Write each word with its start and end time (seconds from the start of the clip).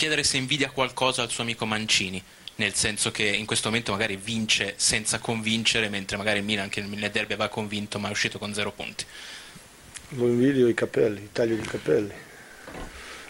Chiedere 0.00 0.24
se 0.24 0.38
invidia 0.38 0.70
qualcosa 0.70 1.20
al 1.20 1.28
suo 1.28 1.42
amico 1.42 1.66
Mancini, 1.66 2.24
nel 2.54 2.72
senso 2.72 3.10
che 3.10 3.24
in 3.24 3.44
questo 3.44 3.68
momento 3.68 3.92
magari 3.92 4.16
vince 4.16 4.72
senza 4.76 5.18
convincere, 5.18 5.90
mentre 5.90 6.16
magari 6.16 6.38
il 6.38 6.44
Milan 6.46 6.70
che 6.70 6.80
nel 6.80 7.10
derby 7.10 7.34
aveva 7.34 7.50
convinto 7.50 7.98
ma 7.98 8.08
è 8.08 8.10
uscito 8.10 8.38
con 8.38 8.54
zero 8.54 8.72
punti. 8.72 9.04
Lo 10.14 10.26
invidio 10.26 10.68
i 10.68 10.72
capelli, 10.72 11.24
i 11.24 11.28
taglio 11.32 11.54
di 11.54 11.66
capelli. 11.66 12.14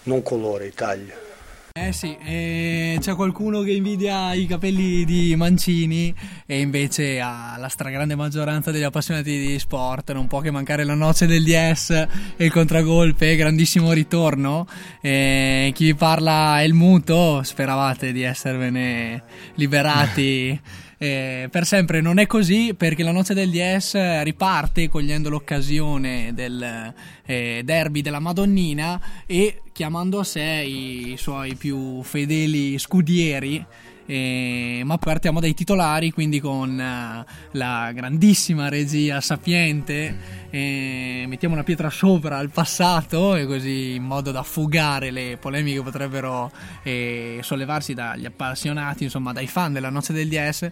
Non 0.05 0.23
colore, 0.23 0.69
i 0.69 0.73
taglio. 0.73 1.30
Eh 1.73 1.93
sì, 1.93 2.17
eh, 2.25 2.99
c'è 3.01 3.15
qualcuno 3.15 3.61
che 3.61 3.71
invidia 3.71 4.35
i 4.35 4.47
capelli 4.47 5.05
di 5.05 5.37
Mancini 5.37 6.13
e 6.45 6.61
invece 6.61 7.21
ha 7.21 7.55
la 7.59 7.69
stragrande 7.69 8.17
maggioranza 8.17 8.73
degli 8.73 8.83
appassionati 8.83 9.39
di 9.39 9.59
sport. 9.61 10.11
Non 10.13 10.27
può 10.27 10.41
che 10.41 10.51
mancare 10.51 10.83
la 10.83 10.95
noce 10.95 11.27
del 11.27 11.45
DS 11.45 11.91
e 12.37 12.45
il 12.45 12.51
contragolpe, 12.51 13.37
grandissimo 13.37 13.93
ritorno. 13.93 14.67
Eh, 15.01 15.71
chi 15.73 15.85
vi 15.85 15.95
parla 15.95 16.61
è 16.61 16.65
il 16.65 16.75
muto, 16.75 17.43
speravate 17.45 18.11
di 18.11 18.23
esservene 18.23 19.23
liberati. 19.55 20.61
Eh, 21.03 21.49
per 21.51 21.65
sempre 21.65 22.03
non 22.03 22.19
è 22.19 22.27
così 22.27 22.75
perché 22.77 23.03
la 23.03 23.11
noce 23.11 23.33
del 23.33 23.49
DS 23.49 24.21
riparte 24.21 24.91
cogliendo 24.91 25.31
l'occasione 25.31 26.33
del 26.35 26.93
eh, 27.25 27.63
derby 27.65 28.03
della 28.03 28.19
Madonnina 28.19 29.01
e 29.25 29.63
chiamando 29.73 30.19
a 30.19 30.25
sé 30.25 30.43
i 30.43 31.15
suoi 31.17 31.55
più 31.55 32.03
fedeli 32.03 32.79
scudieri. 32.79 33.65
Eh, 34.05 34.83
ma 34.85 34.99
partiamo 34.99 35.41
dai 35.41 35.55
titolari, 35.55 36.11
quindi 36.11 36.39
con 36.39 36.71
uh, 36.71 37.25
la 37.53 37.93
grandissima 37.95 38.69
regia 38.69 39.23
sapiente. 39.23 40.40
Eh, 40.53 41.27
mettiamo 41.29 41.55
una 41.55 41.63
pietra 41.63 41.91
sopra 41.91 42.39
al 42.39 42.51
passato, 42.51 43.37
e 43.37 43.47
così 43.47 43.95
in 43.95 44.03
modo 44.03 44.33
da 44.33 44.43
fugare 44.43 45.13
le 45.13 45.37
polemiche 45.41 45.77
che 45.77 45.83
potrebbero 45.85 46.51
eh, 46.83 47.39
sollevarsi 47.41 47.95
dagli 47.95 48.27
appassionati, 48.27 49.05
insomma, 49.05 49.33
dai 49.33 49.47
fan 49.47 49.73
della 49.73 49.91
Noce 49.91 50.13
del 50.13 50.29
DS. 50.29 50.69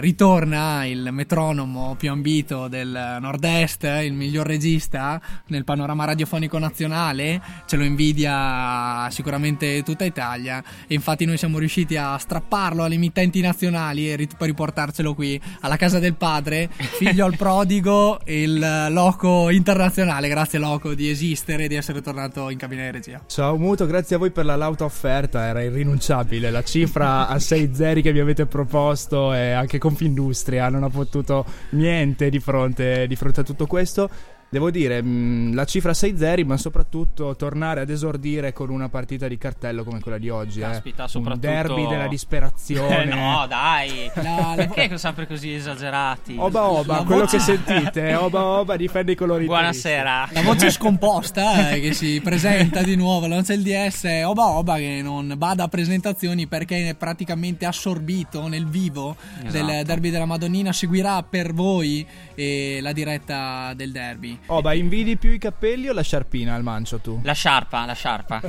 ritorna 0.00 0.84
il 0.84 1.08
metronomo 1.10 1.94
più 1.98 2.10
ambito 2.10 2.68
del 2.68 3.16
nord-est, 3.20 3.84
il 4.04 4.12
miglior 4.12 4.46
regista 4.46 5.20
nel 5.46 5.64
panorama 5.64 6.04
radiofonico 6.04 6.58
nazionale. 6.58 7.40
Ce 7.66 7.76
lo 7.76 7.84
invidia 7.84 9.08
sicuramente 9.10 9.82
tutta 9.82 10.04
Italia. 10.04 10.62
E 10.86 10.94
infatti, 10.94 11.24
noi 11.24 11.38
siamo 11.38 11.58
riusciti 11.58 11.96
a 11.96 12.18
strapparlo 12.18 12.84
alle 12.84 12.96
emittenti 12.96 13.40
nazionali 13.40 14.10
e 14.10 14.16
rit- 14.16 14.36
riportarcelo 14.38 15.14
qui 15.14 15.40
alla 15.60 15.76
casa 15.76 15.98
del 15.98 16.14
padre, 16.14 16.68
figlio 16.76 17.24
al 17.24 17.36
prodigo, 17.38 18.20
il 18.42 18.86
loco 18.90 19.50
internazionale. 19.50 20.28
Grazie 20.28 20.58
Loco 20.58 20.94
di 20.94 21.08
esistere 21.08 21.64
e 21.64 21.68
di 21.68 21.76
essere 21.76 22.00
tornato 22.00 22.50
in 22.50 22.58
cabina 22.58 22.82
di 22.82 22.90
regia. 22.90 23.22
Ciao 23.26 23.56
Muto, 23.56 23.86
grazie 23.86 24.16
a 24.16 24.18
voi 24.18 24.30
per 24.30 24.44
la 24.44 24.56
lauta 24.56 24.84
offerta, 24.84 25.46
era 25.46 25.62
irrinunciabile. 25.62 26.50
La 26.50 26.62
cifra 26.62 27.28
a 27.28 27.38
6 27.38 27.70
zeri 27.74 28.02
che 28.02 28.12
mi 28.12 28.18
avete 28.18 28.46
proposto 28.46 29.32
e 29.32 29.52
anche 29.52 29.78
Confindustria 29.78 30.68
non 30.68 30.82
ha 30.82 30.90
potuto 30.90 31.44
niente 31.70 32.28
di 32.30 32.40
fronte, 32.40 33.06
di 33.06 33.16
fronte 33.16 33.40
a 33.40 33.44
tutto 33.44 33.66
questo. 33.66 34.10
Devo 34.54 34.70
dire, 34.70 35.02
mh, 35.02 35.52
la 35.52 35.64
cifra 35.64 35.92
6 35.92 36.16
zeri, 36.16 36.44
ma 36.44 36.56
soprattutto 36.56 37.34
tornare 37.34 37.80
ad 37.80 37.90
esordire 37.90 38.52
con 38.52 38.70
una 38.70 38.88
partita 38.88 39.26
di 39.26 39.36
cartello 39.36 39.82
come 39.82 39.98
quella 39.98 40.16
di 40.16 40.28
oggi. 40.28 40.60
Caspita, 40.60 41.06
eh. 41.06 41.08
soprattutto... 41.08 41.48
Un 41.48 41.52
derby 41.52 41.88
della 41.88 42.06
disperazione. 42.06 42.92
Eh, 43.04 43.04
no, 43.06 43.46
dai. 43.48 44.08
No, 44.14 44.52
perché 44.54 44.84
sono 44.84 44.98
sempre 44.98 45.26
così 45.26 45.52
esagerati? 45.52 46.36
Oba 46.38 46.70
oba, 46.70 46.98
La 46.98 47.02
quello 47.02 47.22
voce- 47.22 47.38
che 47.38 47.42
sentite, 47.42 48.14
oba 48.14 48.44
oba 48.44 48.76
difende 48.76 49.10
i 49.10 49.14
colori. 49.16 49.46
Buonasera. 49.46 50.28
La 50.30 50.42
voce 50.42 50.70
scomposta 50.70 51.70
eh, 51.70 51.80
che 51.80 51.92
si 51.92 52.20
presenta 52.22 52.82
di 52.82 52.94
nuovo, 52.94 53.26
la 53.26 53.34
noce 53.34 53.56
del 53.56 53.64
DS 53.64 54.04
è 54.04 54.24
Oba 54.24 54.50
Oba 54.50 54.76
che 54.76 55.00
non 55.02 55.34
bada 55.36 55.64
a 55.64 55.68
presentazioni 55.68 56.46
perché 56.46 56.90
è 56.90 56.94
praticamente 56.94 57.66
assorbito 57.66 58.46
nel 58.46 58.66
vivo 58.66 59.16
del 59.40 59.68
Esatto. 59.68 59.82
derby 59.82 60.10
della 60.10 60.26
Madonnina, 60.26 60.72
seguirà 60.72 61.24
per 61.24 61.52
voi 61.52 62.06
eh, 62.36 62.78
la 62.80 62.92
diretta 62.92 63.72
del 63.74 63.90
derby. 63.90 64.38
Oba, 64.46 64.74
invidi 64.74 65.16
più 65.16 65.30
i 65.30 65.38
capelli 65.38 65.88
o 65.88 65.94
la 65.94 66.02
sciarpina 66.02 66.54
al 66.54 66.62
mancio 66.62 66.98
tu? 66.98 67.18
La 67.22 67.32
sciarpa, 67.32 67.86
la 67.86 67.94
sciarpa. 67.94 68.42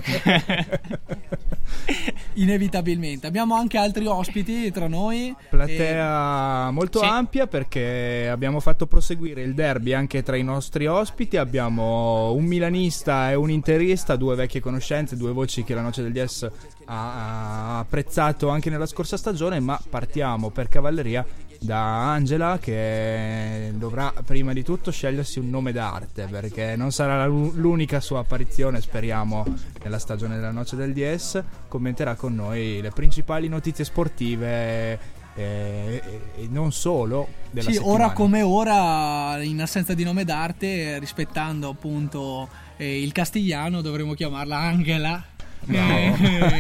Inevitabilmente. 2.34 3.28
Abbiamo 3.28 3.56
anche 3.56 3.78
altri 3.78 4.06
ospiti 4.06 4.72
tra 4.72 4.88
noi. 4.88 5.34
Platea 5.50 6.70
molto 6.72 7.00
Sì. 7.00 7.06
ampia 7.06 7.48
perché 7.48 8.28
abbiamo 8.30 8.60
fatto 8.60 8.88
proseguire 8.88 9.42
il 9.42 9.54
derby 9.54 9.94
anche 9.94 10.22
tra 10.22 10.36
i 10.36 10.44
nostri 10.44 10.86
ospiti. 10.86 11.38
Abbiamo 11.38 12.34
un 12.34 12.44
milanista 12.44 13.32
e 13.32 13.36
un 13.36 13.50
interista, 13.50 14.18
due 14.18 14.36
vecchie 14.36 14.60
conoscenze, 14.60 15.16
due 15.16 15.32
voci 15.32 15.64
che 15.64 15.74
la 15.74 15.82
Noce 15.82 16.02
del 16.02 16.12
DS 16.12 16.50
ha, 16.86 17.78
ha 17.78 17.80
apprezzato 17.80 18.50
anche 18.50 18.70
nella 18.70 18.86
scorsa 18.86 19.16
stagione. 19.16 19.62
Ma 19.62 19.80
partiamo 19.90 20.50
per 20.50 20.68
cavalleria 20.68 21.26
da 21.66 22.12
Angela 22.12 22.58
che 22.62 23.72
dovrà 23.76 24.14
prima 24.24 24.54
di 24.54 24.64
tutto 24.64 24.92
scegliersi 24.92 25.40
un 25.40 25.50
nome 25.50 25.72
d'arte 25.72 26.28
perché 26.30 26.76
non 26.76 26.92
sarà 26.92 27.26
l'u- 27.26 27.52
l'unica 27.56 28.00
sua 28.00 28.20
apparizione, 28.20 28.80
speriamo, 28.82 29.44
nella 29.84 30.00
stagione 30.00 30.36
della 30.36 30.52
Noce 30.52 30.76
del 30.76 30.94
DS. 30.94 31.44
Commenterà 31.68 32.16
con 32.16 32.36
noi 32.36 32.80
le 32.82 32.92
principali 32.92 33.48
notizie 33.50 33.84
sportive 33.84 34.48
e, 34.48 35.00
e- 35.36 36.02
e 36.38 36.48
non 36.50 36.72
solo 36.72 37.28
della 37.52 37.70
Sì, 37.70 37.76
settimana. 37.78 38.04
ora 38.06 38.12
come 38.14 38.42
ora, 38.42 39.44
in 39.44 39.62
assenza 39.62 39.94
di 39.94 40.04
nome 40.04 40.24
d'arte, 40.24 40.94
eh, 40.96 41.00
rispettando 41.00 41.70
appunto 41.70 42.48
eh, 42.78 43.02
il 43.02 43.12
castigliano, 43.12 43.82
dovremmo 43.82 44.14
chiamarla 44.14 44.58
Angela. 44.58 45.24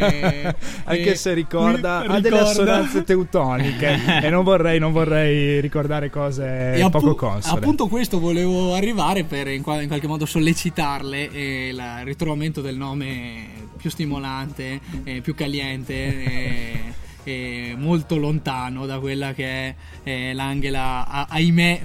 Eh, 0.05 0.55
Anche 0.85 1.11
eh, 1.11 1.15
se 1.15 1.33
ricorda, 1.33 2.01
qui- 2.05 2.07
ha 2.15 2.19
delle 2.19 2.37
ricorda- 2.37 2.49
assonanze 2.49 3.03
teutoniche 3.03 3.99
e 4.23 4.29
non 4.29 4.43
vorrei, 4.43 4.79
non 4.79 4.91
vorrei 4.91 5.59
ricordare 5.61 6.09
cose 6.09 6.73
E 6.75 6.81
appu- 6.81 6.99
poco 6.99 7.15
console. 7.15 7.57
Appunto 7.59 7.87
questo 7.87 8.19
volevo 8.19 8.73
arrivare 8.73 9.23
per 9.23 9.47
in, 9.47 9.61
qua- 9.61 9.81
in 9.81 9.87
qualche 9.87 10.07
modo 10.07 10.25
sollecitarle 10.25 11.31
e 11.31 11.71
la- 11.73 11.99
il 12.01 12.05
ritrovamento 12.05 12.61
del 12.61 12.75
nome 12.77 13.47
più 13.77 13.89
stimolante, 13.89 14.79
eh, 15.03 15.21
più 15.21 15.33
caliente 15.35 15.93
e, 15.93 16.79
e 17.23 17.75
molto 17.77 18.17
lontano 18.17 18.85
da 18.85 18.99
quella 18.99 19.33
che 19.33 19.45
è 19.45 19.75
eh, 20.03 20.33
l'Angela, 20.33 21.27
ahimè, 21.29 21.81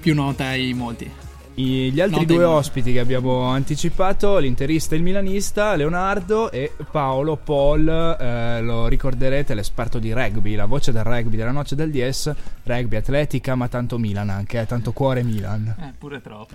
più 0.00 0.14
nota 0.14 0.46
ai 0.46 0.72
molti. 0.74 1.10
I- 1.58 1.90
Gli 1.92 2.00
altri 2.00 2.20
No, 2.20 2.24
due 2.34 2.44
ospiti 2.44 2.92
che 2.92 3.00
abbiamo 3.00 3.42
anticipato, 3.46 4.38
l'interista 4.38 4.94
e 4.94 4.98
il 4.98 5.02
milanista, 5.02 5.74
Leonardo 5.74 6.52
e 6.52 6.72
Paolo 6.90 7.34
Paul, 7.36 7.88
eh, 7.88 8.60
lo 8.62 8.86
ricorderete, 8.86 9.54
l'esperto 9.54 9.98
di 9.98 10.12
rugby, 10.12 10.54
la 10.54 10.66
voce 10.66 10.92
del 10.92 11.02
rugby 11.02 11.36
della 11.36 11.50
noce 11.50 11.74
del 11.74 11.90
DS, 11.90 12.32
rugby 12.62 12.94
atletica, 12.96 13.56
ma 13.56 13.66
tanto 13.66 13.98
Milan 13.98 14.30
anche, 14.30 14.60
eh, 14.60 14.66
tanto 14.66 14.92
cuore 14.92 15.24
Milan. 15.24 15.74
Eh, 15.80 15.92
pure 15.98 16.20
troppo. 16.20 16.54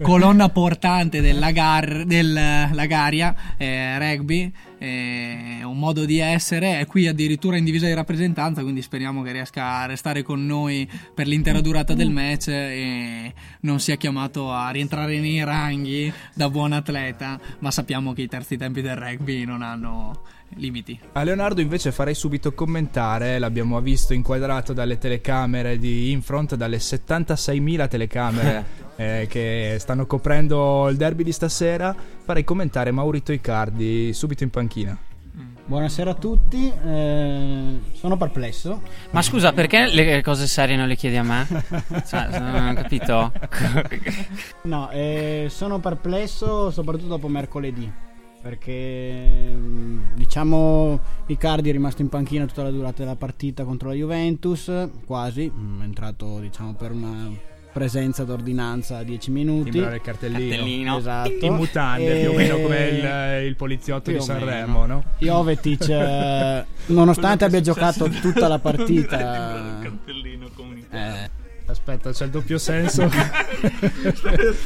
colonna 0.00 0.48
portante 0.48 1.20
del, 1.20 1.38
lagar, 1.38 2.04
del 2.04 2.32
Lagaria 2.32 3.34
eh, 3.56 3.98
rugby 3.98 4.52
eh, 4.78 5.60
un 5.62 5.78
modo 5.78 6.04
di 6.04 6.18
essere 6.18 6.80
è 6.80 6.86
qui 6.86 7.06
addirittura 7.06 7.56
in 7.56 7.64
divisa 7.64 7.86
di 7.86 7.94
rappresentanza 7.94 8.62
quindi 8.62 8.82
speriamo 8.82 9.22
che 9.22 9.32
riesca 9.32 9.78
a 9.78 9.86
restare 9.86 10.22
con 10.22 10.44
noi 10.44 10.88
per 11.14 11.26
l'intera 11.26 11.60
durata 11.60 11.94
del 11.94 12.10
match 12.10 12.48
e 12.48 13.32
non 13.60 13.80
sia 13.80 13.96
chiamato 13.96 14.52
a 14.52 14.68
rientrare 14.70 15.18
nei 15.18 15.42
ranghi 15.44 16.12
da 16.34 16.50
buon 16.50 16.72
atleta 16.72 17.40
ma 17.60 17.70
sappiamo 17.70 18.12
che 18.12 18.22
i 18.22 18.28
terzi 18.28 18.56
tempi 18.56 18.82
del 18.82 18.96
rugby 18.96 19.44
non 19.44 19.62
hanno 19.62 20.22
limiti 20.54 20.98
A 21.12 21.22
Leonardo 21.22 21.60
invece 21.60 21.92
farei 21.92 22.14
subito 22.14 22.52
commentare, 22.52 23.38
l'abbiamo 23.38 23.80
visto 23.80 24.14
inquadrato 24.14 24.72
dalle 24.72 24.98
telecamere 24.98 25.78
di 25.78 26.10
Infront, 26.10 26.54
dalle 26.54 26.78
76.000 26.78 27.88
telecamere 27.88 28.64
eh, 28.96 29.26
che 29.28 29.76
stanno 29.78 30.06
coprendo 30.06 30.88
il 30.88 30.96
derby 30.96 31.24
di 31.24 31.32
stasera, 31.32 31.94
farei 32.24 32.44
commentare 32.44 32.90
Maurito 32.90 33.32
Icardi 33.32 34.12
subito 34.12 34.44
in 34.44 34.50
panchina. 34.50 34.98
Buonasera 35.68 36.12
a 36.12 36.14
tutti, 36.14 36.72
eh, 36.72 37.80
sono 37.92 38.16
perplesso. 38.16 38.82
Ma 39.10 39.20
scusa, 39.20 39.52
perché 39.52 39.88
le 39.88 40.22
cose 40.22 40.46
serie 40.46 40.76
non 40.76 40.86
le 40.86 40.94
chiedi 40.94 41.16
a 41.16 41.24
me? 41.24 41.44
Cioè, 42.06 42.38
non 42.38 42.68
ho 42.68 42.74
capito. 42.74 43.32
No, 44.62 44.90
eh, 44.90 45.46
sono 45.50 45.80
perplesso 45.80 46.70
soprattutto 46.70 47.08
dopo 47.08 47.26
mercoledì. 47.26 47.90
Perché 48.40 49.52
mm, 49.54 50.14
diciamo 50.14 51.00
Icardi 51.26 51.68
è 51.68 51.72
rimasto 51.72 52.02
in 52.02 52.08
panchina 52.08 52.46
tutta 52.46 52.62
la 52.62 52.70
durata 52.70 53.02
della 53.02 53.16
partita 53.16 53.64
contro 53.64 53.88
la 53.88 53.94
Juventus, 53.94 54.70
quasi, 55.04 55.50
mm, 55.52 55.80
è 55.80 55.84
entrato 55.84 56.38
diciamo 56.38 56.74
per 56.74 56.92
una 56.92 57.54
presenza 57.76 58.24
d'ordinanza 58.24 58.96
a 58.96 59.02
10 59.02 59.30
minuti. 59.30 59.70
Timbrare 59.70 59.96
il 59.96 60.00
cartellino. 60.00 60.48
Cartellino. 60.48 60.96
Esatto. 60.96 61.44
In 61.44 61.54
mutande, 61.54 62.18
E- 62.18 62.20
più 62.22 62.30
o 62.30 62.34
meno 62.34 62.58
come 62.58 62.88
il, 62.88 63.46
il 63.48 63.56
poliziotto 63.56 64.10
più 64.10 64.18
di 64.18 64.24
Sanremo, 64.24 64.86
no? 64.86 65.04
Jovetic, 65.18 65.88
eh, 65.88 66.64
nonostante 66.86 67.44
abbia 67.44 67.60
giocato 67.60 68.08
tutta 68.08 68.48
la 68.48 68.58
partita, 68.60 69.78
cartellino 69.82 70.48
eh, 70.90 71.30
Aspetta, 71.68 72.12
c'è 72.12 72.24
il 72.26 72.30
doppio 72.30 72.58
senso. 72.58 73.10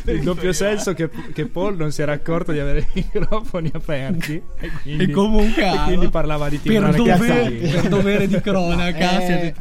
il 0.04 0.20
doppio 0.22 0.52
senso 0.52 0.92
che, 0.92 1.08
che 1.32 1.46
Paul 1.46 1.76
non 1.76 1.90
si 1.92 2.02
era 2.02 2.12
accorto 2.12 2.52
di 2.52 2.58
avere 2.58 2.86
i 2.94 3.06
microfoni 3.12 3.70
aperti. 3.72 4.40
E, 4.58 4.70
quindi, 4.82 5.04
E 5.04 5.10
comunque 5.10 5.62
e 5.66 5.78
quindi 5.84 6.08
parlava 6.08 6.48
di 6.48 6.58
per 6.58 6.72
timbrare 6.72 6.96
dovere, 6.96 7.16
cartellini. 7.18 7.70
per 7.70 7.88
dovere 7.88 8.26
di 8.28 8.40
cronaca 8.40 9.18
Eh, 9.20 9.54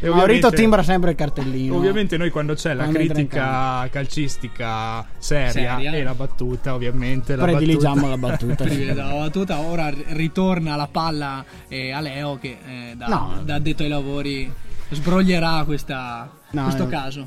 E 0.00 0.08
Maurito 0.08 0.50
timbra 0.50 0.82
sempre 0.82 1.10
il 1.10 1.16
cartellino. 1.16 1.74
Ovviamente 1.76 2.16
noi 2.16 2.30
quando 2.30 2.54
c'è 2.54 2.74
la 2.74 2.86
critica 2.88 3.88
calcistica 3.90 5.04
seria, 5.18 5.50
Seria. 5.76 5.92
e 5.92 6.02
la 6.02 6.14
battuta, 6.14 6.74
ovviamente 6.74 7.34
la 7.36 7.42
prediligiamo 7.44 8.16
battuta- 8.16 8.46
la 8.54 8.66
battuta. 8.68 8.94
la 8.94 9.14
battuta 9.18 9.58
ora 9.60 9.92
ritorna 10.08 10.76
la 10.76 10.86
palla 10.90 11.44
eh, 11.68 11.90
a 11.90 12.00
Leo 12.00 12.38
che 12.40 12.56
eh, 12.64 12.94
da, 12.96 13.06
No. 13.06 13.40
da 13.44 13.54
addetto 13.56 13.82
ai 13.82 13.88
lavori 13.88 14.52
sbroglierà 14.90 15.62
questa- 15.64 16.30
No, 16.50 16.62
questo 16.64 16.84
eh. 16.84 16.88
caso. 16.88 17.26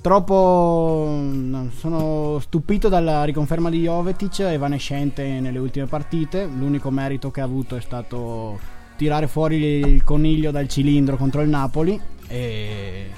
Troppo 0.00 1.06
no, 1.30 1.70
sono 1.76 2.38
stupito 2.40 2.88
dalla 2.88 3.22
riconferma 3.24 3.70
di 3.70 3.82
Jovetic, 3.82 4.40
evanescente 4.40 5.24
nelle 5.40 5.58
ultime 5.58 5.86
partite. 5.86 6.44
L'unico 6.44 6.90
merito 6.90 7.30
che 7.30 7.40
ha 7.40 7.44
avuto 7.44 7.76
è 7.76 7.80
stato 7.80 8.58
tirare 8.96 9.28
fuori 9.28 9.56
il 9.62 10.02
coniglio 10.02 10.50
dal 10.50 10.66
cilindro 10.68 11.16
contro 11.16 11.40
il 11.40 11.48
Napoli 11.48 12.00
e, 12.26 13.10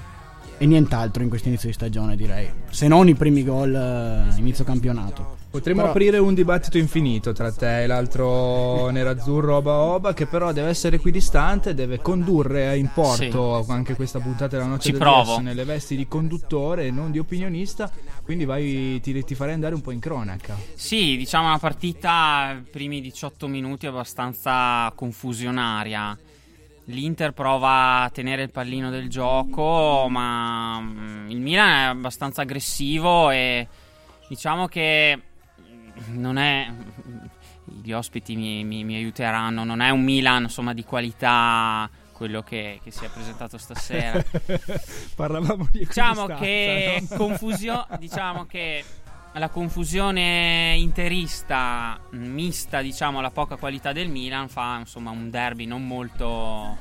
e 0.58 0.66
nient'altro 0.66 1.22
in 1.22 1.30
questo 1.30 1.48
inizio 1.48 1.68
di 1.68 1.74
stagione, 1.74 2.16
direi. 2.16 2.50
Se 2.68 2.86
non 2.86 3.08
i 3.08 3.14
primi 3.14 3.42
gol 3.44 3.74
eh, 3.74 4.38
inizio 4.38 4.64
campionato. 4.64 5.36
Potremmo 5.54 5.82
Però- 5.82 5.92
aprire 5.92 6.18
un 6.18 6.34
dibattito 6.34 6.78
infinito 6.78 7.30
tra 7.30 7.52
te 7.52 7.84
e 7.84 7.86
l'altro 7.86 8.90
nerazzurro 8.90 9.54
Oba 9.54 9.74
Oba 9.74 10.12
che 10.12 10.26
però 10.26 10.50
deve 10.50 10.68
essere 10.68 10.96
equidistante, 10.96 11.74
deve 11.74 12.00
condurre 12.00 12.76
in 12.76 12.90
porto 12.92 13.64
anche 13.68 13.94
questa 13.94 14.18
puntata 14.18 14.56
della 14.56 14.66
noce 14.66 14.86
Ci 14.86 14.90
del 14.90 14.98
provo. 14.98 15.38
Nelle 15.38 15.62
vesti 15.62 15.94
di 15.94 16.08
conduttore 16.08 16.86
e 16.86 16.90
non 16.90 17.12
di 17.12 17.20
opinionista, 17.20 17.88
quindi 18.24 18.44
vai, 18.44 18.98
ti, 19.00 19.22
ti 19.22 19.34
farei 19.36 19.54
andare 19.54 19.76
un 19.76 19.80
po' 19.80 19.92
in 19.92 20.00
cronaca. 20.00 20.56
Sì, 20.74 21.16
diciamo 21.16 21.46
una 21.46 21.58
partita, 21.60 22.60
i 22.60 22.68
primi 22.68 23.00
18 23.00 23.46
minuti 23.46 23.86
abbastanza 23.86 24.90
confusionaria. 24.96 26.18
L'Inter 26.86 27.30
prova 27.30 28.00
a 28.00 28.10
tenere 28.10 28.42
il 28.42 28.50
pallino 28.50 28.90
del 28.90 29.08
gioco, 29.08 30.08
ma 30.10 30.80
mm, 30.80 31.30
il 31.30 31.38
Milan 31.38 31.68
è 31.68 31.84
abbastanza 31.84 32.42
aggressivo 32.42 33.30
e 33.30 33.68
diciamo 34.26 34.66
che 34.66 35.20
non 36.08 36.36
è 36.38 36.70
gli 37.82 37.92
ospiti 37.92 38.36
mi, 38.36 38.64
mi- 38.64 38.84
mi 38.84 38.94
aiuteranno, 38.96 39.64
non 39.64 39.80
è 39.80 39.90
un 39.90 40.02
Milan 40.02 40.42
insomma 40.44 40.74
di 40.74 40.84
qualità 40.84 41.88
quello 42.12 42.42
che, 42.42 42.80
che 42.82 42.90
si 42.90 43.04
è 43.04 43.08
presentato 43.08 43.58
stasera. 43.58 44.22
Parlavamo 45.16 45.68
di 45.70 45.80
Diciamo 45.80 46.26
che, 46.26 47.04
no? 47.10 47.16
confusio- 47.16 47.86
diciamo 47.98 48.46
che 48.46 48.84
la 49.36 49.48
confusione 49.48 50.74
interista 50.76 51.98
mista 52.10 52.80
diciamo 52.82 53.18
alla 53.18 53.30
poca 53.32 53.56
qualità 53.56 53.92
del 53.92 54.08
Milan 54.08 54.48
fa 54.48 54.76
insomma 54.78 55.10
un 55.10 55.28
derby 55.28 55.64
non 55.66 55.84
molto, 55.84 56.76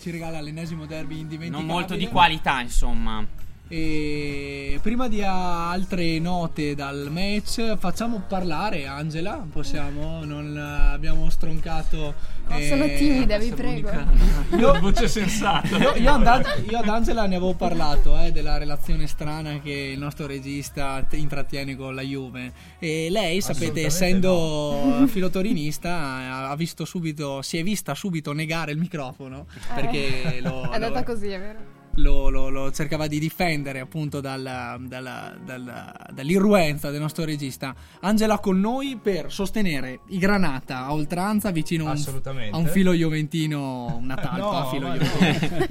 Ci 0.00 0.10
regala 0.10 0.40
l'ennesimo 0.40 0.84
derby 0.84 1.20
indimenticabile. 1.20 1.64
non 1.64 1.64
molto 1.64 1.94
di 1.94 2.08
qualità 2.08 2.60
insomma 2.60 3.24
E 3.68 4.78
prima 4.80 5.08
di 5.08 5.22
altre 5.24 6.20
note 6.20 6.76
dal 6.76 7.08
match, 7.10 7.76
facciamo 7.78 8.22
parlare 8.28 8.86
Angela. 8.86 9.44
Possiamo? 9.50 10.24
Non 10.24 10.56
eh, 10.56 10.92
abbiamo 10.94 11.28
stroncato. 11.30 12.14
No, 12.48 12.60
sono 12.60 12.84
eh, 12.84 12.94
timida, 12.96 13.38
vi 13.38 13.50
prego. 13.50 13.90
Io, 14.56 14.78
Voce 14.78 15.08
sensata. 15.08 15.76
io, 15.78 15.94
io 15.96 16.12
and- 16.12 16.64
io 16.70 16.78
ad 16.78 16.88
Angela 16.88 17.26
ne 17.26 17.34
avevo 17.34 17.54
parlato 17.54 18.16
eh, 18.20 18.30
della 18.30 18.56
relazione 18.56 19.08
strana 19.08 19.58
che 19.58 19.72
il 19.72 19.98
nostro 19.98 20.28
regista 20.28 21.02
t- 21.02 21.14
intrattiene 21.14 21.74
con 21.74 21.92
la 21.96 22.02
Juve. 22.02 22.52
E 22.78 23.08
lei, 23.10 23.40
sapete, 23.40 23.84
essendo 23.86 25.04
filotorinista, 25.08 25.90
ha 25.92 26.50
ha 26.50 26.54
visto 26.54 26.84
subito, 26.84 27.42
si 27.42 27.58
è 27.58 27.64
vista 27.64 27.94
subito 27.96 28.32
negare 28.32 28.70
il 28.70 28.78
microfono 28.78 29.46
perché 29.74 30.38
lo, 30.40 30.62
È 30.70 30.74
andata 30.74 31.00
lo- 31.00 31.04
così, 31.04 31.26
è 31.28 31.38
vero? 31.40 31.75
Lo, 31.96 32.28
lo- 32.28 32.48
lo 32.48 32.70
cercava 32.72 33.06
di 33.06 33.18
difendere 33.18 33.80
appunto 33.80 34.20
dalla- 34.20 34.76
dalla- 34.80 35.34
dalla- 35.42 35.94
dall'irruenza 36.12 36.90
del 36.90 37.00
nostro 37.00 37.24
regista. 37.24 37.74
Angela 38.00 38.38
con 38.38 38.60
noi 38.60 38.98
per 39.02 39.32
sostenere 39.32 40.00
i 40.08 40.18
Granata 40.18 40.84
a 40.84 40.92
oltranza 40.92 41.50
vicino 41.50 41.88
a 41.88 41.92
un, 41.92 42.48
a 42.50 42.56
un 42.56 42.66
filo 42.66 42.92
juventino, 42.92 43.96
una 44.00 44.14
talpa 44.14 44.36
No, 44.60 44.66
filo 44.68 44.88
juventino. 44.94 45.64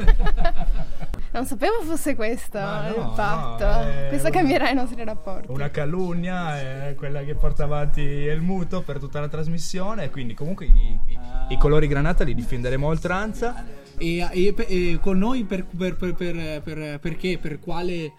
Non 1.35 1.45
sapevo 1.45 1.81
fosse 1.83 2.15
questo 2.15 2.57
Ma 2.57 2.87
no, 2.87 2.95
il 2.95 3.11
fatto. 3.13 3.65
no, 3.65 4.07
questo 4.07 4.27
un- 4.27 4.33
cambierà 4.33 4.69
i 4.69 4.73
nostri 4.73 5.03
rapporti. 5.03 5.51
Una 5.51 5.69
calunnia 5.69 6.57
è 6.87 6.95
quella 6.95 7.23
che 7.23 7.35
porta 7.35 7.65
avanti 7.65 7.99
il 7.99 8.39
muto 8.39 8.81
per 8.83 8.99
tutta 8.99 9.19
la 9.19 9.27
trasmissione. 9.27 10.09
Quindi, 10.09 10.33
comunque, 10.33 10.65
i, 10.67 10.97
i- 11.07 11.19
i 11.49 11.57
colori 11.57 11.87
granata 11.87 12.23
li 12.23 12.33
difenderemo 12.33 12.87
a 12.87 12.89
oltranza. 12.89 13.65
E, 13.97 14.17
e- 14.31 14.53
e 14.57 14.99
con 15.01 15.17
noi 15.17 15.43
per, 15.43 15.65
per- 15.65 15.95
per- 15.95 16.13
per- 16.13 16.61
per- 16.61 16.99
perché? 16.99 17.37
Per 17.37 17.59
quale 17.59 18.13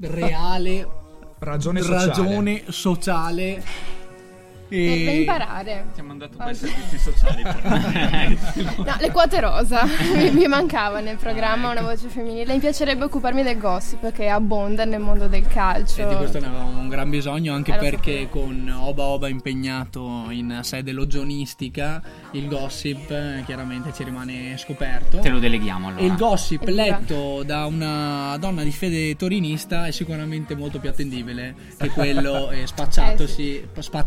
reale 0.00 0.88
Ragione 1.38 1.80
sociale. 1.80 2.06
ragione 2.06 2.62
sociale? 2.68 3.62
E- 4.70 5.02
per 5.04 5.14
imparare. 5.14 5.84
Ti 5.94 6.00
ha 6.00 6.02
mandato 6.04 6.36
per 6.36 6.54
servizi 6.56 6.98
sociali. 6.98 7.42
No, 8.80 8.96
le 8.98 9.10
quote 9.10 9.40
rosa. 9.40 9.84
mi, 10.14 10.30
mi 10.30 10.46
mancava 10.46 11.00
nel 11.00 11.16
programma 11.16 11.70
una 11.70 11.82
voce 11.82 12.08
femminile. 12.08 12.52
Mi 12.54 12.58
piacerebbe 12.60 13.04
occuparmi 13.04 13.42
del 13.42 13.58
gossip 13.58 14.10
che 14.12 14.28
abbonda 14.28 14.84
nel 14.84 15.00
mondo 15.00 15.26
del 15.26 15.46
calcio. 15.46 16.02
E 16.02 16.08
di 16.08 16.14
questo 16.16 16.38
ne 16.40 16.46
avevamo 16.46 16.78
un 16.78 16.88
gran 16.88 17.10
bisogno 17.10 17.54
anche 17.54 17.72
Eh, 17.72 17.74
lo 17.74 17.80
perché 17.80 18.12
sapevo. 18.22 18.28
con 18.46 18.74
Oba 18.80 19.02
Oba 19.04 19.28
impegnato 19.28 20.26
in 20.30 20.60
sede 20.62 20.92
logionistica 20.92 22.02
il 22.32 22.48
gossip 22.48 23.10
eh, 23.10 23.42
chiaramente 23.44 23.92
ci 23.92 24.04
rimane 24.04 24.56
scoperto. 24.56 25.18
te 25.18 25.28
lo 25.28 25.38
deleghiamo 25.38 25.88
allora 25.88 26.02
E 26.02 26.06
il 26.06 26.16
gossip 26.16 26.62
Evviva. 26.62 26.82
letto 26.98 27.42
da 27.44 27.66
una 27.66 28.36
donna 28.38 28.62
di 28.62 28.70
fede 28.72 29.16
torinista 29.16 29.86
è 29.86 29.90
sicuramente 29.90 30.54
molto 30.54 30.78
più 30.78 30.88
attendibile 30.88 31.54
che 31.76 31.88
quello 31.90 32.50
eh, 32.50 32.66
spacciatosi, 32.68 33.68
spa- 33.78 34.06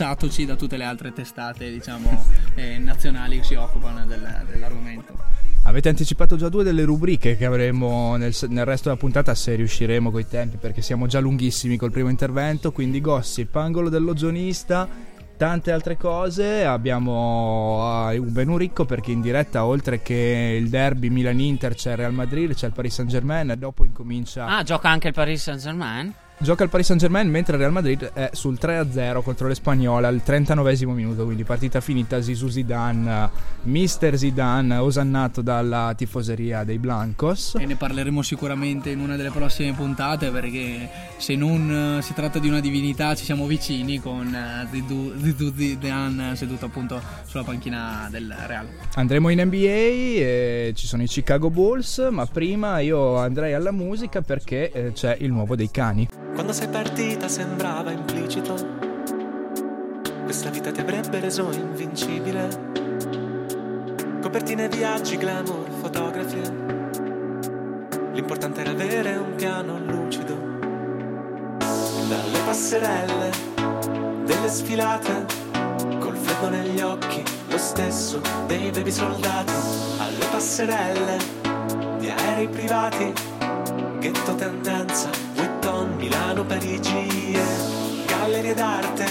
spacciatoci 0.00 0.46
da 0.46 0.56
tutte 0.56 0.78
le 0.78 0.84
altre 0.84 1.12
testate 1.12 1.70
diciamo 1.70 2.24
eh, 2.54 2.78
nazionali 2.78 3.38
che 3.38 3.44
si 3.44 3.54
occupano 3.54 4.06
del- 4.06 4.46
dell'argomento. 4.50 5.14
Avete 5.64 5.90
anticipato 5.90 6.36
già 6.36 6.48
due 6.48 6.64
delle 6.64 6.84
rubriche 6.84 7.36
che 7.36 7.44
avremo 7.44 8.16
nel, 8.16 8.34
nel 8.48 8.64
resto 8.64 8.88
della 8.88 8.98
puntata 8.98 9.34
se 9.34 9.54
riusciremo 9.56 10.10
coi 10.10 10.26
tempi 10.26 10.56
perché 10.56 10.80
siamo 10.80 11.06
già 11.06 11.20
lunghissimi 11.20 11.76
col 11.76 11.90
primo 11.90 12.08
intervento, 12.08 12.72
quindi 12.72 13.02
gossip, 13.02 13.54
angolo 13.56 13.90
del 13.90 14.02
logionista, 14.02 14.88
tante 15.36 15.70
altre 15.70 15.98
cose, 15.98 16.64
abbiamo 16.64 18.08
eh, 18.10 18.16
un 18.16 18.32
menù 18.32 18.56
ricco 18.56 18.86
perché 18.86 19.12
in 19.12 19.20
diretta 19.20 19.66
oltre 19.66 20.00
che 20.00 20.56
il 20.58 20.70
derby 20.70 21.10
Milan-Inter 21.10 21.74
c'è 21.74 21.90
il 21.90 21.96
Real 21.98 22.14
Madrid, 22.14 22.54
c'è 22.54 22.68
il 22.68 22.72
Paris 22.72 22.94
Saint-Germain 22.94 23.50
e 23.50 23.56
dopo 23.58 23.84
incomincia... 23.84 24.46
ah 24.46 24.62
gioca 24.62 24.88
anche 24.88 25.08
il 25.08 25.14
Paris 25.14 25.42
Saint 25.42 25.60
Germain 25.60 26.10
Gioca 26.42 26.64
il 26.64 26.70
Paris 26.70 26.86
Saint-Germain 26.86 27.28
mentre 27.28 27.52
il 27.52 27.58
Real 27.58 27.70
Madrid 27.70 28.02
è 28.14 28.30
sul 28.32 28.56
3-0 28.58 29.20
contro 29.22 29.46
l'Espagnola 29.46 30.08
al 30.08 30.22
39 30.22 30.86
minuto, 30.86 31.24
quindi 31.26 31.44
partita 31.44 31.82
finita 31.82 32.22
Zizou 32.22 32.48
Zidane, 32.48 33.28
Mister 33.64 34.16
Zidane, 34.16 34.76
osannato 34.76 35.42
dalla 35.42 35.92
tifoseria 35.94 36.64
dei 36.64 36.78
Blancos. 36.78 37.56
E 37.58 37.66
ne 37.66 37.76
parleremo 37.76 38.22
sicuramente 38.22 38.88
in 38.88 39.00
una 39.00 39.16
delle 39.16 39.28
prossime 39.28 39.74
puntate 39.74 40.30
perché 40.30 40.88
se 41.18 41.36
non 41.36 41.98
eh, 41.98 42.02
si 42.02 42.14
tratta 42.14 42.38
di 42.38 42.48
una 42.48 42.60
divinità 42.60 43.14
ci 43.14 43.26
siamo 43.26 43.46
vicini 43.46 44.00
con 44.00 44.34
eh, 44.34 44.66
Zidou 44.70 45.12
Zidou 45.20 45.52
Zidane 45.54 46.36
seduto 46.36 46.64
appunto 46.64 47.02
sulla 47.26 47.44
panchina 47.44 48.08
del 48.10 48.34
Real. 48.46 48.66
Andremo 48.94 49.28
in 49.28 49.42
NBA 49.42 49.56
e 49.56 50.72
ci 50.74 50.86
sono 50.86 51.02
i 51.02 51.06
Chicago 51.06 51.50
Bulls, 51.50 52.08
ma 52.10 52.24
prima 52.24 52.78
io 52.78 53.18
andrei 53.18 53.52
alla 53.52 53.72
musica 53.72 54.22
perché 54.22 54.72
eh, 54.72 54.92
c'è 54.92 55.18
il 55.20 55.30
nuovo 55.30 55.54
dei 55.54 55.70
cani. 55.70 56.08
Quando 56.34 56.52
sei 56.52 56.68
partita 56.68 57.28
sembrava 57.28 57.90
implicito. 57.90 58.54
Questa 60.24 60.50
vita 60.50 60.70
ti 60.70 60.80
avrebbe 60.80 61.20
reso 61.20 61.50
invincibile. 61.52 62.48
Copertine, 64.20 64.68
viaggi, 64.68 65.16
glamour, 65.16 65.68
fotografie. 65.80 66.68
L'importante 68.12 68.60
era 68.60 68.70
avere 68.70 69.16
un 69.16 69.34
piano 69.34 69.78
lucido. 69.78 70.34
Dalle 72.08 72.38
passerelle, 72.44 73.30
delle 74.24 74.48
sfilate, 74.48 75.48
sguardo 76.40 76.48
negli 76.56 76.80
occhi, 76.80 77.22
lo 77.48 77.58
stesso 77.58 78.20
dei 78.46 78.70
baby 78.70 78.90
soldati, 78.90 79.52
alle 79.98 80.24
passerelle 80.30 81.18
di 81.98 82.08
aerei 82.08 82.48
privati, 82.48 83.12
ghetto 83.98 84.34
tendenza, 84.36 85.10
Milano, 86.30 86.44
Parigi, 86.46 87.36
gallerie 88.06 88.54
d'arte, 88.54 89.04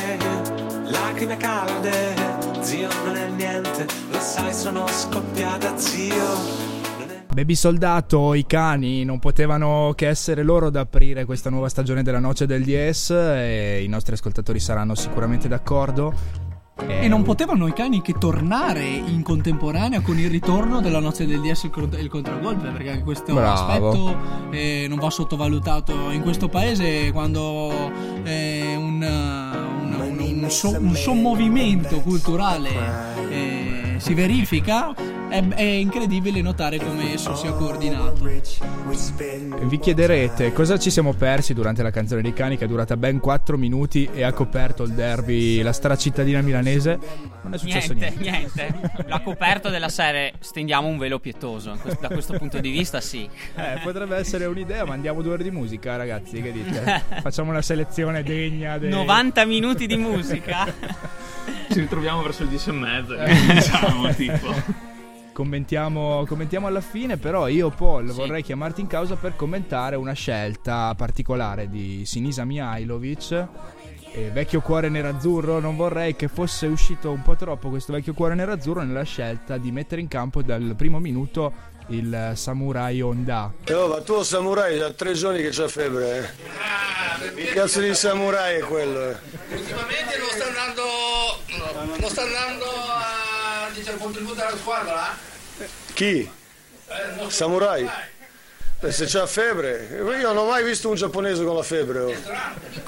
lacrime 0.90 1.36
calde, 1.36 2.16
zio 2.62 2.88
non 3.04 3.16
è 3.18 3.28
niente, 3.28 3.86
lo 4.10 4.20
sai 4.20 4.54
sono 4.54 4.88
scoppiata 4.88 5.76
zio. 5.78 6.68
Baby 7.34 7.56
Soldato, 7.56 8.34
i 8.34 8.46
cani 8.46 9.04
non 9.04 9.20
potevano 9.20 9.92
che 9.98 10.08
essere 10.08 10.44
loro 10.44 10.68
ad 10.68 10.78
aprire 10.78 11.26
questa 11.26 11.50
nuova 11.50 11.68
stagione 11.68 12.04
della 12.04 12.20
Noce 12.20 12.46
del 12.46 12.64
DS 12.64 13.10
e 13.10 13.84
i 13.84 13.88
nostri 13.90 14.14
ascoltatori 14.14 14.60
saranno 14.62 14.96
sicuramente 14.96 15.50
d'accordo. 15.50 16.49
E 16.88 17.08
non 17.08 17.24
potevano 17.24 17.68
i 17.68 17.74
cani 17.74 18.02
che 18.02 18.14
tornare 18.14 18.84
in 18.86 19.22
contemporanea 19.24 20.02
con 20.02 20.18
il 20.18 20.30
ritorno 20.30 20.80
della 20.82 21.00
noce 21.00 21.26
del 21.26 21.42
DS 21.42 21.64
e 21.64 21.68
il 21.68 21.72
cont- 21.72 21.98
il 22.00 22.10
contragolpe, 22.10 22.70
perché 22.70 22.90
anche 22.92 23.04
questo 23.04 23.34
Bravo. 23.34 23.90
aspetto 23.90 24.18
eh, 24.52 24.86
non 24.90 24.98
va 25.00 25.10
sottovalutato 25.10 26.10
in 26.12 26.22
questo 26.22 26.48
paese 26.50 27.12
quando 27.12 27.92
eh, 28.24 28.76
un, 28.78 29.02
un- 29.02 30.18
un- 30.20 30.40
un 30.44 30.50
so- 30.50 30.80
sommovimento 30.94 32.00
culturale 32.02 32.70
eh, 33.30 33.94
si 33.98 34.14
verifica. 34.14 34.94
È, 35.30 35.48
è 35.48 35.62
incredibile 35.62 36.42
notare 36.42 36.78
come 36.78 37.14
esso 37.14 37.36
sia 37.36 37.52
coordinato. 37.54 38.28
Vi 39.62 39.78
chiederete 39.80 40.52
cosa 40.54 40.80
ci 40.80 40.90
siamo 40.90 41.14
persi 41.14 41.54
durante 41.54 41.84
la 41.84 41.92
canzone 41.92 42.24
dei 42.24 42.34
cani 42.34 42.58
che 42.58 42.66
è 42.66 42.68
durata 42.68 42.98
ben 42.98 43.20
4 43.20 43.56
minuti 43.58 44.10
e 44.12 44.24
ha 44.24 44.34
coperto 44.34 44.84
il 44.84 44.94
derby, 44.94 45.62
la 45.62 45.72
stracittadina 45.72 46.42
milanese. 46.42 46.98
Non 47.44 47.54
è 47.54 47.58
successo 47.60 47.94
Niente, 47.94 48.20
niente. 48.22 48.70
niente. 48.72 49.06
L'ha 49.08 49.20
coperto 49.20 49.70
della 49.70 49.90
serie 49.90 50.34
stendiamo 50.40 50.88
un 50.88 50.98
velo 50.98 51.20
pietoso. 51.20 51.78
Da 52.02 52.08
questo 52.08 52.34
punto 52.38 52.60
di 52.60 52.72
vista, 52.72 53.00
sì. 53.00 53.30
Eh, 53.56 53.80
potrebbe 53.84 54.16
essere 54.16 54.46
un'idea, 54.46 54.84
ma 54.86 54.94
andiamo 54.94 55.22
due 55.22 55.34
ore 55.34 55.44
di 55.44 55.52
musica, 55.52 55.96
ragazzi. 55.96 56.42
Che 56.42 56.52
dite? 56.52 57.04
Facciamo 57.22 57.52
una 57.52 57.62
selezione 57.62 58.24
degna 58.24 58.80
dei 58.80 58.90
90 58.90 59.46
minuti 59.46 59.86
di 59.86 59.96
musica. 59.96 60.66
Ci 61.72 61.80
ritroviamo 61.80 62.24
verso 62.24 62.42
il 62.44 62.50
10 62.50 62.70
e 62.70 62.74
mezza, 62.74 63.24
diciamo, 63.54 64.14
tipo. 64.16 64.88
Commentiamo, 65.40 66.26
commentiamo 66.28 66.68
alla 66.68 66.82
fine, 66.82 67.16
però 67.16 67.48
io 67.48 67.70
Paul 67.70 68.12
vorrei 68.12 68.44
chiamarti 68.44 68.82
in 68.82 68.88
causa 68.88 69.16
per 69.16 69.38
commentare 69.38 69.96
una 69.96 70.12
scelta 70.12 70.94
particolare 70.98 71.70
di 71.70 72.04
Sinisa 72.06 72.44
Mihailovic. 72.44 73.48
eh, 74.12 74.32
vecchio 74.34 74.60
cuore 74.60 74.90
nerazzurro, 74.90 75.62
non 75.62 75.78
vorrei 75.78 76.18
che 76.18 76.28
fosse 76.28 76.68
uscito 76.68 77.10
un 77.12 77.22
po' 77.22 77.38
troppo 77.38 77.70
questo 77.70 77.94
vecchio 77.94 78.14
cuore 78.14 78.36
nerazzurro 78.36 78.84
nella 78.84 79.04
scelta 79.04 79.56
di 79.56 79.72
mettere 79.72 80.02
in 80.02 80.10
campo 80.10 80.42
dal 80.42 80.74
primo 80.76 81.00
minuto 81.00 81.54
il 81.88 82.34
samurai 82.36 83.00
Honda. 83.00 83.50
Eh, 83.64 83.74
oh, 83.74 83.88
ma 83.88 84.02
tu 84.02 84.22
samurai 84.22 84.78
da 84.78 84.92
tre 84.92 85.14
giorni 85.14 85.42
che 85.42 85.52
c'ha 85.52 85.70
febbre, 85.70 86.20
eh. 86.20 87.34
Che 87.34 87.54
cazzo 87.54 87.80
di 87.80 87.96
samurai 87.96 88.58
è 88.58 88.60
quello, 88.60 89.12
eh? 89.12 89.16
Ultimamente 89.56 90.18
non 90.18 90.30
sta 90.32 90.48
andando, 90.48 91.98
non 91.98 92.10
sta 92.10 92.24
andando 92.24 92.66
a 92.66 93.70
diciamo, 93.74 93.96
il 93.96 94.04
contributo 94.04 94.36
della 94.36 94.58
squadra? 94.58 95.28
Chi? 96.00 96.26
Samurai? 97.28 97.86
Beh, 98.80 98.90
se 98.90 99.04
c'ha 99.06 99.26
febbre, 99.26 99.90
io 100.02 100.32
non 100.32 100.38
ho 100.38 100.46
mai 100.46 100.64
visto 100.64 100.88
un 100.88 100.96
giapponese 100.96 101.44
con 101.44 101.58
la 101.58 101.62
febbre. 101.62 102.00
oh. 102.00 102.14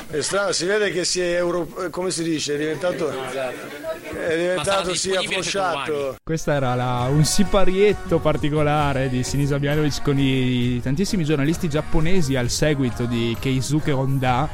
È 0.07 0.21
strano, 0.21 0.53
si 0.53 0.65
vede 0.65 0.93
che 0.93 1.03
si 1.03 1.19
è 1.19 1.35
euro, 1.35 1.67
eh, 1.83 1.89
come 1.89 2.09
si 2.09 2.23
dice, 2.23 2.55
è 2.55 2.57
diventato, 2.57 3.11
è 3.11 4.37
diventato 4.37 4.93
si 4.93 5.09
è 5.09 5.17
disponibile 5.17 5.27
per 5.27 5.27
afflosciato. 5.27 6.15
Questo 6.23 6.51
era 6.51 6.73
la- 6.75 7.09
un 7.11 7.25
siparietto 7.25 8.19
particolare 8.19 9.09
di 9.09 9.23
Sinisa 9.23 9.57
Mihailovic 9.57 10.01
con 10.03 10.17
i 10.17 10.79
tantissimi 10.81 11.25
giornalisti 11.25 11.67
giapponesi 11.67 12.37
al 12.37 12.49
seguito 12.49 13.03
di 13.03 13.35
Keisuke 13.37 13.91
Honda 13.91 14.47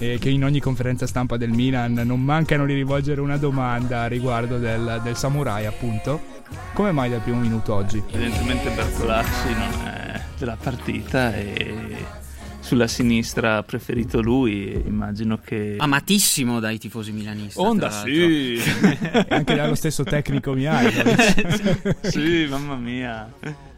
eh, 0.00 0.18
che 0.18 0.30
in 0.30 0.42
ogni 0.42 0.58
conferenza 0.58 1.06
stampa 1.06 1.36
del 1.36 1.50
Milan 1.50 1.92
non 1.92 2.20
mancano 2.24 2.66
di 2.66 2.74
rivolgere 2.74 3.20
una 3.20 3.36
domanda 3.36 4.00
a 4.00 4.06
riguardo 4.08 4.58
del, 4.58 5.00
del 5.04 5.16
samurai 5.16 5.66
appunto. 5.66 6.38
Come 6.72 6.92
mai 6.92 7.10
dal 7.10 7.20
primo 7.20 7.40
minuto 7.40 7.74
oggi? 7.74 8.02
Evidentemente 8.10 8.70
Bertolacci 8.70 9.52
non 9.52 9.86
è 9.86 10.20
della 10.38 10.56
partita 10.56 11.34
e 11.34 12.18
sulla 12.60 12.86
sinistra 12.86 13.56
ha 13.56 13.62
preferito 13.62 14.20
lui. 14.20 14.82
Immagino 14.86 15.38
che. 15.38 15.76
Amatissimo 15.78 16.60
dai 16.60 16.78
tifosi 16.78 17.12
milanisti. 17.12 17.58
Onda, 17.60 17.90
sì. 17.90 18.58
Anche 19.28 19.54
dallo 19.54 19.74
stesso 19.74 20.04
tecnico 20.04 20.52
Mihailovic. 20.52 22.06
sì, 22.08 22.46
mamma 22.48 22.76
mia. 22.76 23.32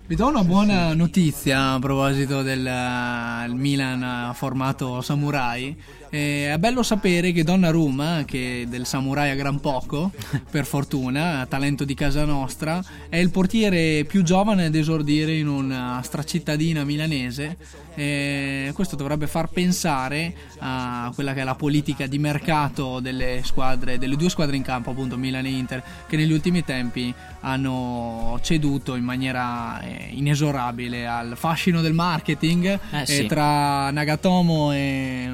Vi 0.05 0.17
do 0.17 0.27
una 0.27 0.45
buona 0.45 0.93
notizia 0.95 1.71
a 1.71 1.79
proposito 1.79 2.43
del 2.43 2.67
eh, 2.67 3.47
il 3.47 3.55
Milan 3.55 4.03
ha 4.03 4.33
formato 4.35 5.01
Samurai. 5.01 5.75
Eh, 6.15 6.53
è 6.53 6.59
bello 6.59 6.83
sapere 6.83 7.33
che 7.33 7.43
Donnarumma, 7.43 8.25
che 8.27 8.67
del 8.69 8.85
Samurai 8.85 9.31
a 9.31 9.35
gran 9.35 9.61
poco, 9.61 10.11
per 10.51 10.67
fortuna, 10.67 11.47
talento 11.49 11.85
di 11.85 11.95
casa 11.95 12.27
nostra, 12.27 12.85
è 13.09 13.17
il 13.17 13.31
portiere 13.31 14.05
più 14.05 14.23
giovane 14.23 14.67
ad 14.67 14.75
esordire 14.75 15.35
in 15.35 15.49
una 15.49 16.03
stracittadina 16.03 16.85
milanese. 16.85 17.57
Eh, 17.95 18.73
questo 18.75 18.95
dovrebbe 18.95 19.27
far 19.27 19.49
pensare 19.49 20.35
a 20.59 21.11
quella 21.15 21.33
che 21.33 21.41
è 21.41 21.45
la 21.45 21.55
politica 21.55 22.07
di 22.07 22.19
mercato 22.19 23.01
delle 23.01 23.41
squadre, 23.43 23.97
delle 23.97 24.17
due 24.17 24.29
squadre 24.29 24.57
in 24.57 24.63
campo, 24.63 24.91
appunto 24.91 25.17
Milan 25.17 25.47
e 25.47 25.51
Inter, 25.51 25.83
che 26.07 26.19
negli 26.19 26.33
ultimi 26.33 26.63
tempi 26.63 27.13
hanno 27.41 28.39
ceduto 28.43 28.97
in 28.97 29.05
maniera 29.05 29.81
eh, 29.81 30.11
inesorabile 30.11 31.07
al 31.07 31.39
fascino 31.39 31.81
del 31.81 31.95
marketing 31.95 32.79
Eh, 32.91 33.01
eh, 33.01 33.07
sì. 33.07 33.27
tra 33.27 33.91
Nagatomo 33.91 34.73
e, 34.73 35.31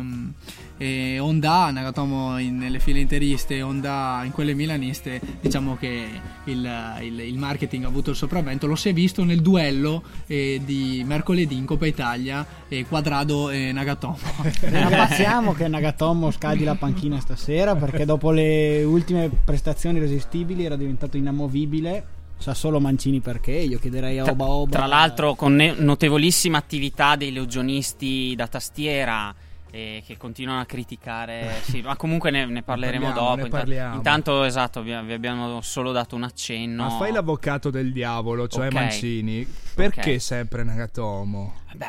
e 0.79 1.19
Honda, 1.19 1.71
Nagatomo 1.71 2.39
in- 2.39 2.57
nelle 2.57 2.79
file 2.79 3.01
interiste 3.01 3.57
e 3.57 3.63
Honda 3.63 4.23
in 4.25 4.31
quelle 4.33 4.55
milaniste, 4.55 5.21
diciamo 5.41 5.77
che 5.77 6.07
il, 6.45 6.71
il- 7.03 7.21
il 7.21 7.37
marketing 7.39 7.85
ha 7.85 7.89
avuto 7.89 8.11
il 8.11 8.17
sopravvento, 8.17 8.67
lo 8.67 8.77
si 8.77 8.89
è 8.89 8.93
visto 8.93 9.25
nel 9.25 9.43
duello 9.43 10.03
eh, 10.27 10.61
di 10.65 11.03
mercoledì 11.07 11.57
in 11.57 11.65
Coppa 11.67 11.87
Italia 11.87 12.47
eh, 12.69 12.87
Quadrado 12.87 13.51
e 13.51 13.73
Nagatomo. 13.73 14.17
Non 14.71 14.89
passiamo 14.91 15.53
che 15.53 15.67
Nagatomo 15.69 16.31
scaldi 16.31 16.65
la 16.65 16.75
panchina 16.77 17.19
stasera 17.21 17.75
perché 17.77 18.05
dopo 18.05 18.31
le 18.31 18.83
ultime 18.85 19.29
prestazioni 19.45 19.99
irresistibili 19.99 20.65
era 20.65 20.77
diventato 20.77 21.17
inamovibile. 21.17 22.05
Sa 22.39 22.55
solo 22.55 22.79
Mancini 22.79 23.19
perché, 23.19 23.51
io 23.51 23.81
chiederei 23.81 24.21
a 24.21 24.25
Oba 24.31 24.45
Oba. 24.49 24.77
tra 24.77 24.87
l'altro 24.87 25.35
con 25.35 25.57
notevolissima 25.77 26.57
attività 26.57 27.17
dei 27.17 27.33
legionisti 27.33 28.35
da 28.37 28.47
tastiera 28.47 29.35
eh, 29.71 30.03
che 30.07 30.17
continuano 30.17 30.61
a 30.61 30.65
criticare. 30.65 31.61
Sì, 31.63 31.81
ma 31.83 31.97
comunque 31.97 32.31
ne, 32.31 32.47
ne 32.47 32.63
parleremo 32.63 33.07
parliamo, 33.07 33.29
dopo. 33.29 33.43
ne 33.43 33.49
parliamo. 33.49 33.95
Intanto, 33.97 34.45
esatto, 34.45 34.83
vi, 34.83 34.99
vi 35.05 35.13
abbiamo 35.13 35.61
solo 35.61 35.93
dato 35.93 36.17
un 36.17 36.23
accenno. 36.25 36.85
Ma 36.85 36.91
fai 36.91 37.13
l'avvocato 37.13 37.71
del 37.71 37.93
diavolo, 37.93 38.49
cioè 38.49 38.67
Ok. 38.69 38.73
Mancini. 38.73 39.47
Perché 39.75 40.15
Ok. 40.15 40.21
sempre 40.21 40.65
Nagatomo? 40.65 41.55
Beh, 41.75 41.87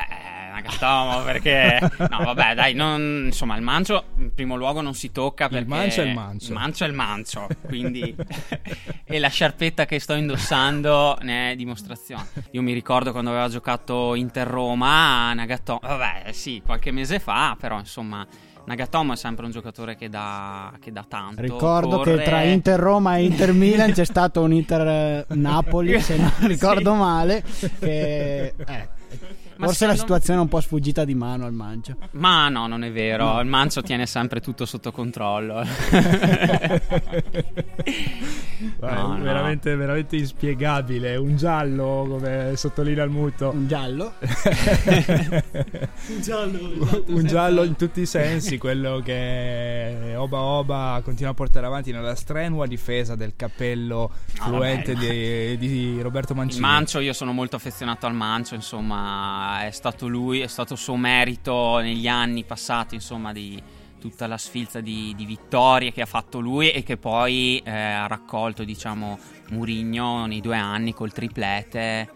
Nagatomo 0.50 1.22
perché... 1.22 1.78
No, 1.98 2.24
vabbè, 2.24 2.54
dai, 2.54 2.74
non- 2.74 3.22
insomma, 3.26 3.56
il 3.56 3.62
mancio 3.62 4.04
in 4.18 4.34
primo 4.34 4.56
luogo 4.56 4.80
non 4.80 4.94
si 4.94 5.10
tocca 5.12 5.48
perché... 5.48 5.68
mancio 5.68 6.02
è 6.02 6.06
il 6.06 6.14
mancio. 6.14 6.46
Il 6.48 6.52
mancio 6.54 6.84
è 6.84 6.86
il 6.88 6.92
mancio, 6.94 7.48
quindi... 7.66 8.14
e 9.04 9.18
la 9.18 9.28
sciarpetta 9.28 9.86
che 9.86 9.98
sto 9.98 10.14
indossando 10.14 11.18
ne 11.22 11.52
è 11.52 11.56
dimostrazione. 11.56 12.26
Io 12.52 12.62
mi 12.62 12.72
ricordo 12.72 13.12
quando 13.12 13.30
aveva 13.30 13.48
giocato 13.48 14.14
Inter-Roma, 14.14 15.32
Nagatomo... 15.34 15.80
Vabbè, 15.82 16.32
sì, 16.32 16.62
qualche 16.64 16.90
mese 16.90 17.18
fa, 17.18 17.56
però 17.58 17.78
insomma... 17.78 18.26
Nagatomo 18.62 19.14
è 19.14 19.16
sempre 19.16 19.46
un 19.46 19.50
giocatore 19.50 19.96
che 19.96 20.08
dà, 20.08 20.72
che 20.80 20.92
dà 20.92 21.04
tanto. 21.08 21.40
Ricordo 21.40 21.96
corre- 21.96 22.18
che 22.18 22.22
tra 22.24 22.42
Inter 22.42 22.78
Roma 22.78 23.16
e 23.16 23.24
Inter 23.24 23.52
Milan 23.52 23.90
c'è 23.92 24.04
stato 24.04 24.42
un 24.42 24.52
Inter 24.52 25.24
Napoli, 25.30 25.98
se 26.00 26.16
non 26.18 26.30
ricordo 26.46 26.92
Sì. 26.92 26.98
male. 26.98 27.42
Che, 27.80 28.54
eh, 28.54 28.88
Ma 29.60 29.66
forse 29.66 29.86
la 29.86 29.96
situazione 29.96 30.38
è 30.38 30.42
un 30.42 30.48
po' 30.48 30.60
sfuggita 30.60 31.04
di 31.04 31.14
mano 31.14 31.44
al 31.44 31.52
Mancio. 31.52 31.96
Ma 32.12 32.48
no, 32.48 32.66
non 32.66 32.82
è 32.84 32.90
vero. 32.90 33.40
Il 33.40 33.46
Mancio 33.46 33.82
tiene 33.82 34.06
sempre 34.06 34.40
tutto 34.40 34.64
sotto 34.66 34.92
controllo. 34.92 35.62
Guarda, 38.78 38.80
No, 39.02 39.16
no. 39.16 39.22
veramente, 39.22 39.74
veramente 39.74 40.16
inspiegabile. 40.16 41.16
Un 41.16 41.36
giallo, 41.36 42.06
come 42.08 42.52
sottolinea 42.56 43.04
il 43.04 43.10
muto. 43.10 43.50
Un 43.50 43.66
giallo? 43.66 44.12
Un 44.20 46.20
giallo, 46.20 47.02
Un 47.06 47.26
giallo 47.26 47.62
in 47.64 47.76
tutti 47.76 48.00
i 48.02 48.06
sensi, 48.06 48.58
quello 48.58 49.00
che 49.02 50.14
Oba 50.16 50.38
Oba 50.40 51.00
continua 51.02 51.32
a 51.32 51.34
portare 51.34 51.66
avanti 51.66 51.92
nella 51.92 52.14
strenua 52.14 52.66
difesa 52.66 53.14
del 53.14 53.32
cappello 53.36 54.10
Ah, 54.38 54.44
fluente 54.44 54.94
vabbè. 54.94 55.56
di, 55.56 55.58
di 55.58 56.02
Roberto 56.02 56.32
Il 56.32 56.38
Mancini. 56.38 56.60
Mancio, 56.60 57.00
io 57.00 57.12
sono 57.12 57.32
molto 57.32 57.56
affezionato 57.56 58.06
al 58.06 58.14
Mancio, 58.14 58.54
insomma, 58.54 59.49
è 59.58 59.70
stato 59.70 60.08
lui, 60.08 60.40
è 60.40 60.46
stato 60.46 60.76
suo 60.76 60.96
merito 60.96 61.78
negli 61.78 62.08
anni 62.08 62.44
passati, 62.44 62.94
insomma, 62.94 63.32
di, 63.32 63.62
tutta 64.00 64.26
la 64.26 64.38
sfilza 64.38 64.80
di, 64.80 65.14
di 65.14 65.24
vittorie 65.24 65.92
che 65.92 66.00
ha 66.00 66.06
fatto 66.06 66.40
lui 66.40 66.70
e 66.70 66.82
che 66.82 66.96
poi 66.96 67.62
eh, 67.64 67.70
ha 67.70 68.06
raccolto, 68.06 68.64
diciamo, 68.64 69.18
Murigno 69.50 70.26
nei 70.26 70.40
due 70.40 70.56
anni 70.56 70.92
col 70.92 71.12
triplete. 71.12 72.08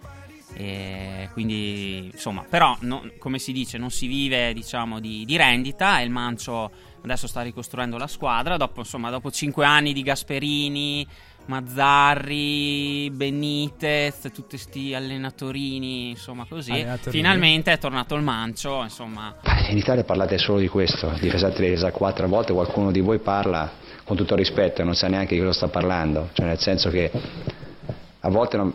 E 0.56 1.28
quindi, 1.32 2.10
insomma, 2.12 2.42
però, 2.42 2.76
no- 2.80 3.10
come 3.18 3.38
si 3.38 3.52
dice, 3.52 3.76
non 3.76 3.90
si 3.90 4.06
vive, 4.06 4.52
diciamo, 4.52 5.00
di, 5.00 5.24
di 5.24 5.36
rendita 5.36 6.00
e 6.00 6.04
il 6.04 6.10
Mancio 6.10 6.70
adesso 7.02 7.26
sta 7.26 7.42
ricostruendo 7.42 7.98
la 7.98 8.06
squadra. 8.06 8.56
Dopo, 8.56 8.80
insomma, 8.80 9.10
dopo 9.10 9.30
cinque 9.30 9.64
anni 9.64 9.92
di 9.92 10.02
Gasperini, 10.02 11.06
Mazzarri, 11.46 13.10
Benitez, 13.10 14.20
tutti 14.32 14.50
questi 14.50 14.94
alllenatorini, 14.94 16.10
insomma, 16.10 16.46
così. 16.48 16.70
Alleenatorini. 16.72 17.10
Finalmente 17.22 17.72
è 17.72 17.78
tornato 17.78 18.14
il 18.14 18.22
Mancio, 18.22 18.82
insomma. 18.82 19.34
In 19.68 19.76
Italia 19.76 20.04
parlate 20.04 20.38
solo 20.38 20.58
di 20.58 20.68
questo, 20.68 21.12
difesa 21.20 21.50
3, 21.50 21.66
difesa 21.68 21.90
4, 21.90 22.24
a 22.24 22.28
volte 22.28 22.52
qualcuno 22.52 22.90
di 22.90 23.00
voi 23.00 23.18
parla 23.18 23.70
con 24.04 24.16
tutto 24.16 24.34
rispetto 24.34 24.80
e 24.82 24.84
non 24.84 24.94
sa 24.94 25.08
neanche 25.08 25.34
di 25.34 25.40
cosa 25.40 25.52
sta 25.52 25.68
parlando, 25.68 26.28
cioè 26.32 26.46
nel 26.46 26.58
senso 26.58 26.90
che 26.90 27.10
a 28.20 28.28
volte 28.30 28.56
non- 28.56 28.72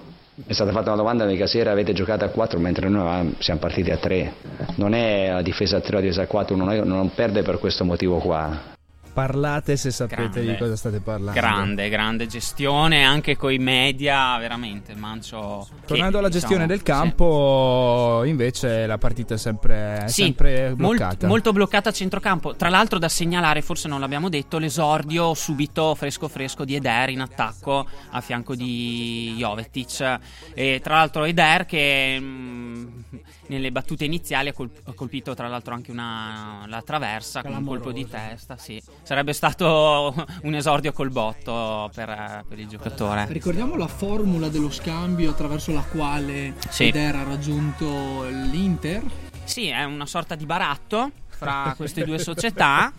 è 0.48 0.54
stata 0.54 0.72
fatta 0.72 0.88
una 0.90 0.98
domanda 0.98 1.26
mica 1.26 1.48
sera 1.48 1.72
avete 1.72 1.92
giocato 1.94 2.24
a 2.24 2.30
4 2.30 2.60
mentre 2.60 2.88
noi 2.88 3.02
avevamo- 3.02 3.34
siamo 3.40 3.60
partiti 3.60 3.92
a 3.92 3.98
3, 3.98 4.34
non 4.76 4.94
è 4.94 5.32
la 5.32 5.42
difesa 5.42 5.78
a 5.78 5.82
3 5.82 5.94
o 5.98 6.00
la 6.00 6.02
difesa 6.02 6.22
a 6.24 6.28
4, 6.28 6.56
non, 6.56 6.72
è- 6.72 6.84
non 6.84 7.14
perde 7.14 7.42
per 7.44 7.60
questo 7.60 7.84
motivo 7.84 8.18
qua. 8.20 8.78
Parlate 9.14 9.76
se 9.76 9.92
sapete 9.92 10.22
Grande. 10.30 10.46
di 10.52 10.58
cosa 10.58 10.76
state 10.76 11.00
parlando. 11.02 11.40
Grande, 11.40 11.90
grande 11.90 12.28
gestione 12.28 13.04
anche 13.04 13.36
coi 13.36 13.58
media, 13.58 14.38
veramente. 14.38 14.92
Il 14.94 14.98
Mancio. 14.98 15.68
che, 15.82 15.88
Tornando 15.88 16.20
alla 16.20 16.30
gestione 16.30 16.66
diciamo, 16.66 16.68
del 16.68 16.84
campo, 16.84 18.24
invece 18.26 18.86
la 18.86 18.98
partita 18.98 19.34
è 19.34 19.38
sempre, 19.38 20.04
è 20.04 20.08
Sì, 20.08 20.24
sempre 20.24 20.70
molt- 20.70 20.98
bloccata. 20.98 21.28
molto 21.28 21.52
bloccata 21.52 21.90
a 21.90 21.92
centrocampo. 21.92 22.56
Tra 22.56 22.70
l'altro, 22.70 22.98
da 23.00 23.10
segnalare, 23.10 23.62
forse 23.62 23.88
non 23.88 24.00
l'abbiamo 24.00 24.30
detto, 24.30 24.58
l'esordio 24.58 25.34
subito 25.34 25.96
fresco 25.96 26.28
fresco 26.28 26.64
di 26.64 26.76
Eder 26.76 27.10
in 27.10 27.22
attacco 27.22 27.86
a 28.12 28.22
fianco 28.22 28.56
di 28.56 29.36
Jovetic. 29.38 30.20
E 30.54 30.80
tra 30.82 30.96
l'altro, 30.96 31.26
Eder 31.26 31.66
che 31.66 32.18
mm, 32.20 32.88
nelle 33.48 33.72
battute 33.72 34.06
iniziali 34.06 34.50
ha 34.50 34.54
col- 34.54 34.70
ha 34.86 34.94
colpito, 34.94 35.34
tra 35.34 35.48
l'altro, 35.48 35.74
anche 35.74 35.92
una, 35.92 36.64
la 36.68 36.82
traversa 36.84 37.42
con 37.42 37.54
un 37.54 37.66
colpo 37.66 37.92
di 37.92 38.08
testa. 38.08 38.56
Sì. 38.58 38.82
Sarebbe 39.04 39.34
stato 39.34 40.14
un 40.44 40.54
esordio 40.54 40.92
col 40.92 41.10
botto 41.10 41.90
per, 41.94 42.10
eh, 42.10 42.44
per 42.48 42.60
il 42.60 42.68
giocatore. 42.68 43.26
Ricordiamo 43.30 43.76
la 43.76 43.88
formula 43.88 44.50
dello 44.50 44.70
scambio 44.70 45.32
attraverso 45.32 45.72
la 45.74 45.82
quale 45.84 46.54
Sì. 46.70 46.88
Eder 46.88 47.16
ha 47.16 47.24
raggiunto 47.24 48.26
l'Inter. 48.30 49.04
Sì, 49.44 49.68
è 49.68 49.84
una 49.84 50.06
sorta 50.06 50.36
di 50.36 50.46
baratto 50.46 51.12
fra 51.30 51.74
queste 51.78 52.04
due 52.04 52.20
società. 52.20 52.92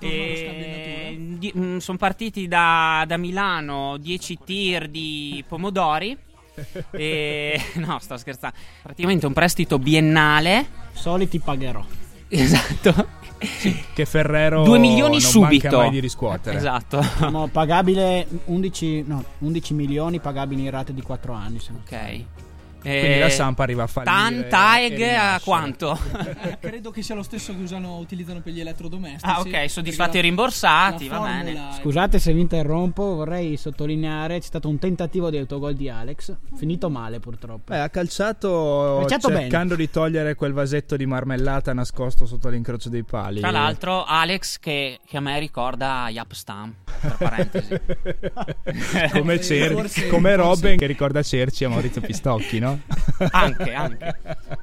allo 0.00 1.80
sono 1.80 1.98
partiti 1.98 2.46
da, 2.46 3.04
da 3.06 3.16
Milano 3.16 3.96
10 3.96 4.38
tir 4.44 4.88
di 4.88 5.42
pomodori. 5.48 6.16
e, 6.90 7.60
no, 7.76 7.98
sto 8.00 8.16
scherzando. 8.16 8.56
Praticamente 8.82 9.26
un 9.26 9.32
prestito 9.32 9.78
biennale. 9.78 10.66
Soliti 10.92 11.38
pagherò. 11.38 11.84
Esatto. 12.28 13.22
Che 13.94 14.04
Ferrero 14.04 14.64
2 14.64 14.78
milioni 14.78 15.12
non 15.12 15.20
subito. 15.20 15.68
manca 15.68 15.76
mai 15.76 15.90
di 15.90 16.00
riscuotere. 16.00 16.56
Esatto. 16.56 17.02
Siamo 17.02 17.48
pagabile 17.48 18.26
11, 18.44 19.04
no, 19.06 19.24
11 19.38 19.74
milioni 19.74 20.20
pagabili 20.20 20.62
in 20.64 20.70
rate 20.70 20.94
di 20.94 21.02
4 21.02 21.32
anni. 21.32 21.60
Ok. 21.84 22.24
Quindi 22.90 23.18
la 23.18 23.28
Samp 23.30 23.58
arriva 23.60 23.82
a 23.84 23.88
Tan 23.88 24.04
fallire. 24.04 24.48
Taeg 24.48 24.98
e 25.00 25.14
a 25.14 25.40
quanto? 25.42 25.98
Eh, 26.44 26.58
credo 26.60 26.90
che 26.90 27.02
sia 27.02 27.14
lo 27.14 27.22
stesso 27.22 27.54
che 27.54 27.62
usano, 27.62 27.96
utilizzano 27.98 28.40
per 28.40 28.52
gli 28.52 28.60
elettrodomestici. 28.60 29.24
Ah, 29.34 29.40
ok, 29.40 29.70
soddisfatti 29.70 30.18
e 30.18 30.20
rimborsati, 30.20 31.08
va 31.08 31.20
bene. 31.20 31.68
Scusate 31.80 32.18
se 32.18 32.32
vi 32.32 32.40
interrompo, 32.40 33.14
vorrei 33.14 33.56
sottolineare 33.56 34.38
c'è 34.38 34.46
stato 34.46 34.68
un 34.68 34.78
tentativo 34.78 35.30
di 35.30 35.38
autogol 35.38 35.74
di 35.74 35.88
Alex, 35.88 36.34
finito 36.56 36.90
male 36.90 37.20
purtroppo. 37.20 37.72
Beh, 37.72 37.80
ha 37.80 37.88
calciato, 37.88 38.96
Calciato 39.00 39.28
bene. 39.28 39.40
cercando 39.42 39.74
di 39.74 39.88
togliere 39.90 40.34
quel 40.34 40.52
vasetto 40.52 40.96
di 40.96 41.06
marmellata 41.06 41.72
nascosto 41.72 42.26
sotto 42.26 42.48
l'incrocio 42.48 42.88
dei 42.90 43.04
pali. 43.04 43.40
Tra 43.40 43.50
l'altro, 43.50 44.04
Alex 44.04 44.58
che, 44.58 44.98
che 45.06 45.16
a 45.16 45.20
me 45.20 45.38
ricorda 45.38 46.08
Yapstam. 46.10 46.74
Tra 47.00 47.10
parentesi. 47.18 47.80
come, 49.12 49.40
Cer- 49.40 49.72
Forse- 49.72 50.08
come 50.08 50.34
forse- 50.34 50.36
Robin 50.36 50.76
che 50.76 50.86
ricorda 50.86 51.22
Cerci 51.22 51.64
a 51.64 51.68
Maurizio 51.68 52.00
Pistocchi, 52.00 52.58
no? 52.58 52.73
anche, 53.30 53.72
anche. 53.74 54.18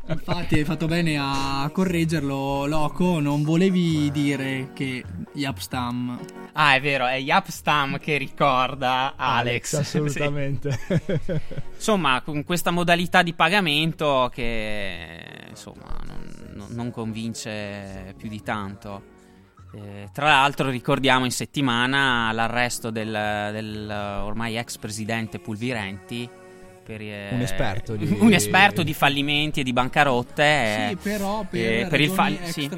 Infatti 0.08 0.56
hai 0.56 0.63
fatto 0.63 0.88
bene 0.88 1.17
a 1.19 1.69
correggerlo, 1.74 2.65
Loco. 2.65 3.19
Non 3.19 3.43
volevi 3.43 4.12
dire 4.12 4.71
che 4.74 5.04
Yapstam. 5.34 6.19
Ah, 6.54 6.76
è 6.76 6.82
vero, 6.82 7.06
è 7.06 7.15
Yapstam 7.15 7.97
che 8.00 8.17
ricorda 8.17 9.13
Alex. 9.15 9.74
assolutamente. 9.80 10.78
Insomma, 11.76 12.21
con 12.21 12.43
questa 12.43 12.71
modalità 12.71 13.24
di 13.24 13.34
pagamento 13.34 14.30
che 14.34 15.45
insomma 15.50 16.00
non, 16.06 16.50
non- 16.54 16.67
non 16.71 16.91
convince 16.91 18.13
più 18.17 18.30
di 18.30 18.41
tanto. 18.41 19.19
Eh, 19.74 20.10
tra 20.12 20.26
l'altro 20.28 20.69
ricordiamo 20.69 21.24
in 21.24 21.32
settimana 21.32 22.32
l'arresto 22.34 22.89
del, 22.89 23.08
del 23.54 23.89
ormai 23.89 24.58
ex 24.58 24.78
presidente 24.78 25.39
Pulvirenti. 25.39 26.30
Per, 26.91 27.01
eh, 27.01 27.30
Un 27.32 27.41
esperto 27.41 27.95
di- 27.95 28.06
un 28.19 28.34
esperto 28.34 28.84
di 28.84 28.93
fallimenti 28.93 29.62
e 29.62 29.63
di 29.63 29.71
bancarotte. 29.73 30.88
Sì, 30.88 30.91
eh, 30.91 30.97
però 31.01 31.45
per, 31.49 31.60
eh, 31.84 31.88
per 31.88 32.01
il 32.01 32.10
fall- 32.10 32.43
sì. 32.43 32.69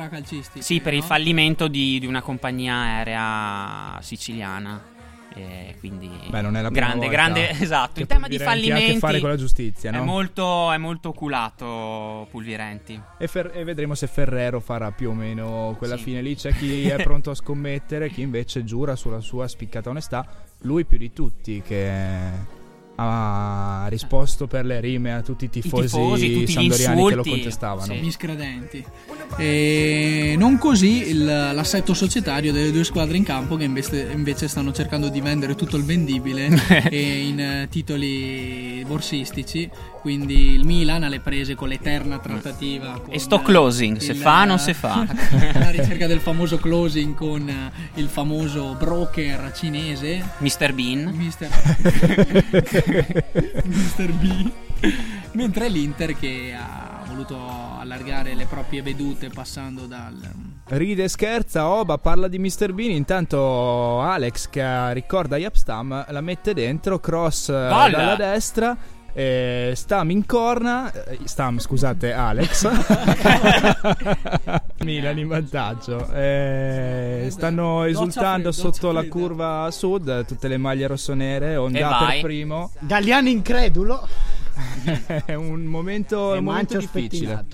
Sì, 0.59 0.79
per 0.81 0.93
il 0.93 0.99
no? 0.99 1.05
fallimento 1.05 1.67
di, 1.67 1.99
di 1.99 2.05
una 2.05 2.21
compagnia 2.21 2.75
aerea 2.75 3.97
siciliana. 4.01 4.91
Eh, 5.35 5.77
quindi 5.79 6.11
Beh, 6.29 6.41
non 6.41 6.55
è 6.55 6.61
la 6.61 6.69
prima 6.69 6.89
grande, 6.89 7.07
grande, 7.07 7.49
esatto. 7.59 7.99
Il 7.99 8.05
tema 8.05 8.27
di 8.27 8.37
Pulvirenti 8.37 8.69
ha 8.69 8.75
a 8.75 8.77
che 8.77 8.83
fallimenti 8.83 8.99
fare 8.99 9.19
con 9.19 9.29
la 9.29 9.35
giustizia, 9.35 9.89
è, 9.89 9.95
no? 9.95 10.03
molto, 10.03 10.71
è 10.71 10.77
molto 10.77 11.09
oculato 11.09 12.27
Pulvirenti. 12.29 13.01
E, 13.17 13.27
Fer- 13.27 13.51
e 13.55 13.63
vedremo 13.63 13.95
se 13.95 14.05
Ferrero 14.05 14.59
farà 14.59 14.91
più 14.91 15.09
o 15.09 15.13
meno 15.13 15.73
quella 15.79 15.97
Sì. 15.97 16.03
fine 16.03 16.21
lì. 16.21 16.35
C'è 16.35 16.53
chi 16.53 16.87
è 16.87 17.01
pronto 17.01 17.31
a 17.31 17.35
scommettere, 17.35 18.11
chi 18.11 18.21
invece 18.21 18.63
giura 18.63 18.95
sulla 18.95 19.21
sua 19.21 19.47
spiccata 19.47 19.89
onestà. 19.89 20.23
Lui 20.65 20.85
più 20.85 20.99
di 20.99 21.11
tutti 21.11 21.63
che 21.65 22.61
ha 22.95 23.85
risposto 23.89 24.45
per 24.47 24.65
le 24.65 24.79
rime 24.79 25.13
a 25.13 25.21
tutti 25.21 25.45
i 25.45 25.49
tifosi, 25.49 25.83
tifosi, 25.87 26.33
tutti 26.33 26.51
sandoriani 26.51 26.95
che 26.95 27.01
lo 27.01 27.07
insulti, 27.17 27.29
contestavano. 27.29 27.93
sì. 27.93 27.99
miscredenti. 27.99 28.85
E 29.37 30.35
non 30.37 30.57
così 30.59 31.09
il- 31.09 31.25
l'assetto 31.25 31.93
societario 31.95 32.51
delle 32.51 32.71
due 32.71 32.83
squadre 32.83 33.17
in 33.17 33.23
campo 33.23 33.55
che 33.55 33.63
invece, 33.63 34.09
invece 34.13 34.47
stanno 34.47 34.71
cercando 34.71 35.09
di 35.09 35.21
vendere 35.21 35.55
tutto 35.55 35.75
il 35.77 35.83
vendibile 35.83 36.49
e 36.89 37.19
in 37.27 37.39
eh, 37.39 37.67
titoli 37.69 38.83
borsistici. 38.87 39.69
Quindi 40.03 40.51
il 40.51 40.65
Milan 40.65 41.03
ha 41.03 41.07
le 41.07 41.21
prese 41.21 41.55
con 41.55 41.69
l'eterna 41.69 42.19
trattativa. 42.19 42.99
con, 43.01 43.13
E 43.13 43.19
sto 43.19 43.41
closing, 43.41 43.97
se 43.97 44.11
il- 44.11 44.17
fa, 44.17 44.43
non 44.43 44.59
se 44.59 44.73
fa. 44.73 45.05
la 45.53 45.69
ricerca 45.69 46.07
del 46.07 46.19
famoso 46.19 46.57
closing 46.57 47.15
con 47.15 47.47
eh, 47.49 47.71
il 47.95 48.07
famoso 48.07 48.75
broker 48.77 49.51
cinese. 49.55 50.21
Mr. 50.39 50.73
Bean. 50.73 51.09
Mister, 51.15 51.49
Mister 53.65 54.11
B. 54.11 54.51
Mentre 55.31 55.69
l'Inter 55.69 56.17
che 56.17 56.55
ha 56.57 57.03
voluto 57.07 57.37
allargare 57.79 58.35
le 58.35 58.45
proprie 58.45 58.81
vedute 58.81 59.29
passando 59.29 59.85
dal... 59.85 60.15
Ride, 60.65 61.07
scherza, 61.07 61.67
Oba 61.67 61.97
parla 61.97 62.27
di 62.27 62.39
Mr. 62.39 62.73
Bean. 62.73 62.91
Intanto 62.91 64.01
Alex 64.01 64.49
che 64.49 64.93
ricorda 64.93 65.37
Yapstam 65.37 66.05
la 66.09 66.21
mette 66.21 66.53
dentro, 66.53 66.99
cross 66.99 67.49
eh, 67.49 67.67
Gol! 67.69 67.91
dalla 67.91 68.15
destra. 68.15 68.77
Eh, 69.13 69.73
Stam 69.75 70.09
in 70.09 70.25
corna, 70.25 70.91
eh, 70.91 71.19
Stam 71.23 71.59
scusate 71.59 72.13
Alex, 72.13 72.67
Milan 74.83 75.17
in 75.17 75.27
vantaggio. 75.27 76.11
Eh, 76.11 77.27
stanno 77.29 77.83
esultando 77.83 78.51
sotto 78.51 78.91
la 78.91 79.07
curva 79.07 79.69
sud, 79.71 80.25
tutte 80.25 80.47
le 80.47 80.57
maglie 80.57 80.87
rossonere, 80.87 81.55
Onda 81.55 82.05
per 82.07 82.21
primo. 82.21 82.71
Galliani 82.79 83.31
incredulo 83.31 84.07
È 85.25 85.33
un 85.33 85.63
momento, 85.63 86.33
e 86.33 86.37
un 86.37 86.43
momento 86.43 86.77
difficile. 86.77 87.45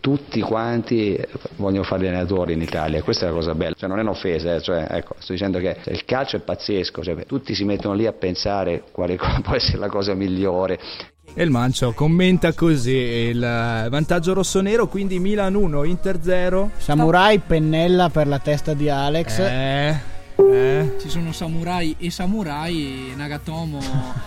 Tutti 0.00 0.40
quanti 0.40 1.18
vogliono 1.56 1.82
fare 1.82 2.04
gli 2.04 2.06
allenatori 2.06 2.52
in 2.52 2.62
Italia, 2.62 3.02
questa 3.02 3.26
è 3.26 3.28
la 3.28 3.34
cosa 3.34 3.54
bella, 3.54 3.74
cioè 3.76 3.88
non 3.88 3.98
è 3.98 4.02
un'offesa, 4.02 4.54
eh, 4.54 4.60
cioè, 4.60 4.86
ecco, 4.88 5.16
sto 5.18 5.32
dicendo 5.32 5.58
che 5.58 5.76
il 5.86 6.04
calcio 6.04 6.36
è 6.36 6.40
pazzesco, 6.40 7.02
cioè, 7.02 7.26
tutti 7.26 7.54
si 7.54 7.64
mettono 7.64 7.94
lì 7.94 8.06
a 8.06 8.12
pensare 8.12 8.84
quale 8.92 9.16
può 9.42 9.54
essere 9.54 9.78
la 9.78 9.88
cosa 9.88 10.14
migliore, 10.14 10.78
E 11.34 11.42
il 11.42 11.50
Mancio 11.50 11.92
commenta 11.92 12.52
così 12.52 12.94
il 12.94 13.40
vantaggio 13.40 14.32
rossonero, 14.32 14.86
quindi 14.86 15.18
Milan 15.18 15.54
1, 15.54 15.84
Inter 15.84 16.18
0. 16.22 16.70
Samurai 16.76 17.38
pennella 17.40 18.08
per 18.08 18.26
la 18.26 18.38
testa 18.38 18.74
di 18.74 18.88
Alex. 18.88 19.38
Eh, 19.38 20.16
eh. 20.38 20.96
Ci 21.00 21.08
sono 21.08 21.32
samurai 21.32 21.96
e 21.98 22.10
samurai, 22.10 23.12
Nagatomo 23.16 23.80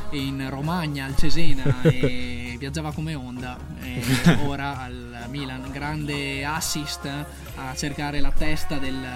è 0.10 0.16
in 0.16 0.46
Romagna, 0.50 1.06
al 1.06 1.16
Cesena 1.16 1.82
e 1.84 2.56
viaggiava 2.60 2.92
come 2.92 3.16
onda 3.16 3.58
e 3.82 4.04
ora 4.46 4.82
al 4.82 5.26
Milan, 5.30 5.70
grande 5.72 6.44
assist 6.46 7.06
a 7.06 7.76
cercare 7.76 8.20
la 8.20 8.32
testa 8.32 8.78
del, 8.78 9.08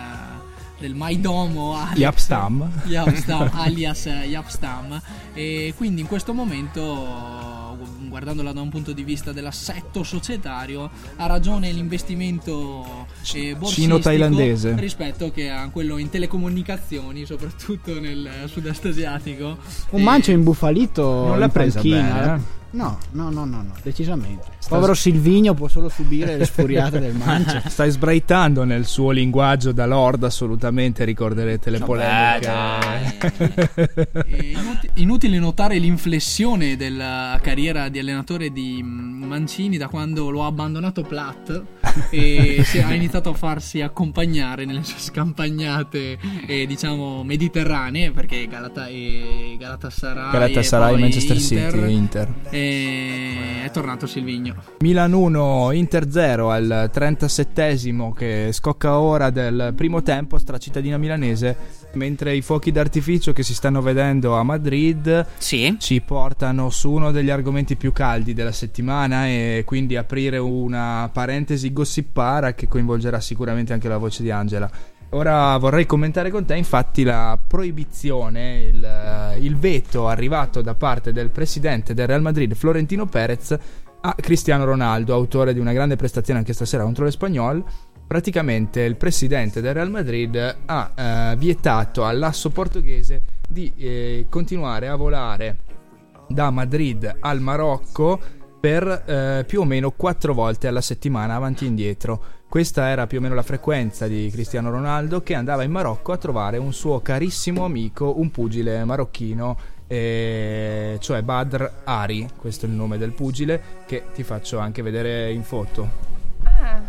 del 0.79 0.95
Maidomo 0.95 1.75
alias 1.75 1.97
Yapstam. 1.97 2.71
Yapstam, 2.85 3.49
alias 3.53 4.05
Yapstam 4.05 5.01
e 5.33 5.73
quindi 5.75 6.01
in 6.01 6.07
questo 6.07 6.33
momento 6.33 7.64
guardandola 8.07 8.51
da 8.53 8.61
un 8.61 8.69
punto 8.69 8.91
di 8.93 9.03
vista 9.03 9.31
dell'assetto 9.31 10.03
societario 10.03 10.89
ha 11.17 11.25
ragione 11.27 11.71
l'investimento 11.71 13.05
eh, 13.33 13.55
borsistico 13.55 13.69
Cino-thailandese. 13.69 14.75
rispetto 14.79 15.31
che 15.31 15.49
a 15.49 15.69
quello 15.69 15.97
in 15.97 16.09
telecomunicazioni 16.09 17.25
soprattutto 17.25 17.99
nel 17.99 18.29
sud-est 18.45 18.85
asiatico 18.85 19.57
Un 19.91 19.99
E- 19.99 20.03
mancio 20.03 20.31
imbufalito 20.31 21.03
Non 21.27 21.39
l'ha 21.39 21.49
presa 21.49 21.79
panchina, 21.79 22.01
bene, 22.19 22.35
eh. 22.35 22.39
No, 22.71 22.97
no, 23.11 23.29
no, 23.29 23.45
no, 23.45 23.61
no, 23.61 23.73
decisamente. 23.83 24.54
Povero 24.67 24.93
Silvigno 24.93 25.53
può 25.53 25.67
solo 25.67 25.89
subire 25.89 26.37
le 26.37 26.45
sfuriate 26.45 26.99
del 26.99 27.13
mancio. 27.13 27.61
Stai 27.69 27.91
sbraitando 27.91 28.63
nel 28.63 28.85
suo 28.85 29.11
linguaggio 29.11 29.71
da 29.71 29.85
lord, 29.85 30.23
assolutamente 30.23 31.03
ricorderete 31.03 31.69
le 31.69 31.79
polemiche. 31.79 32.53
Inuti- 34.25 34.89
inutile 34.95 35.39
notare 35.39 35.77
l'inflessione 35.77 36.75
della 36.75 37.39
carriera 37.41 37.89
di 37.89 37.99
allenatore 37.99 38.51
di 38.51 38.81
mm, 38.81 39.23
Mancini 39.23 39.77
da 39.77 39.87
quando 39.87 40.29
lo 40.29 40.43
ha 40.43 40.47
abbandonato 40.47 41.01
Platt 41.01 41.63
e 42.09 42.61
si 42.65 42.79
ha 42.79 42.93
iniziato 42.93 43.29
a 43.29 43.33
farsi 43.33 43.81
accompagnare 43.81 44.65
nelle 44.65 44.83
sue 44.83 44.99
scampagnate 44.99 46.17
eh, 46.45 46.65
diciamo 46.65 47.23
mediterranee 47.23 48.11
perché 48.11 48.47
Galata 48.47 48.87
e 48.87 49.55
Galatasaray, 49.59 50.31
Galatasaray, 50.31 50.95
e 50.95 50.97
Manchester 50.97 51.37
Inter, 51.37 51.71
City, 51.71 51.93
Inter. 51.93 52.33
e 52.49 53.61
è 53.63 53.71
tornato 53.71 54.07
Silvigno 54.07 54.54
Milan 54.79 55.13
1, 55.13 55.71
Inter 55.71 56.11
0 56.11 56.51
al 56.51 56.89
37esimo 56.93 58.11
che 58.13 58.49
scocca 58.51 58.99
ora 58.99 59.29
del 59.29 59.73
primo 59.75 60.01
tempo 60.01 60.37
stra 60.37 60.57
cittadina 60.57 60.97
milanese, 60.97 61.55
mentre 61.93 62.35
i 62.35 62.41
fuochi 62.41 62.71
d'artificio 62.71 63.33
che 63.33 63.41
si 63.43 63.53
stanno 63.53 63.81
vedendo 63.81 64.35
a 64.35 64.43
Madrid 64.43 65.25
Sì. 65.37 65.75
ci 65.79 66.01
portano 66.01 66.69
su 66.69 66.91
uno 66.91 67.11
degli 67.11 67.29
argomenti 67.29 67.75
più 67.75 67.91
caldi 67.91 68.33
della 68.33 68.51
settimana 68.51 69.27
e 69.27 69.63
quindi 69.65 69.95
aprire 69.95 70.37
una 70.37 71.09
parentesi 71.11 71.71
gossipara 71.71 72.53
che 72.53 72.67
coinvolgerà 72.67 73.19
sicuramente 73.19 73.73
anche 73.73 73.87
la 73.87 73.97
voce 73.97 74.23
di 74.23 74.31
Angela. 74.31 74.69
Ora 75.09 75.55
vorrei 75.57 75.85
commentare 75.85 76.29
con 76.29 76.43
te 76.45 76.55
infatti 76.57 77.03
la 77.03 77.39
proibizione, 77.47 78.63
il, 78.63 79.35
il 79.39 79.55
veto 79.55 80.07
arrivato 80.09 80.61
da 80.61 80.73
parte 80.73 81.13
del 81.13 81.29
presidente 81.29 81.93
del 81.93 82.07
Real 82.07 82.21
Madrid 82.21 82.53
Florentino 82.53 83.05
Perez 83.05 83.57
a 84.05 84.13
Cristiano 84.13 84.65
Ronaldo, 84.65 85.15
autore 85.15 85.51
di 85.51 85.59
una 85.59 85.73
grande 85.73 85.95
prestazione 85.95 86.37
anche 86.37 86.53
stasera 86.53 86.83
contro 86.83 87.05
l'Espagnol. 87.05 87.63
Praticamente 88.05 88.81
il 88.81 88.97
presidente 88.97 89.61
del 89.61 89.73
Real 89.73 89.89
Madrid 89.89 90.57
ha 90.65 90.91
eh, 90.93 91.35
vietato 91.37 92.05
all'asso 92.05 92.51
portoghese 92.51 93.23
di 93.49 93.73
eh, 93.75 94.27
continuare 94.29 94.89
a 94.89 94.95
volare 94.95 95.57
da 96.27 96.51
Madrid 96.51 97.17
al 97.19 97.41
Marocco 97.41 98.19
per 98.59 98.87
eh, 98.87 99.43
più 99.47 99.61
o 99.61 99.65
meno 99.65 99.89
quattro 99.89 100.35
volte 100.35 100.67
alla 100.67 100.81
settimana 100.81 101.33
avanti 101.33 101.65
e 101.65 101.69
indietro. 101.69 102.23
Questa 102.47 102.87
era 102.87 103.07
più 103.07 103.17
o 103.17 103.21
meno 103.21 103.33
la 103.33 103.41
frequenza 103.41 104.07
di 104.07 104.29
Cristiano 104.31 104.69
Ronaldo 104.69 105.21
che 105.21 105.33
andava 105.33 105.63
in 105.63 105.71
Marocco 105.71 106.11
a 106.11 106.17
trovare 106.17 106.57
un 106.57 106.73
suo 106.73 107.01
carissimo 107.01 107.65
amico, 107.65 108.19
un 108.19 108.29
pugile 108.29 108.83
marocchino, 108.85 109.57
eh, 109.87 110.97
cioè 110.99 111.21
Badr 111.21 111.69
Ari, 111.83 112.27
questo 112.37 112.65
è 112.65 112.69
il 112.69 112.75
nome 112.75 112.97
del 112.97 113.11
pugile, 113.11 113.61
che 113.85 114.03
ti 114.13 114.23
faccio 114.23 114.57
anche 114.59 114.81
vedere 114.81 115.31
in 115.31 115.43
foto. 115.43 115.89
Ah, 116.43 116.79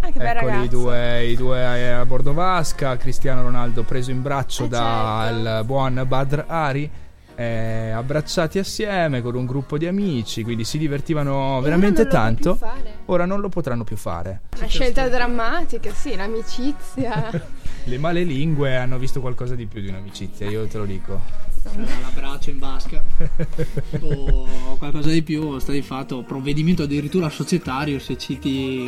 ah, 0.00 0.10
che 0.10 0.18
bel 0.18 0.26
Eccoli 0.36 0.52
i 0.52 0.54
ragazzo. 0.54 0.66
due, 0.68 1.24
i 1.26 1.36
due 1.36 1.92
a 1.92 2.04
bordo 2.04 2.32
vasca, 2.32 2.96
Cristiano 2.96 3.42
Ronaldo 3.42 3.82
preso 3.82 4.10
in 4.10 4.22
braccio 4.22 4.64
Eh, 4.64 4.68
dal 4.68 5.42
certo. 5.44 5.64
buon 5.64 6.04
Badr 6.06 6.44
Ari, 6.46 6.90
eh, 7.38 7.90
abbracciati 7.90 8.58
assieme 8.58 9.20
con 9.20 9.34
un 9.34 9.44
gruppo 9.46 9.76
di 9.78 9.86
amici, 9.86 10.42
quindi 10.42 10.64
si 10.64 10.78
divertivano 10.78 11.58
E 11.58 11.62
veramente 11.62 12.06
tanto. 12.06 12.58
Ora 13.06 13.24
non 13.26 13.40
lo 13.40 13.48
potranno 13.48 13.84
più 13.84 13.96
fare. 13.96 14.40
Una 14.56 14.66
scelta 14.66 15.08
drammatica, 15.08 15.92
sì, 15.92 16.16
l'amicizia. 16.16 17.30
Le 17.84 17.98
male 17.98 18.24
lingue 18.24 18.76
hanno 18.76 18.98
visto 18.98 19.20
qualcosa 19.20 19.54
di 19.54 19.66
più 19.66 19.80
di 19.80 19.88
un'amicizia, 19.88 20.48
io 20.48 20.66
te 20.66 20.78
lo 20.78 20.84
dico. 20.86 21.20
L'abbraccio 21.74 22.50
in 22.50 22.58
vasca. 22.58 23.04
O 24.00 24.76
qualcosa 24.78 25.10
di 25.10 25.22
più 25.22 25.58
sta 25.58 25.72
di 25.72 25.82
fatto 25.82 26.22
provvedimento 26.22 26.82
addirittura 26.82 27.30
societario 27.30 27.98
se 27.98 28.18
citi 28.18 28.84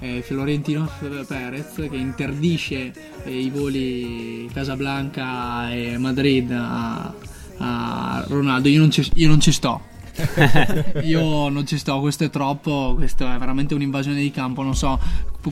eh, 0.00 0.22
Florentino 0.22 0.88
Perez 1.26 1.74
che 1.74 1.96
interdisce 1.96 2.92
eh, 3.24 3.38
i 3.38 3.50
voli 3.50 4.48
Casablanca 4.52 5.72
e 5.72 5.98
Madrid 5.98 6.50
a, 6.52 7.12
a 7.58 8.24
Ronaldo. 8.28 8.68
Io 8.68 8.80
non 8.80 8.90
ci, 8.90 9.08
io 9.14 9.28
non 9.28 9.40
ci 9.40 9.52
sto 9.52 9.94
io 11.02 11.48
non 11.48 11.66
ci 11.66 11.78
sto, 11.78 12.00
questo 12.00 12.24
è 12.24 12.30
troppo, 12.30 12.94
questo 12.96 13.24
è 13.30 13.36
veramente 13.38 13.74
un'invasione 13.74 14.20
di 14.20 14.30
campo, 14.30 14.62
non 14.62 14.74
so. 14.74 14.98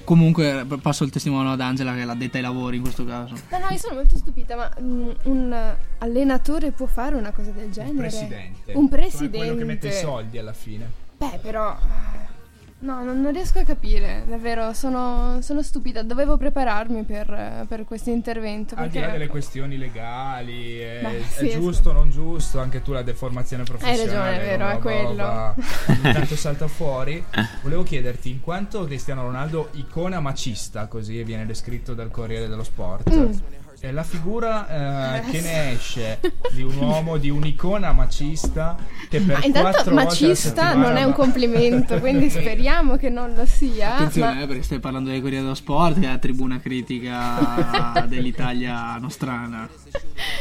Comunque 0.03 0.67
passo 0.81 1.05
il 1.05 1.11
testimone 1.11 1.51
ad 1.51 1.61
Angela 1.61 1.95
che 1.95 2.03
è 2.03 2.05
l'addetta 2.05 2.37
ai 2.39 2.43
lavori 2.43 2.77
in 2.77 2.83
questo 2.83 3.05
caso. 3.05 3.35
No, 3.51 3.59
no, 3.59 3.69
io 3.71 3.79
sono 3.79 3.95
molto 3.95 4.17
stupita, 4.17 4.57
ma 4.57 4.71
mm, 4.81 5.11
un 5.25 5.75
allenatore 5.99 6.73
può 6.73 6.87
fare 6.87 7.15
una 7.15 7.31
cosa 7.31 7.51
del 7.51 7.71
genere? 7.71 7.97
Presidente. 7.97 8.73
Un 8.73 8.89
Cioè 8.89 8.99
presidente. 8.99 9.37
quello 9.37 9.57
che 9.57 9.65
mette 9.65 9.89
i 9.89 9.93
soldi 9.93 10.39
alla 10.39 10.53
fine. 10.53 10.91
Beh, 11.17 11.39
però... 11.41 11.77
No, 12.77 13.03
non, 13.03 13.23
non 13.23 13.33
riesco 13.33 13.59
a 13.61 13.63
capire, 13.65 14.25
davvero, 14.29 14.75
sono, 14.75 15.39
sono 15.41 15.63
stupida. 15.63 16.03
Dovevo 16.03 16.37
prepararmi 16.37 17.05
per, 17.05 17.65
per 17.67 17.85
questo 17.85 18.11
intervento. 18.11 18.75
Al 18.75 18.91
di 18.91 18.99
là 19.01 19.09
delle 19.09 19.27
questioni 19.27 19.79
legali, 19.79 20.79
è, 20.81 20.99
Beh, 21.01 21.19
è 21.19 21.23
sì, 21.23 21.51
giusto 21.51 21.91
o 21.91 21.93
non 21.93 22.11
giusto, 22.11 22.61
anche 22.61 22.83
tu 22.83 22.93
la 22.93 23.03
deformazione 23.03 23.63
professionale. 23.63 24.05
ragione, 24.05 24.43
è 24.43 24.45
vero, 24.45 24.69
è 24.69 24.79
quello. 24.81 25.09
roba 25.17 25.55
ogni 25.89 26.13
tanto 26.13 26.37
salta 26.37 26.69
fuori. 26.69 27.25
Volevo 27.63 27.85
chiederti, 27.85 28.29
in 28.29 28.41
quanto 28.41 28.85
Cristiano 28.85 29.23
Ronaldo 29.23 29.71
icona 29.73 30.21
macista, 30.21 30.87
così 30.87 31.23
viene 31.23 31.47
descritto 31.47 31.95
dal 31.95 32.11
Corriere 32.11 32.49
dello 32.49 32.65
Sport, 32.65 33.13
Mm. 33.15 33.33
È 33.89 33.93
la 33.93 34.03
figura 34.03 35.19
eh, 35.19 35.31
che 35.31 35.41
ne 35.41 35.73
esce 35.73 36.19
di 36.53 36.63
un 36.63 36.77
uomo, 36.77 37.17
di 37.19 37.29
un'icona 37.29 37.93
macista 37.93 38.77
che 39.11 39.21
per 39.21 39.39
Ma 39.39 39.45
intanto 39.45 39.91
macista 39.93 40.75
non 40.75 40.97
è 40.97 41.03
un 41.05 41.13
complimento, 41.13 41.99
quindi 42.01 42.31
speriamo 42.31 42.97
che 42.97 43.11
non 43.11 43.35
lo 43.35 43.45
sia. 43.45 43.97
Attenzione, 43.97 44.35
ma- 44.35 44.43
eh, 44.43 44.47
perché 44.47 44.63
stai 44.63 44.81
parlando 44.81 45.11
del 45.11 45.21
Corriere 45.21 45.43
dello 45.43 45.55
Sport, 45.55 46.01
che 46.01 46.07
è 46.07 46.11
la 46.11 46.19
tribuna 46.19 46.61
critica 46.61 48.05
dell'Italia 48.09 48.97
nostrana. 48.97 49.69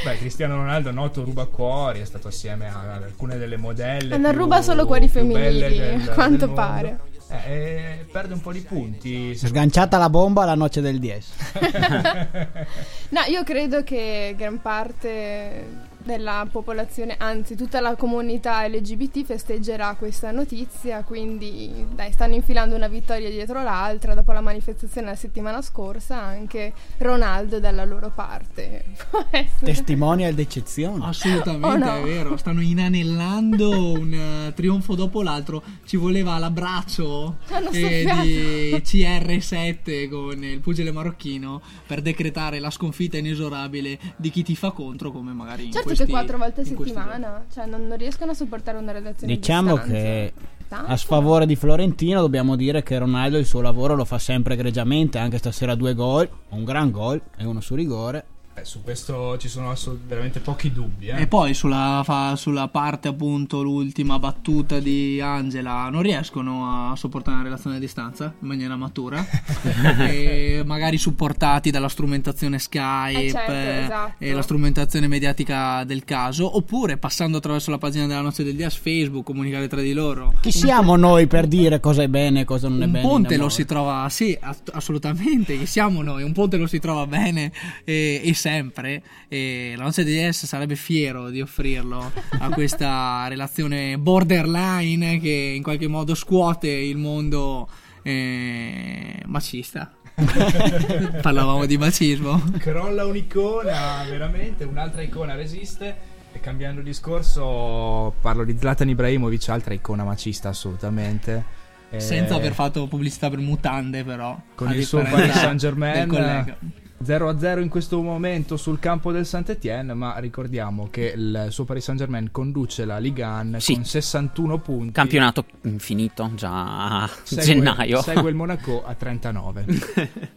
Beh, 0.03 0.17
Cristiano 0.17 0.55
Ronaldo, 0.55 0.91
noto 0.91 1.23
rubacuori, 1.23 1.99
è 1.99 2.05
stato 2.05 2.29
assieme 2.29 2.67
a 2.67 2.93
alcune 3.03 3.37
delle 3.37 3.57
modelle. 3.57 4.09
Ma 4.09 4.17
non 4.17 4.31
più- 4.31 4.39
ruba 4.41 4.61
solo 4.61 4.85
cuori 4.85 5.07
femminili, 5.09 5.59
del- 5.77 6.09
a 6.09 6.13
quanto 6.13 6.37
del 6.37 6.47
mondo. 6.47 6.53
pare. 6.53 6.99
Eh, 7.33 7.51
eh, 7.51 8.05
perde 8.11 8.33
un 8.35 8.41
po' 8.41 8.51
di 8.51 8.61
punti. 8.61 9.35
Sganciata 9.35 9.97
la 9.97 10.09
bomba 10.09 10.45
la 10.45 10.55
noce 10.55 10.81
del 10.81 10.99
10. 10.99 11.31
No, 13.13 13.21
io 13.27 13.43
credo 13.43 13.83
che 13.83 14.33
gran 14.35 14.59
parte 14.59 15.91
della 16.03 16.45
popolazione, 16.51 17.15
anzi 17.17 17.55
tutta 17.55 17.79
la 17.79 17.95
comunità 17.95 18.67
LGBT 18.67 19.23
festeggerà 19.23 19.95
questa 19.97 20.31
notizia, 20.31 21.03
quindi 21.03 21.85
dai, 21.93 22.11
stanno 22.11 22.35
infilando 22.35 22.75
una 22.75 22.87
vittoria 22.87 23.29
dietro 23.29 23.63
l'altra, 23.63 24.13
dopo 24.13 24.31
la 24.31 24.41
manifestazione 24.41 25.07
la 25.07 25.15
settimana 25.15 25.61
scorsa 25.61 26.19
anche 26.19 26.73
Ronaldo 26.97 27.59
dalla 27.59 27.85
loro 27.85 28.11
parte. 28.13 28.83
Può 29.09 29.25
essere. 29.29 29.65
Testimonial 29.65 30.33
d'eccezione. 30.33 31.05
Assolutamente, 31.05 31.65
Oh, 31.67 31.77
no. 31.77 31.95
è 31.95 32.01
vero. 32.03 32.37
Stanno 32.37 32.61
inanellando 32.61 33.93
un 33.93 34.13
eh, 34.13 34.53
trionfo 34.53 34.95
dopo 34.95 35.21
l'altro. 35.21 35.63
Ci 35.85 35.97
voleva 35.97 36.37
l'abbraccio 36.37 37.37
eh, 37.71 38.05
di 38.21 38.71
CR7 38.83 40.09
con 40.09 40.43
il 40.43 40.59
pugile 40.59 40.91
marocchino 40.91 41.61
per 41.85 42.01
decretare 42.01 42.59
la 42.59 42.69
sconfitta 42.69 43.17
inesorabile 43.17 43.99
di 44.15 44.29
chi 44.29 44.43
ti 44.43 44.55
fa 44.55 44.71
contro, 44.71 45.11
come 45.11 45.31
magari 45.33 45.65
in 45.65 45.71
Certo 45.71 45.92
questi- 45.95 46.05
che 46.05 46.11
quattro 46.11 46.37
volte 46.37 46.61
a 46.61 46.65
settimana, 46.65 47.45
cioè 47.53 47.65
non, 47.65 47.87
non 47.87 47.97
riescono 47.97 48.31
a 48.31 48.33
sopportare 48.33 48.77
una 48.77 48.91
relazione 48.91 49.35
Diciamo 49.35 49.75
che 49.77 50.33
Tanto? 50.67 50.91
a 50.91 50.97
sfavore 50.97 51.45
di 51.45 51.55
Florentino 51.55 52.21
dobbiamo 52.21 52.55
dire 52.55 52.83
che 52.83 52.97
Ronaldo 52.97 53.37
il 53.37 53.45
suo 53.45 53.61
lavoro 53.61 53.95
lo 53.95 54.05
fa 54.05 54.17
sempre 54.19 54.55
egregiamente, 54.55 55.17
anche 55.19 55.37
stasera 55.37 55.75
due 55.75 55.93
gol, 55.93 56.27
un 56.49 56.63
gran 56.63 56.91
gol 56.91 57.21
e 57.37 57.45
uno 57.45 57.61
su 57.61 57.75
rigore. 57.75 58.25
Eh, 58.55 58.65
su 58.65 58.83
questo 58.83 59.37
ci 59.39 59.47
sono 59.49 59.73
veramente 60.05 60.39
pochi 60.39 60.71
dubbi. 60.71 61.07
Eh. 61.07 61.21
E 61.21 61.27
poi 61.27 61.53
sulla, 61.55 62.01
fa- 62.05 62.35
sulla 62.35 62.67
parte 62.67 63.07
appunto 63.07 63.63
l'ultima 63.63 64.19
battuta 64.19 64.79
di 64.79 65.19
Angela 65.19 65.89
non 65.89 66.01
riescono 66.03 66.91
a 66.91 66.95
sopportare 66.95 67.35
una 67.37 67.45
relazione 67.45 67.77
a 67.77 67.79
distanza 67.79 68.33
in 68.39 68.47
maniera 68.47 68.75
matura 68.75 69.25
e 70.07 70.61
magari 70.65 70.97
supportati 70.97 71.71
dalla 71.71 71.89
strumentazione 71.89 72.59
Skype 72.59 73.25
Eh, 73.25 73.29
certo, 73.31 73.51
eh, 73.51 73.83
esatto. 73.83 74.13
e 74.19 74.33
la 74.33 74.41
strumentazione 74.41 75.07
mediatica 75.07 75.83
del 75.83 76.03
caso 76.03 76.55
oppure 76.55 76.97
passando 76.97 77.37
attraverso 77.37 77.71
la 77.71 77.77
pagina 77.79 78.05
della 78.05 78.21
noce 78.21 78.43
del 78.43 78.55
Dias 78.55 78.75
Facebook 78.75 79.25
comunicare 79.25 79.67
tra 79.67 79.81
di 79.81 79.93
loro 79.93 80.33
Chi 80.41 80.51
siamo 80.51 80.95
noi 80.95 81.25
per 81.27 81.47
dire 81.47 81.79
cosa 81.79 82.03
è 82.03 82.07
bene 82.07 82.41
e 82.41 82.45
cosa 82.45 82.67
non 82.67 82.81
è 82.81 82.85
un 82.85 82.91
bene? 82.91 83.03
in 83.03 83.09
ponte 83.09 83.37
lo 83.37 83.49
si 83.49 83.65
trova, 83.65 84.07
sì, 84.09 84.37
ass- 84.39 84.61
assolutamente, 84.71 85.57
chi 85.57 85.65
siamo 85.65 86.01
noi, 86.03 86.21
un 86.23 86.33
ponte 86.33 86.57
lo 86.57 86.67
si 86.67 86.79
trova 86.79 87.07
bene 87.07 87.51
e, 87.83 88.21
e 88.23 88.33
sempre 88.43 89.01
e 89.29 89.73
la 89.77 89.83
nostra 89.83 90.03
DS 90.03 90.45
sarebbe 90.45 90.75
fiero 90.75 91.29
di 91.29 91.39
offrirlo 91.39 92.11
a 92.39 92.49
questa 92.49 93.25
relazione 93.29 93.97
borderline 93.97 95.17
che 95.21 95.53
in 95.55 95.63
qualche 95.63 95.87
modo 95.87 96.13
scuote 96.13 96.67
il 96.67 96.97
mondo 96.97 97.69
eh, 98.01 99.21
macista. 99.27 99.93
Parlavamo 101.21 101.65
di 101.65 101.77
macismo. 101.77 102.43
Crolla 102.57 103.05
un'icona, 103.05 104.03
veramente, 104.09 104.65
un'altra 104.65 105.01
icona 105.01 105.35
resiste. 105.35 106.11
E 106.33 106.39
cambiando 106.41 106.81
discorso, 106.81 108.13
parlo 108.19 108.43
di 108.43 108.57
Zlatan 108.57 108.89
Ibrahimovic, 108.89 109.47
altra 109.49 109.73
icona 109.73 110.03
macista 110.03 110.49
assolutamente. 110.49 111.61
Senza 111.95 112.33
eh, 112.33 112.37
aver 112.37 112.53
fatto 112.53 112.87
pubblicità 112.87 113.29
per 113.29 113.39
mutande, 113.39 114.03
però. 114.03 114.37
Con 114.55 114.73
il 114.73 114.83
suo 114.83 115.01
Paris 115.03 115.31
Saint 115.31 115.59
Germain 115.59 116.82
0 117.03 117.29
a 117.29 117.37
0 117.37 117.61
in 117.61 117.69
questo 117.69 118.01
momento 118.01 118.57
sul 118.57 118.79
campo 118.79 119.11
del 119.11 119.25
Saint-Étienne, 119.25 119.93
ma 119.93 120.17
ricordiamo 120.17 120.87
che 120.89 121.13
il 121.15 121.47
suo 121.49 121.65
Paris 121.65 121.83
Saint-Germain 121.83 122.29
conduce 122.31 122.85
la 122.85 122.97
Ligue 122.97 123.23
1 123.23 123.59
sì. 123.59 123.73
con 123.73 123.85
61 123.85 124.57
punti. 124.59 124.91
Campionato 124.91 125.45
finito 125.77 126.31
già 126.35 127.01
a 127.01 127.09
segue, 127.23 127.43
gennaio. 127.43 128.01
Segue 128.01 128.29
il 128.29 128.35
Monaco 128.35 128.83
a 128.85 128.93
39. 128.93 129.65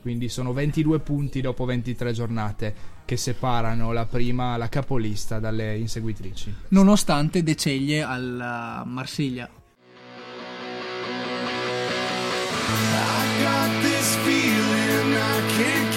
Quindi 0.00 0.29
sono 0.29 0.52
22 0.52 0.98
punti 1.00 1.40
dopo 1.40 1.64
23 1.64 2.12
giornate 2.12 2.74
che 3.05 3.16
separano 3.16 3.92
la 3.92 4.05
prima, 4.05 4.57
la 4.57 4.68
capolista, 4.68 5.38
dalle 5.38 5.76
inseguitrici. 5.76 6.52
Nonostante 6.68 7.42
deceglie 7.42 8.02
alla 8.02 8.83
Marsiglia. 8.85 9.48
I 12.68 13.42
got 13.42 13.83
this 13.83 14.16
feeling 14.24 15.14
I 15.14 15.57
can't 15.57 15.96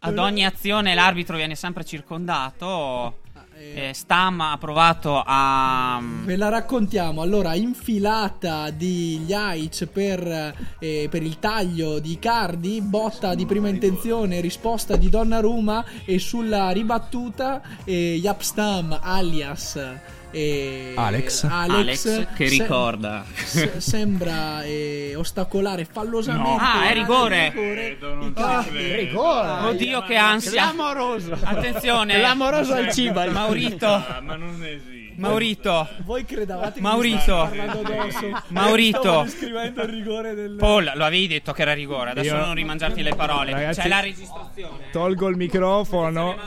Ad 0.00 0.18
ogni 0.18 0.44
azione 0.44 0.94
l'arbitro 0.94 1.36
viene 1.36 1.54
sempre 1.54 1.84
circondato. 1.84 3.26
Eh, 3.60 3.90
Stam 3.92 4.40
ha 4.40 4.56
provato 4.56 5.20
a. 5.24 6.00
Ve 6.24 6.36
la 6.36 6.48
raccontiamo. 6.48 7.22
Allora, 7.22 7.54
infilata 7.54 8.70
di 8.70 9.24
Jaic 9.26 9.86
per, 9.86 10.54
eh, 10.78 11.08
per 11.10 11.22
il 11.24 11.40
taglio 11.40 11.98
di 11.98 12.20
Cardi, 12.20 12.80
botta 12.80 13.34
di 13.34 13.46
prima 13.46 13.68
intenzione, 13.68 14.40
risposta 14.40 14.94
di 14.94 15.08
Donnarumma 15.08 15.84
e 16.04 16.20
sulla 16.20 16.70
ribattuta 16.70 17.60
eh, 17.82 18.14
Yapstam 18.14 18.96
alias 19.02 19.76
eh, 20.30 20.92
Alex. 20.96 21.44
Alex, 21.44 22.26
che 22.36 22.48
se- 22.48 22.58
ricorda. 22.62 23.24
se- 23.34 23.80
sembra 23.80 24.62
eh, 24.62 25.14
ostacolare 25.16 25.86
fallosamente. 25.90 26.62
Ah, 26.62 26.88
è 26.88 26.92
rigore. 26.94 27.50
Credo, 27.52 28.32
ci 28.36 28.42
Ah, 28.42 28.64
rigore. 28.70 29.48
Oddio, 29.68 30.02
che 30.02 30.16
ansia! 30.16 30.50
Clamoroso. 30.52 31.36
Attenzione, 31.42 32.14
Clamoroso 32.18 32.74
al 32.74 32.92
Cibali. 32.92 33.30
Maurito, 33.32 34.04
ma 34.22 34.36
non 34.36 34.62
esiste. 34.64 34.96
Maurito, 35.18 35.88
Voi 36.04 36.24
credevate 36.24 36.74
che 36.74 36.80
Maurito. 36.80 37.50
Maurito. 38.48 39.00
Stavo 39.00 39.22
descrivendo 39.24 39.82
il 39.82 39.88
rigore 39.88 40.34
del 40.34 40.54
Paul, 40.56 40.92
lo 40.94 41.04
avevi 41.04 41.26
detto 41.26 41.52
che 41.52 41.62
era 41.62 41.72
rigore. 41.74 42.10
Adesso 42.10 42.34
Io- 42.36 42.44
non 42.44 42.54
rimangiarti 42.54 43.02
le 43.02 43.14
parole. 43.14 43.50
Ragazzi- 43.52 43.80
C'è 43.80 43.88
la 43.88 44.00
registrazione. 44.00 44.84
Tolgo 44.92 45.28
il 45.28 45.36
microfono. 45.36 46.36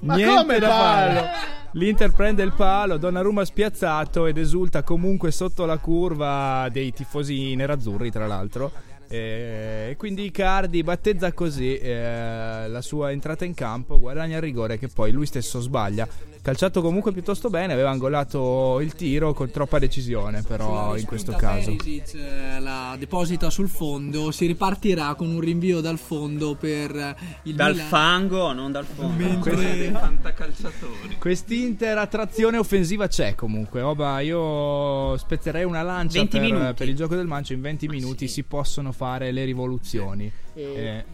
Ma 0.00 0.14
Niente 0.14 0.34
come 0.36 0.58
da 0.58 0.68
palo? 0.68 1.14
fare. 1.20 1.30
L'Inter 1.72 2.12
prende 2.12 2.42
il 2.42 2.52
palo, 2.52 2.96
Donnarumma 2.96 3.44
spiazzato 3.44 4.26
ed 4.26 4.38
esulta 4.38 4.82
comunque 4.82 5.30
sotto 5.30 5.64
la 5.66 5.78
curva 5.78 6.68
dei 6.70 6.92
tifosi 6.92 7.54
nerazzurri, 7.54 8.10
tra 8.10 8.26
l'altro. 8.26 8.72
E 9.08 9.94
quindi 9.98 10.24
Icardi 10.24 10.82
battezza 10.82 11.32
così 11.32 11.76
eh, 11.78 12.68
la 12.68 12.80
sua 12.82 13.10
entrata 13.10 13.44
in 13.44 13.54
campo, 13.54 13.98
guadagna 13.98 14.36
il 14.36 14.42
rigore 14.42 14.78
che 14.78 14.88
poi 14.88 15.12
lui 15.12 15.26
stesso 15.26 15.60
sbaglia. 15.60 16.08
Calciato 16.46 16.80
comunque 16.80 17.10
piuttosto 17.10 17.50
bene, 17.50 17.72
aveva 17.72 17.90
angolato 17.90 18.78
il 18.78 18.94
tiro 18.94 19.32
con 19.32 19.50
troppa 19.50 19.80
decisione, 19.80 20.42
però 20.42 20.96
in 20.96 21.04
questo 21.04 21.32
caso. 21.32 21.74
Perisic 21.74 22.14
eh, 22.14 22.60
la 22.60 22.94
deposita 22.96 23.50
sul 23.50 23.68
fondo, 23.68 24.30
si 24.30 24.46
ripartirà 24.46 25.16
con 25.16 25.28
un 25.28 25.40
rinvio 25.40 25.80
dal 25.80 25.98
fondo 25.98 26.54
per 26.54 26.94
eh, 26.94 27.16
il 27.42 27.56
Dal 27.56 27.72
Milan. 27.72 27.88
fango, 27.88 28.52
non 28.52 28.70
dal 28.70 28.84
fondo. 28.84 29.24
Mentre- 29.24 29.56
Dei 29.56 29.90
fantacalciatori. 29.90 31.16
Quest'Inter 31.18 31.98
a 31.98 32.06
trazione 32.06 32.58
offensiva 32.58 33.08
c'è 33.08 33.34
comunque. 33.34 33.80
Oba, 33.80 34.20
io 34.20 35.16
spezzerei 35.16 35.64
una 35.64 35.82
lancia 35.82 36.18
20 36.18 36.38
per, 36.38 36.46
minuti. 36.46 36.74
per 36.74 36.88
il 36.88 36.94
gioco 36.94 37.16
del 37.16 37.26
mancio. 37.26 37.54
In 37.54 37.60
20 37.60 37.88
minuti 37.88 38.28
si 38.28 38.44
possono 38.44 38.92
fare 38.92 39.32
le 39.32 39.44
rivoluzioni. 39.44 40.30
Eh, 40.54 41.04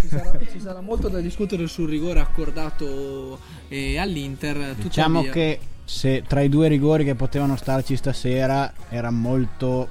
ci, 0.00 0.08
sarà, 0.08 0.38
ci 0.50 0.58
sarà 0.58 0.80
molto 0.80 1.08
da 1.08 1.20
discutere 1.20 1.68
sul 1.68 1.88
rigore 1.88 2.18
accordato 2.18 3.38
eh, 3.68 3.98
all'Inter. 3.98 4.69
Diciamo 4.74 5.20
tuttavia- 5.22 5.32
che 5.32 5.60
se 5.84 6.22
tra 6.26 6.40
i 6.40 6.48
due 6.48 6.68
rigori 6.68 7.04
che 7.04 7.14
potevano 7.14 7.56
starci 7.56 7.96
stasera 7.96 8.72
era 8.88 9.10
molto 9.10 9.88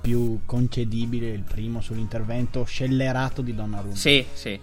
più 0.00 0.40
concedibile 0.46 1.28
il 1.30 1.42
primo 1.42 1.80
sull'intervento 1.80 2.64
scellerato 2.64 3.42
di 3.42 3.54
Donnarumma. 3.54 3.94
Sì, 3.94 4.24
sì. 4.32 4.58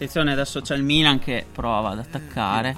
Attenzione, 0.00 0.32
adesso 0.32 0.62
c'è 0.62 0.74
il 0.76 0.82
Milan 0.82 1.18
che 1.18 1.44
prova 1.52 1.90
ad 1.90 1.98
attaccare. 1.98 2.74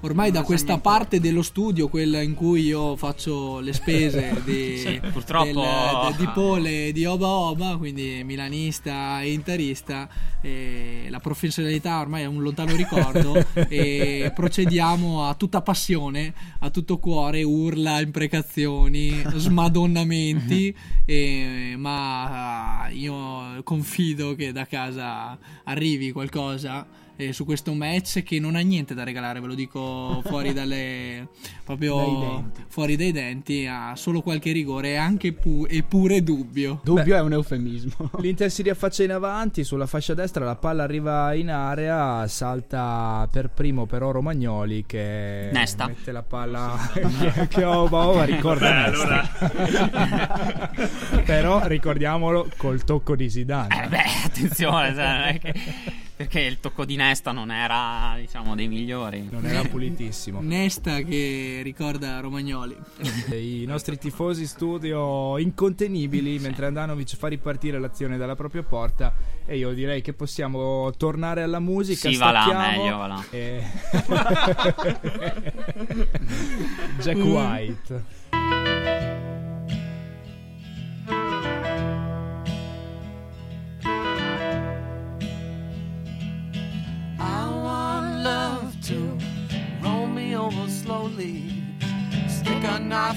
Ormai 0.00 0.30
da 0.30 0.42
questa 0.44 0.78
parte 0.78 1.20
dello 1.20 1.42
studio, 1.42 1.88
quella 1.88 2.22
in 2.22 2.32
cui 2.32 2.62
io 2.62 2.96
faccio 2.96 3.60
le 3.60 3.74
spese 3.74 4.40
di, 4.46 4.78
Sì, 4.78 4.98
purtroppo- 5.12 5.44
del- 5.60 6.16
de- 6.16 6.24
di 6.24 6.30
Pole 6.32 6.86
e 6.86 6.92
di 6.92 7.04
Oba 7.04 7.26
Oba, 7.28 7.76
quindi 7.76 8.22
milanista 8.24 9.20
e 9.20 9.34
interista, 9.34 10.08
eh, 10.40 11.06
la 11.10 11.20
professionalità 11.20 12.00
ormai 12.00 12.22
è 12.22 12.26
un 12.26 12.40
lontano 12.40 12.74
ricordo 12.74 13.44
e 13.68 14.32
procediamo 14.34 15.28
a 15.28 15.34
tutta 15.34 15.60
passione, 15.60 16.32
a 16.60 16.70
tutto 16.70 16.96
cuore, 16.96 17.42
urla, 17.42 18.00
imprecazioni, 18.00 19.22
smadonnamenti, 19.34 20.74
eh, 21.04 21.74
ma 21.76 22.88
eh, 22.88 22.94
io 22.94 23.62
confido 23.64 24.34
che 24.34 24.50
da 24.52 24.64
casa 24.64 25.36
arrivi 25.64 26.10
qualcosa 26.10 26.52
eh, 27.16 27.32
su 27.32 27.44
questo 27.44 27.72
match 27.74 28.22
che 28.24 28.40
non 28.40 28.56
ha 28.56 28.60
niente 28.60 28.92
da 28.94 29.04
regalare, 29.04 29.40
ve 29.40 29.46
lo 29.46 29.54
dico 29.54 30.20
fuori 30.26 30.52
dalle 30.52 31.28
proprio 31.64 31.96
Dai 31.96 32.18
denti. 32.28 32.64
fuori 32.68 32.96
dai 32.96 33.12
denti, 33.12 33.66
ha 33.66 33.94
solo 33.96 34.20
qualche 34.20 34.50
rigore 34.52 34.96
anche 34.96 35.32
pu- 35.32 35.66
e 35.68 35.82
pure 35.82 36.22
dubbio. 36.22 36.80
Dubbio 36.82 37.16
è 37.16 37.20
un 37.20 37.32
eufemismo. 37.32 38.10
L'Inter 38.18 38.50
si 38.50 38.62
riaffaccia 38.62 39.02
in 39.04 39.12
avanti 39.12 39.62
sulla 39.64 39.86
fascia 39.86 40.12
destra, 40.14 40.44
la 40.44 40.56
palla 40.56 40.82
arriva 40.82 41.32
in 41.34 41.50
area, 41.50 42.26
salta 42.26 43.26
per 43.30 43.48
primo 43.50 43.86
però 43.86 44.10
Romagnoli 44.10 44.84
che 44.86 45.50
Nesta. 45.52 45.86
mette 45.86 46.10
la 46.12 46.22
palla 46.22 46.76
che, 46.92 47.46
che 47.48 47.64
Oba 47.64 48.08
Oba 48.08 48.24
ricorda 48.24 48.68
Beh, 48.68 48.90
Nesta. 48.90 50.72
però 51.24 51.66
ricordiamolo 51.66 52.48
col 52.56 52.82
tocco 52.84 53.14
di 53.16 53.30
Zidane. 53.30 53.84
Eh 53.84 53.88
beh, 53.88 54.02
attenzione, 54.24 54.94
cioè, 54.94 55.06
non 55.06 55.22
è 55.22 55.38
che- 55.38 55.54
perché 56.16 56.40
il 56.40 56.60
tocco 56.60 56.84
di 56.84 56.94
Nesta 56.96 57.32
non 57.32 57.50
era, 57.50 58.14
diciamo, 58.16 58.54
dei 58.54 58.68
migliori. 58.68 59.26
Non 59.30 59.44
era 59.46 59.62
pulitissimo. 59.62 60.40
Nesta 60.40 61.00
che 61.00 61.60
ricorda 61.64 62.20
Romagnoli. 62.20 62.76
I 63.32 63.64
nostri 63.66 63.98
tifosi 63.98 64.46
studio 64.46 65.36
incontenibili 65.38 66.38
mentre 66.38 66.66
Andanovic 66.66 67.16
fa 67.16 67.26
ripartire 67.28 67.78
l'azione 67.80 68.16
dalla 68.16 68.36
propria 68.36 68.62
porta 68.62 69.12
e 69.44 69.56
io 69.58 69.72
direi 69.74 70.02
che 70.02 70.12
possiamo 70.12 70.92
tornare 70.96 71.42
alla 71.42 71.58
musica. 71.58 72.08
Sì, 72.08 72.16
va 72.16 72.30
là, 72.30 72.70
meglio, 72.70 72.96
va 72.96 73.06
là. 73.08 73.24
e- 73.30 73.62
Jack 77.00 77.16
White. 77.18 78.22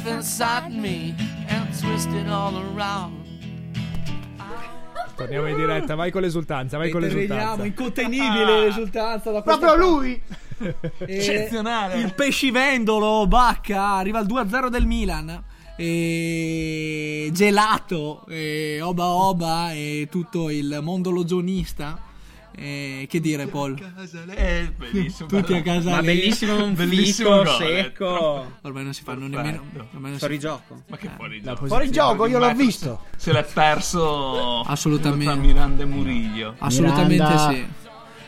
Inside 0.08 0.70
me 0.70 1.14
and 1.48 1.68
twist 1.80 2.08
it 2.10 2.28
all 2.28 2.56
around. 2.76 3.26
Torniamo 5.16 5.48
in 5.48 5.56
diretta, 5.56 5.96
vai 5.96 6.12
con 6.12 6.22
l'esultanza, 6.22 6.78
vai 6.78 6.92
con 6.92 7.02
Vediamo, 7.02 7.24
l'esultanza. 7.24 7.66
incontenibile 7.66 8.60
l'esultanza 8.66 9.32
da 9.32 9.42
Proprio 9.42 9.70
parte. 9.70 9.84
lui! 9.84 10.22
E 10.60 10.76
Eccezionale. 11.18 12.00
Il 12.02 12.14
pescivendolo 12.14 13.26
Bacca 13.28 13.94
arriva 13.94 14.20
al 14.20 14.28
2-0 14.28 14.70
del 14.70 14.86
Milan. 14.86 15.44
E 15.76 17.30
gelato, 17.32 18.26
e 18.28 18.80
oba 18.82 19.06
oba 19.08 19.72
e 19.74 20.08
tutto 20.10 20.50
il 20.50 20.80
mondo 20.82 21.10
logionista. 21.12 22.00
E 22.60 23.06
che 23.08 23.20
dire, 23.20 23.46
Paul? 23.46 23.78
Eh, 24.36 24.72
bellissimo. 24.76 25.30
Tutti 25.30 25.54
a 25.54 25.62
casa 25.62 25.92
Ma 25.92 26.00
lì. 26.00 26.06
bellissimo 26.08 26.64
un 26.64 26.74
Bellissimo 26.74 27.44
fico 27.44 27.52
gol, 27.58 27.62
eh, 27.68 27.84
secco. 27.84 28.52
Ormai 28.62 28.84
non 28.84 28.94
si 28.94 29.04
fanno 29.04 29.28
nemmeno. 29.28 29.64
ormai 29.94 30.10
non 30.10 30.14
si- 30.14 30.18
Fuori 30.20 30.40
gioco. 30.40 30.82
Ma 30.88 30.98
che 30.98 31.10
fuori 31.16 31.42
gioco. 31.42 31.68
Fuori 31.68 31.92
gioco, 31.92 32.26
io 32.26 32.40
l'ho 32.40 32.54
visto. 32.56 33.04
Se 33.16 33.32
l'è 33.32 33.44
perso 33.44 34.62
Assolutamente. 34.62 35.36
Miranda 35.36 35.84
e 35.84 35.86
Muriglio. 35.86 36.56
Assolutamente 36.58 37.24
Miranda. 37.24 37.52
sì. 37.52 37.66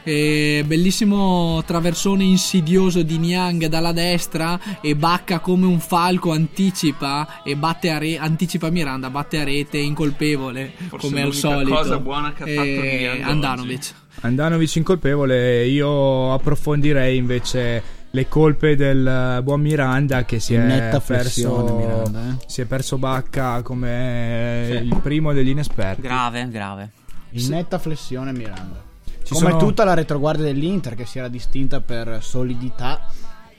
E 0.02 0.64
bellissimo 0.66 1.62
traversone 1.66 2.24
insidioso 2.24 3.02
di 3.04 3.18
Niang 3.18 3.66
dalla 3.68 3.92
destra 3.92 4.80
e 4.82 4.96
Bacca 4.96 5.40
come 5.40 5.66
un 5.66 5.80
falco 5.80 6.32
anticipa 6.32 7.42
e 7.44 7.56
batte 7.58 7.90
a 7.92 7.98
re- 7.98 8.18
anticipa 8.18 8.70
Miranda, 8.70 9.10
batte 9.10 9.40
a 9.40 9.44
rete 9.44 9.78
incolpevole 9.78 10.72
Forse 10.88 11.08
come 11.08 11.22
al 11.22 11.34
solito. 11.34 11.76
cosa 11.76 12.00
buona 12.00 12.32
che 12.32 12.44
ha 12.44 12.46
fatto 12.48 12.62
E 12.68 12.98
Niang 12.98 13.24
Andanovic. 13.30 13.94
Andanovic 14.22 14.76
incolpevole, 14.76 15.66
io 15.66 16.34
approfondirei 16.34 17.16
invece 17.18 17.82
le 18.12 18.28
colpe 18.28 18.76
del 18.76 19.40
buon 19.44 19.62
Miranda 19.62 20.26
che 20.26 20.40
si 20.40 20.56
è 20.56 20.60
perso 20.60 21.00
flessione, 21.00 21.72
Miranda, 21.72 22.20
eh. 22.30 22.44
si 22.48 22.62
è 22.62 22.66
perso 22.66 22.98
Bacca 22.98 23.62
come 23.62 24.68
eh, 24.70 24.76
il 24.84 25.00
primo 25.02 25.32
degli 25.32 25.50
inesperti. 25.50 26.02
Grave, 26.02 26.50
grave. 26.50 26.90
In 27.32 27.48
netta 27.50 27.78
flessione 27.78 28.32
Miranda. 28.34 28.84
Ci 29.24 29.34
Come 29.36 29.50
sono- 29.52 29.58
tutta 29.58 29.84
la 29.84 29.94
retroguardia 29.94 30.46
dell'Inter 30.46 30.96
che 30.96 31.06
si 31.06 31.20
era 31.20 31.28
distinta 31.28 31.80
per 31.82 32.18
solidità 32.22 33.08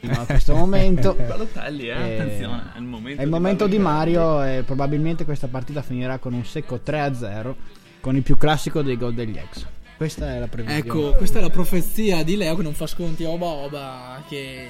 fino 0.01 0.21
a 0.21 0.25
questo 0.27 0.55
momento. 0.57 1.15
Balotelli, 1.27 1.89
eh, 1.89 1.93
Eh, 1.93 2.15
attenzione, 2.21 2.63
è 2.75 2.79
il 2.79 2.85
momento 2.85 3.21
È 3.21 3.23
il 3.25 3.29
di 3.29 3.35
momento 3.35 3.67
di 3.67 3.77
Balotelli. 3.79 4.15
Mario 4.17 4.43
e 4.59 4.63
probabilmente 4.65 5.25
questa 5.25 5.47
partita 5.47 5.81
finirà 5.83 6.19
con 6.19 6.33
un 6.35 6.45
secco 6.45 6.81
3-0 6.85 7.55
con 8.01 8.17
il 8.17 8.23
più 8.23 8.37
classico 8.37 8.83
dei 8.83 8.97
gol 8.97 9.15
degli 9.15 9.37
ex. 9.39 9.65
Questa 10.01 10.35
è 10.35 10.39
la 10.39 10.49
previsione. 10.49 10.81
Ecco, 10.81 11.13
questa 11.13 11.41
è 11.41 11.43
la 11.43 11.51
profezia 11.51 12.25
di 12.25 12.35
Leo 12.35 12.57
che 12.57 12.63
non 12.63 12.73
fa 12.73 12.87
sconti 12.87 13.23
a 13.25 13.29
Oba 13.29 13.45
Oba 13.45 14.25
che 14.27 14.67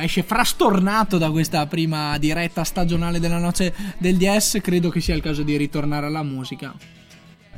esce 0.00 0.22
frastornato 0.22 1.18
da 1.18 1.30
questa 1.30 1.66
prima 1.66 2.16
diretta 2.16 2.64
stagionale 2.64 3.20
della 3.20 3.36
noce 3.36 3.74
del 3.98 4.16
DS. 4.16 4.60
Credo 4.62 4.88
che 4.88 5.02
sia 5.02 5.14
il 5.14 5.20
caso 5.20 5.42
di 5.42 5.54
ritornare 5.58 6.06
alla 6.06 6.22
musica. 6.22 6.74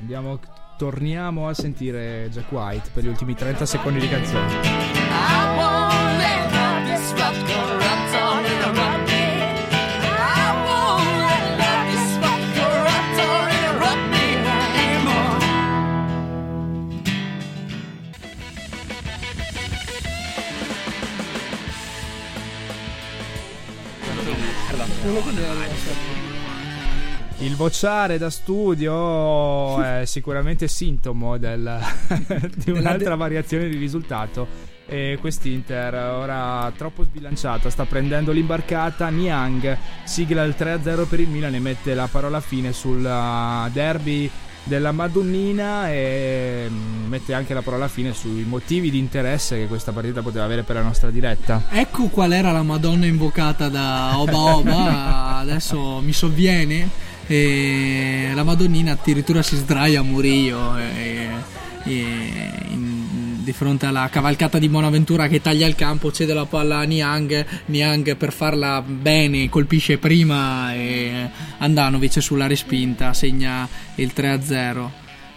Andiamo, 0.01 0.41
torniamo 0.77 1.47
a 1.47 1.55
sentire 1.55 2.29
Jack 2.33 2.51
White 2.51 2.91
per 2.93 3.05
gli 3.05 3.09
ultimi 3.09 3.37
30 3.37 3.65
secondi 3.67 4.01
di 4.01 4.09
canzone. 4.09 4.53
I 4.65 5.57
won't 5.57 6.19
let 6.19 7.64
Il 27.39 27.57
vociare 27.57 28.17
da 28.17 28.31
studio 28.31 29.81
è 29.83 30.05
sicuramente 30.07 30.67
sintomo 30.69 31.37
del- 31.37 31.79
di 32.57 32.71
un'altra 32.71 33.15
variazione 33.15 33.69
di 33.69 33.77
risultato. 33.77 34.73
E 34.87 35.17
quest'Inter 35.19 35.95
ora 35.95 36.71
troppo 36.77 37.05
sbilanciata, 37.05 37.71
sta 37.71 37.85
prendendo 37.87 38.33
l'imbarcata. 38.33 39.09
Niang 39.09 39.77
sigla 40.05 40.43
il 40.45 40.55
3-0 40.57 41.09
per 41.09 41.21
il 41.21 41.29
Milan 41.29 41.55
e 41.55 41.59
mette 41.59 41.95
la 41.95 42.07
parola 42.11 42.41
fine 42.41 42.73
sul 42.73 43.03
uh, 43.03 43.71
derby 43.71 44.31
della 44.65 44.93
Madonnina 44.93 45.91
e 45.93 46.67
mm, 46.69 47.07
mette 47.09 47.35
anche 47.35 47.55
la 47.55 47.63
parola 47.63 47.87
fine 47.89 48.13
sui 48.15 48.45
motivi 48.45 48.91
di 48.91 48.99
interesse 48.99 49.57
che 49.59 49.67
questa 49.67 49.93
partita 49.93 50.23
poteva 50.23 50.45
avere 50.45 50.63
per 50.63 50.77
la 50.77 50.83
nostra 50.83 51.11
diretta. 51.11 51.65
Ecco 51.71 52.09
qual 52.09 52.33
era 52.33 52.51
la 52.51 52.63
Madonna 52.63 53.07
invocata 53.07 53.69
da 53.69 54.19
Oba 54.19 54.39
Oba, 54.57 55.37
adesso 55.45 56.01
mi 56.01 56.13
sovviene. 56.13 56.89
E 57.27 58.33
la 58.35 58.43
Madonnina 58.43 58.93
addirittura 58.93 59.41
si 59.43 59.57
sdraia 59.57 60.01
a 60.01 60.03
Murillo 60.03 60.77
e- 60.77 61.29
e 61.85 61.93
in- 62.69 62.84
di 63.45 63.53
fronte 63.53 63.87
alla 63.87 64.09
cavalcata 64.11 64.59
di 64.59 64.69
Bonaventura 64.69 65.29
che 65.29 65.41
taglia 65.41 65.67
il 65.67 65.77
campo, 65.77 66.11
cede 66.11 66.35
la 66.35 66.47
palla 66.47 66.79
a 66.79 66.83
Niang. 66.83 67.47
Niang 67.67 68.17
per 68.17 68.33
farla 68.33 68.83
bene 68.83 69.49
colpisce 69.49 69.99
prima 69.99 70.75
e 70.75 71.31
Andanovic 71.59 72.21
sulla 72.21 72.49
respinta 72.49 73.13
segna 73.13 73.69
il 73.97 74.13
3-0. 74.17 74.89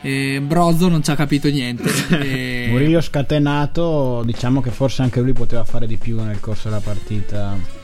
E 0.02 0.40
Brozzo 0.42 0.88
non 0.88 1.04
ci 1.04 1.12
ha 1.12 1.16
capito 1.16 1.50
niente. 1.50 1.84
E- 2.18 2.68
Murillo 2.70 3.02
scatenato, 3.02 4.24
diciamo 4.26 4.62
che 4.62 4.72
forse 4.72 5.02
anche 5.02 5.22
lui 5.22 5.34
poteva 5.34 5.64
fare 5.64 5.86
di 5.86 5.98
più 5.98 6.22
nel 6.24 6.40
corso 6.40 6.70
della 6.70 6.82
partita. 6.82 7.77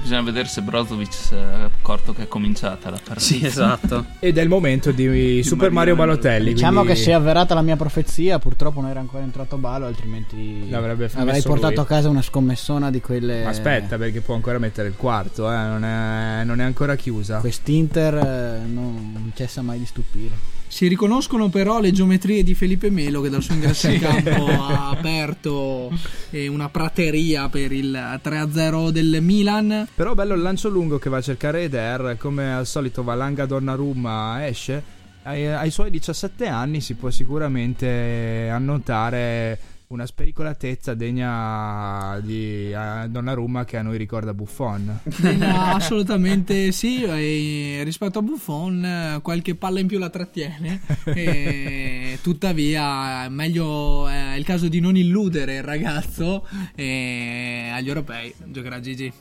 Bisogna 0.00 0.22
vedere 0.22 0.48
se 0.48 0.60
Brozovic 0.62 1.12
si 1.12 1.34
è 1.34 1.38
accorto 1.38 2.12
che 2.12 2.22
è 2.22 2.28
cominciata 2.28 2.90
la 2.90 2.98
partita. 3.02 3.20
Sì, 3.20 3.44
esatto. 3.44 4.04
Ed 4.20 4.38
è 4.38 4.42
il 4.42 4.48
momento 4.48 4.90
di 4.90 5.42
Super 5.42 5.70
Mario 5.70 5.96
Balotelli. 5.96 6.52
Diciamo 6.52 6.80
quindi 6.80 6.98
che 6.98 7.04
si 7.04 7.10
è 7.10 7.12
avverata 7.14 7.54
la 7.54 7.62
mia 7.62 7.76
profezia, 7.76 8.38
purtroppo 8.38 8.80
non 8.80 8.90
era 8.90 9.00
ancora 9.00 9.22
entrato 9.22 9.56
Balo, 9.56 9.86
altrimenti 9.86 10.68
L'avrebbe 10.68 11.10
avrei 11.14 11.42
portato 11.42 11.74
lui. 11.74 11.82
a 11.82 11.84
casa 11.86 12.08
una 12.08 12.22
scommessona 12.22 12.90
di 12.90 13.00
quelle... 13.00 13.44
Aspetta, 13.44 13.96
perché 13.96 14.20
può 14.20 14.34
ancora 14.34 14.58
mettere 14.58 14.88
il 14.88 14.94
quarto, 14.96 15.50
eh, 15.50 15.56
non, 15.56 15.84
è, 15.84 16.44
non 16.44 16.60
è 16.60 16.64
ancora 16.64 16.96
chiusa. 16.96 17.38
Quest'Inter 17.38 18.14
eh, 18.14 18.66
non 18.66 19.32
cessa 19.34 19.62
mai 19.62 19.78
di 19.78 19.86
stupire. 19.86 20.53
Si 20.74 20.88
riconoscono 20.88 21.50
però 21.50 21.78
le 21.78 21.92
geometrie 21.92 22.42
di 22.42 22.52
Felipe 22.52 22.90
Melo 22.90 23.20
che 23.20 23.28
dal 23.28 23.44
suo 23.44 23.54
ingresso 23.54 23.88
in 23.88 24.00
campo 24.00 24.46
ha 24.50 24.88
aperto 24.88 25.88
eh, 26.30 26.48
una 26.48 26.68
prateria 26.68 27.48
per 27.48 27.70
il 27.70 27.92
3-0 27.92 28.88
del 28.88 29.18
Milan. 29.20 29.86
Però 29.94 30.14
bello 30.14 30.34
il 30.34 30.42
lancio 30.42 30.68
lungo 30.68 30.98
che 30.98 31.08
va 31.08 31.18
a 31.18 31.22
cercare 31.22 31.62
Eder, 31.62 32.16
come 32.18 32.52
al 32.52 32.66
solito 32.66 33.04
Valanga 33.04 33.46
Donnarumma 33.46 34.48
esce. 34.48 34.82
Ai, 35.22 35.46
ai 35.46 35.70
suoi 35.70 35.90
17 35.90 36.48
anni 36.48 36.80
si 36.80 36.94
può 36.94 37.08
sicuramente 37.08 38.48
annotare 38.50 39.73
una 39.94 40.06
spericolatezza 40.06 40.94
degna 40.94 42.18
di 42.20 42.72
eh, 42.72 43.08
Donnarumma 43.08 43.64
che 43.64 43.76
a 43.76 43.82
noi 43.82 43.96
ricorda 43.96 44.34
Buffon. 44.34 45.00
Assolutamente 45.40 46.72
sì, 46.72 47.04
e 47.04 47.82
rispetto 47.84 48.18
a 48.18 48.22
Buffon 48.22 48.84
eh, 48.84 49.20
qualche 49.22 49.54
palla 49.54 49.78
in 49.78 49.86
più 49.86 49.98
la 49.98 50.10
trattiene. 50.10 50.80
E 51.14 52.18
tuttavia, 52.22 53.28
meglio 53.28 54.08
è 54.08 54.34
il 54.34 54.44
caso 54.44 54.68
di 54.68 54.80
non 54.80 54.96
illudere 54.96 55.56
il 55.56 55.62
ragazzo 55.62 56.46
e 56.74 57.70
agli 57.72 57.88
europei 57.88 58.34
giocherà 58.46 58.80
Gigi. 58.80 59.12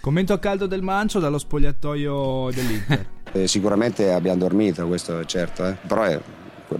Commento 0.00 0.32
a 0.32 0.38
caldo 0.38 0.66
del 0.66 0.82
Mancio 0.82 1.18
dallo 1.18 1.38
spogliatoio 1.38 2.50
dell'Inter. 2.52 3.14
Eh, 3.32 3.48
sicuramente 3.48 4.12
abbiamo 4.12 4.38
dormito, 4.38 4.86
questo 4.86 5.18
è 5.18 5.24
certo, 5.26 5.66
eh. 5.66 5.76
però 5.86 6.04
è- 6.04 6.18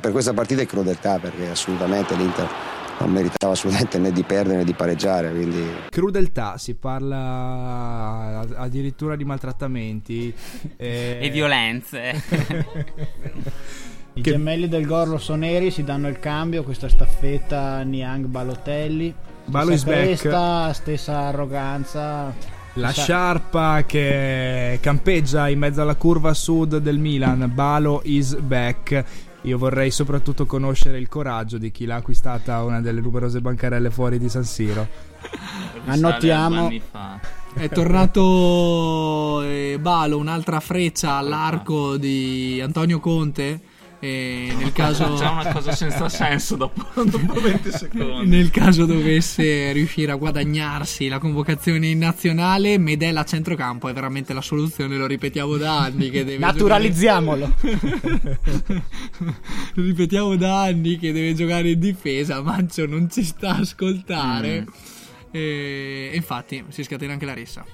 per 0.00 0.10
questa 0.10 0.32
partita 0.32 0.62
è 0.62 0.66
crudeltà 0.66 1.18
perché 1.18 1.50
assolutamente 1.50 2.16
l'Inter 2.16 2.48
non 2.98 3.12
meritava 3.12 3.52
assolutamente 3.52 3.98
né 3.98 4.10
di 4.12 4.22
perdere 4.22 4.58
né 4.58 4.64
di 4.64 4.72
pareggiare, 4.72 5.30
quindi 5.30 5.62
Crudeltà, 5.90 6.56
si 6.58 6.74
parla 6.74 8.44
addirittura 8.56 9.16
di 9.16 9.24
maltrattamenti 9.24 10.32
eh, 10.76 11.18
E 11.20 11.30
violenze. 11.30 12.22
I 14.14 14.22
Che- 14.22 14.30
gemelli 14.30 14.66
del 14.68 14.86
gol 14.86 15.08
rossoneri 15.08 15.70
si 15.70 15.84
danno 15.84 16.08
il 16.08 16.18
cambio, 16.18 16.62
questa 16.62 16.88
staffetta 16.88 17.82
Niang 17.82 18.24
Balotelli. 18.26 19.14
Balo 19.44 19.72
is 19.72 19.80
stessa 19.82 19.94
back. 19.96 20.20
cresta, 20.20 20.72
stessa 20.72 21.18
arroganza. 21.28 22.34
La 22.78 22.92
Sa- 22.92 23.02
sciarpa 23.02 23.84
che 23.86 24.78
campeggia 24.82 25.48
in 25.48 25.58
mezzo 25.58 25.82
alla 25.82 25.94
curva 25.96 26.32
sud 26.34 26.78
del 26.78 26.98
Milan, 26.98 27.50
Balo 27.54 28.00
is 28.04 28.34
back. 28.36 29.04
Io 29.46 29.58
vorrei 29.58 29.92
soprattutto 29.92 30.44
conoscere 30.44 30.98
il 30.98 31.06
coraggio 31.06 31.56
di 31.56 31.70
chi 31.70 31.86
l'ha 31.86 31.94
acquistata 31.94 32.64
una 32.64 32.80
delle 32.80 33.00
numerose 33.00 33.40
bancarelle 33.40 33.90
fuori 33.90 34.18
di 34.18 34.28
San 34.28 34.42
Siro. 34.42 34.88
Annotiamo. 35.84 36.68
È 37.54 37.68
tornato 37.68 39.42
eh, 39.42 39.78
Balo, 39.80 40.18
un'altra 40.18 40.58
freccia 40.58 41.12
all'arco 41.12 41.96
di 41.96 42.60
Antonio 42.60 42.98
Conte 42.98 43.60
E 43.98 44.52
nel 44.58 44.72
caso 44.72 45.14
C'è 45.18 45.26
una 45.26 45.52
cosa 45.52 45.72
senza 45.72 46.08
senso 46.08 46.56
dopo, 46.56 46.84
dopo 47.02 47.40
20 47.40 47.70
secondi. 47.70 48.28
nel 48.28 48.50
caso 48.50 48.84
dovesse 48.84 49.72
riuscire 49.72 50.12
a 50.12 50.16
guadagnarsi 50.16 51.08
la 51.08 51.18
convocazione 51.18 51.88
in 51.88 51.98
nazionale, 51.98 52.76
Medella 52.78 53.20
a 53.20 53.24
centrocampo 53.24 53.88
è 53.88 53.92
veramente 53.94 54.34
la 54.34 54.42
soluzione, 54.42 54.96
lo 54.96 55.06
ripetiamo 55.06 55.56
da 55.56 55.78
anni 55.80 56.10
che 56.10 56.24
deve 56.24 56.38
Naturalizziamolo. 56.38 57.50
giocare- 57.60 58.76
lo 59.74 59.82
ripetiamo 59.82 60.36
da 60.36 60.62
anni 60.62 60.98
che 60.98 61.12
deve 61.12 61.34
giocare 61.34 61.70
in 61.70 61.78
difesa, 61.80 62.42
Mancio 62.42 62.86
non 62.86 63.08
ci 63.10 63.24
sta 63.24 63.56
a 63.56 63.58
ascoltare. 63.60 64.60
Mm. 64.62 64.64
E 65.30 66.10
e 66.12 66.16
infatti 66.16 66.64
si 66.68 66.82
scatena 66.82 67.12
anche 67.12 67.26
la 67.26 67.34
rissa. 67.34 67.64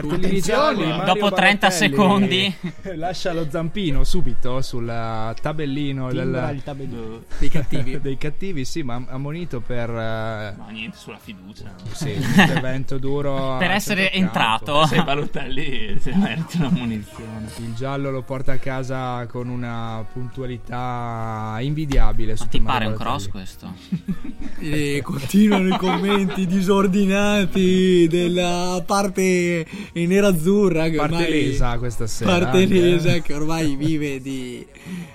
Cartellini 0.00 0.40
gialli, 0.40 0.82
eh. 0.82 0.86
Mario 0.88 1.14
Dopo 1.14 1.32
30 1.32 1.68
Balotelli 1.68 1.90
secondi. 1.92 2.54
lascia 2.96 3.32
lo 3.32 3.46
zampino 3.50 4.02
subito 4.04 4.60
sul 4.62 4.88
eh, 4.88 5.34
tabellino 5.40 6.08
Timbra 6.08 6.24
del- 6.48 6.56
il 6.56 6.62
tabellino. 6.62 7.22
Dei 7.38 7.48
cattivi. 7.48 8.00
dei 8.02 8.16
cattivi, 8.18 8.64
sì, 8.64 8.82
ma 8.82 9.02
ammonito 9.08 9.60
per 9.60 9.88
eh, 9.90 10.54
No, 10.56 10.66
niente 10.70 10.96
sulla 10.96 11.18
fiducia. 11.18 11.72
sì, 11.92 12.12
intervento 12.18 12.98
duro 12.98 13.56
Per 13.58 13.70
a 13.70 13.74
essere 13.74 14.12
entrato. 14.12 14.84
Se 14.86 15.02
Balotelli 15.02 15.96
si 16.00 16.10
merita 16.10 16.56
una 16.58 16.70
munizione. 16.70 17.48
Il 17.58 17.74
giallo 17.74 18.10
lo 18.10 18.22
porta 18.22 18.52
a 18.52 18.56
casa 18.58 19.26
con 19.26 19.48
una 19.48 20.04
puntualità 20.12 21.56
invidiabile. 21.60 22.36
su 22.36 22.48
Ti 22.48 22.58
Mario 22.60 22.78
pare 22.78 22.90
un 22.90 22.96
cross 22.98 23.28
questo? 23.28 23.72
E 24.60 25.00
continuano 25.02 25.74
i 25.74 25.76
commenti 25.76 26.46
disordinati 26.46 28.06
della 28.08 28.82
parte 28.86 29.66
nerazzurra 29.92 30.88
che 30.88 30.96
Parte 30.96 31.14
ormai 31.14 31.30
lesa 31.30 31.78
questa 31.78 32.06
sera. 32.06 32.30
parte 32.38 32.62
anche, 32.62 33.14
eh. 33.16 33.22
che 33.22 33.34
ormai 33.34 33.76
vive 33.76 34.20
di, 34.20 34.64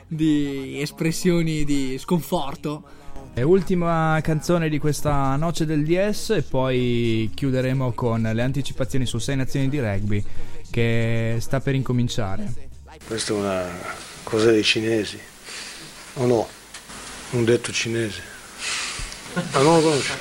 di 0.07 0.80
espressioni 0.82 1.63
di 1.65 1.97
sconforto. 1.99 2.84
E 3.34 3.43
ultima 3.43 4.20
canzone 4.22 4.70
di 4.70 4.80
questa 4.80 5.36
noce 5.36 5.65
del 5.65 5.84
DS 5.86 6.32
e 6.32 6.41
poi 6.41 7.30
chiuderemo 7.34 7.93
con 7.93 8.22
le 8.22 8.41
anticipazioni 8.41 9.05
su 9.05 9.17
6 9.17 9.36
nazioni 9.36 9.70
di 9.70 9.80
rugby 9.80 10.24
che 10.70 11.38
sta 11.39 11.59
per 11.59 11.76
incominciare. 11.76 12.51
Questa 13.05 13.34
è 13.34 13.36
una 13.38 13.65
cosa 14.24 14.51
dei 14.51 14.63
cinesi. 14.63 15.17
O 16.15 16.26
no? 16.26 16.47
Un 17.32 17.45
detto 17.45 17.72
cinese. 17.72 18.22
Ah, 19.36 19.61
non 19.61 19.76
lo 19.76 19.82
conosci? 19.82 20.11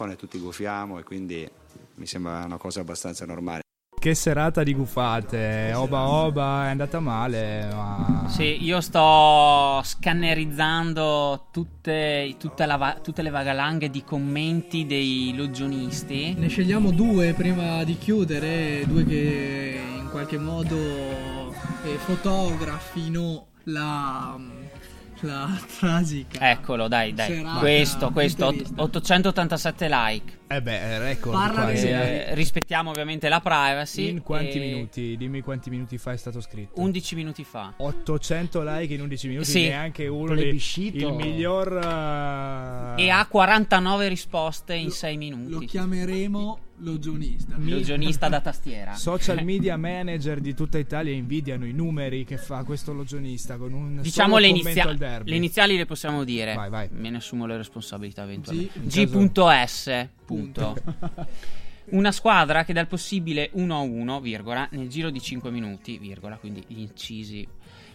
Tutti 0.00 0.06
gufano 0.06 0.12
e 0.12 0.16
tutti 0.16 0.38
gufiamo 0.38 0.98
e 0.98 1.02
quindi 1.02 1.50
mi 1.96 2.06
sembra 2.06 2.44
una 2.44 2.56
cosa 2.56 2.80
abbastanza 2.80 3.26
normale. 3.26 3.60
Che 4.00 4.14
serata 4.14 4.62
di 4.62 4.72
gufate, 4.72 5.72
oba 5.74 6.08
oba 6.08 6.64
è 6.64 6.70
andata 6.70 7.00
male, 7.00 7.68
ma... 7.70 8.24
Sì, 8.28 8.64
io 8.64 8.80
sto 8.80 9.82
scannerizzando 9.84 11.48
tutte, 11.52 12.34
tutta 12.38 12.64
la 12.64 12.76
va- 12.76 12.98
tutte 13.02 13.20
le 13.20 13.28
vagalanghe 13.28 13.90
di 13.90 14.02
commenti 14.02 14.86
dei 14.86 15.34
loggionisti. 15.36 16.32
Ne 16.32 16.48
scegliamo 16.48 16.92
due 16.92 17.34
prima 17.34 17.84
di 17.84 17.98
chiudere, 17.98 18.86
due 18.86 19.04
che 19.04 19.82
in 19.98 20.08
qualche 20.10 20.38
modo 20.38 20.76
eh, 21.84 21.98
fotografino 21.98 23.48
la, 23.64 24.34
la 25.20 25.48
tragica. 25.78 26.50
Eccolo, 26.50 26.88
dai, 26.88 27.12
dai. 27.12 27.26
Serata 27.26 27.58
Questo, 27.58 28.10
questo, 28.10 28.46
ot- 28.46 28.52
interista. 28.52 28.82
887 28.82 29.88
like. 29.88 30.38
Eh 30.52 30.60
beh, 30.62 30.98
record 30.98 31.36
Parla 31.36 31.62
quasi. 31.62 31.84
bene. 31.86 32.26
Eh, 32.26 32.34
rispettiamo 32.34 32.90
ovviamente 32.90 33.28
la 33.28 33.40
privacy. 33.40 34.08
In 34.08 34.20
quanti 34.22 34.58
e 34.60 34.66
minuti? 34.72 35.16
Dimmi 35.16 35.42
quanti 35.42 35.70
minuti 35.70 35.96
fa 35.96 36.10
è 36.12 36.16
stato 36.16 36.40
scritto. 36.40 36.80
11 36.80 37.14
minuti 37.14 37.44
fa. 37.44 37.72
800 37.76 38.60
like 38.64 38.92
in 38.92 39.00
11 39.00 39.28
minuti, 39.28 39.46
Sì. 39.48 39.60
neanche 39.68 40.08
uno 40.08 40.34
dei, 40.34 40.60
il 40.76 41.12
miglior 41.12 41.72
eh, 42.96 43.02
E 43.04 43.10
ha 43.10 43.24
49 43.26 44.08
risposte 44.08 44.74
in 44.74 44.90
6 44.90 45.12
Lo 45.14 45.18
minuti. 45.36 45.66
chiameremo 45.66 46.58
logionista. 46.78 47.54
Logionista 47.56 48.28
da 48.28 48.40
tastiera. 48.40 48.94
social 48.98 49.44
media 49.44 49.76
manager 49.76 50.40
di 50.40 50.52
tutta 50.54 50.78
Italia 50.78 51.12
invidiano 51.12 51.64
i 51.64 51.72
numeri 51.72 52.24
che 52.24 52.38
fa 52.38 52.64
questo 52.64 52.92
logionista 52.92 53.56
con 53.56 53.72
un 53.72 54.00
Diciamo 54.02 54.34
solo 54.34 54.40
le, 54.40 54.48
commento 54.48 54.68
inizia- 54.68 54.90
al 54.90 54.96
derby. 54.96 55.30
le 55.30 55.36
iniziali 55.36 55.76
le 55.76 55.86
possiamo 55.86 56.24
dire. 56.24 56.54
Vai, 56.54 56.70
vai. 56.70 56.88
Me 56.90 57.10
ne 57.10 57.18
assumo 57.18 57.46
le 57.46 57.56
responsabilità 57.56 58.24
eventuali. 58.24 58.68
G- 58.82 59.06
G.S. 59.06 60.08
Punto. 60.30 60.76
Una 61.90 62.12
squadra 62.12 62.64
che 62.64 62.72
dal 62.72 62.86
possibile 62.86 63.50
1-1, 63.56 64.20
virgola, 64.20 64.68
nel 64.70 64.88
giro 64.88 65.10
di 65.10 65.20
5 65.20 65.50
minuti, 65.50 65.98
virgola, 65.98 66.36
quindi 66.36 66.62
gli 66.68 66.78
incisi, 66.78 67.44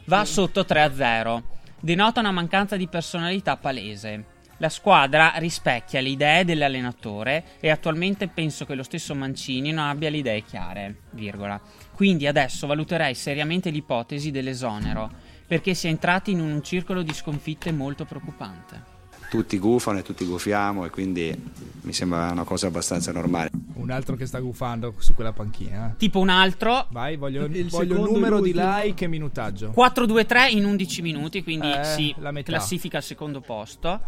va 0.05 0.25
sotto 0.25 0.61
3-0. 0.61 1.41
Denota 1.79 2.19
una 2.19 2.31
mancanza 2.31 2.75
di 2.75 2.89
personalità 2.89 3.55
palese. 3.55 4.33
La 4.57 4.67
squadra 4.67 5.33
rispecchia 5.37 6.01
le 6.01 6.09
idee 6.09 6.43
dell'allenatore 6.43 7.43
e 7.61 7.69
attualmente 7.69 8.27
penso 8.27 8.65
che 8.65 8.75
lo 8.75 8.83
stesso 8.83 9.15
Mancini 9.15 9.71
non 9.71 9.85
abbia 9.85 10.09
le 10.09 10.17
idee 10.17 10.43
chiare, 10.43 10.95
virgola. 11.11 11.61
Quindi 11.93 12.27
adesso 12.27 12.67
valuterei 12.67 13.15
seriamente 13.15 13.69
l'ipotesi 13.69 14.29
dell'esonero, 14.31 15.09
perché 15.47 15.73
si 15.73 15.87
è 15.87 15.89
entrati 15.89 16.31
in 16.31 16.41
un 16.41 16.61
circolo 16.61 17.01
di 17.01 17.13
sconfitte 17.13 17.71
molto 17.71 18.03
preoccupante. 18.03 18.94
Tutti 19.35 19.59
gufano 19.59 19.99
e 19.99 20.01
tutti 20.01 20.23
gufiamo 20.25 20.85
e 20.85 20.89
quindi 20.89 21.33
mi 21.81 21.91
sembra 21.93 22.31
una 22.31 22.43
cosa 22.45 22.67
abbastanza 22.67 23.11
normale. 23.11 23.49
Un 23.73 23.91
altro 23.91 24.15
che 24.15 24.25
sta 24.25 24.39
gufando 24.39 24.93
su 24.99 25.13
quella 25.13 25.33
panchina. 25.33 25.91
eh. 25.91 25.97
Tipo 25.97 26.19
un 26.19 26.29
altro, 26.29 26.87
Vai, 26.91 27.17
voglio, 27.17 27.43
Il 27.45 27.67
voglio 27.69 28.01
numero 28.09 28.39
di 28.39 28.53
like 28.55 29.03
e 29.03 29.07
minutaggio. 29.09 29.73
4-2-3 29.75 30.51
in 30.55 30.63
11 30.65 31.01
minuti, 31.01 31.43
quindi 31.43 31.69
Eh, 31.69 31.83
si 31.83 32.15
la 32.19 32.31
metà. 32.31 32.51
classifica 32.53 32.97
al 32.97 33.03
secondo 33.03 33.41
posto. 33.41 33.99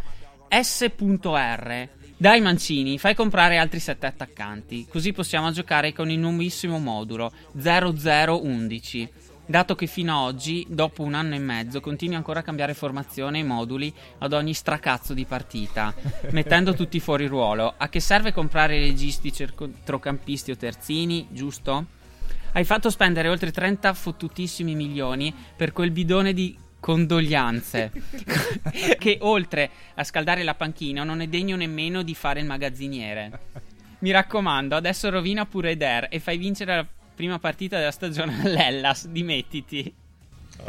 S.R. 0.50 1.90
Dai 2.20 2.42
Mancini, 2.42 2.98
fai 2.98 3.14
comprare 3.14 3.58
altri 3.58 3.80
7 3.80 4.06
attaccanti, 4.08 4.88
così 4.90 5.12
possiamo 5.12 5.52
giocare 5.52 5.94
con 5.94 6.10
il 6.10 6.18
nuovissimo 6.18 6.80
modulo 6.80 7.32
0011. 7.52 9.10
Dato 9.50 9.76
che 9.76 9.88
fino 9.88 10.12
ad 10.12 10.34
oggi, 10.34 10.66
dopo 10.68 11.04
un 11.04 11.14
anno 11.14 11.34
e 11.34 11.40
mezzo, 11.40 11.80
continui 11.80 12.18
ancora 12.18 12.42
a 12.42 12.44
cambiare 12.44 12.74
formazione 12.74 13.40
e 13.40 13.44
moduli 13.46 13.94
ad 14.18 14.34
ogni 14.34 14.54
stracazzo 14.54 15.14
di 15.14 15.24
partita, 15.24 15.96
mettendo 16.32 16.74
tutti 16.74 17.00
fuori 17.00 17.28
ruolo. 17.28 17.74
A 17.78 17.88
che 17.88 18.02
serve 18.02 18.34
comprare 18.34 18.78
registi, 18.78 19.32
centrocampisti 19.32 20.52
o 20.52 20.58
terzini, 20.58 21.28
giusto? 21.32 21.86
Hai 22.52 22.66
fatto 22.66 22.90
spendere 22.90 23.30
oltre 23.30 23.52
30 23.52 23.94
fottutissimi 23.94 24.76
milioni 24.76 25.34
per 25.56 25.72
quel 25.72 25.92
bidone 25.92 26.34
di 26.34 26.58
condoglianze 26.82 27.92
che 29.00 29.18
oltre 29.22 29.70
a 29.96 30.04
scaldare 30.04 30.44
la 30.44 30.56
panchina 30.56 31.06
non 31.06 31.22
è 31.22 31.28
degno 31.28 31.56
nemmeno 31.56 32.02
di 32.02 32.14
fare 32.16 32.42
il 32.42 32.46
magazziniere. 32.46 33.40
Mi 34.00 34.12
raccomando, 34.12 34.76
adesso 34.76 35.10
rovina 35.10 35.46
pure 35.46 35.72
Eder 35.72 36.08
e 36.12 36.20
fai 36.20 36.38
vincere 36.38 36.76
la 36.76 36.86
prima 37.18 37.40
partita 37.40 37.78
della 37.80 37.92
stagione 37.92 38.40
all'Ellas, 38.46 39.08
dimettiti. 39.08 39.92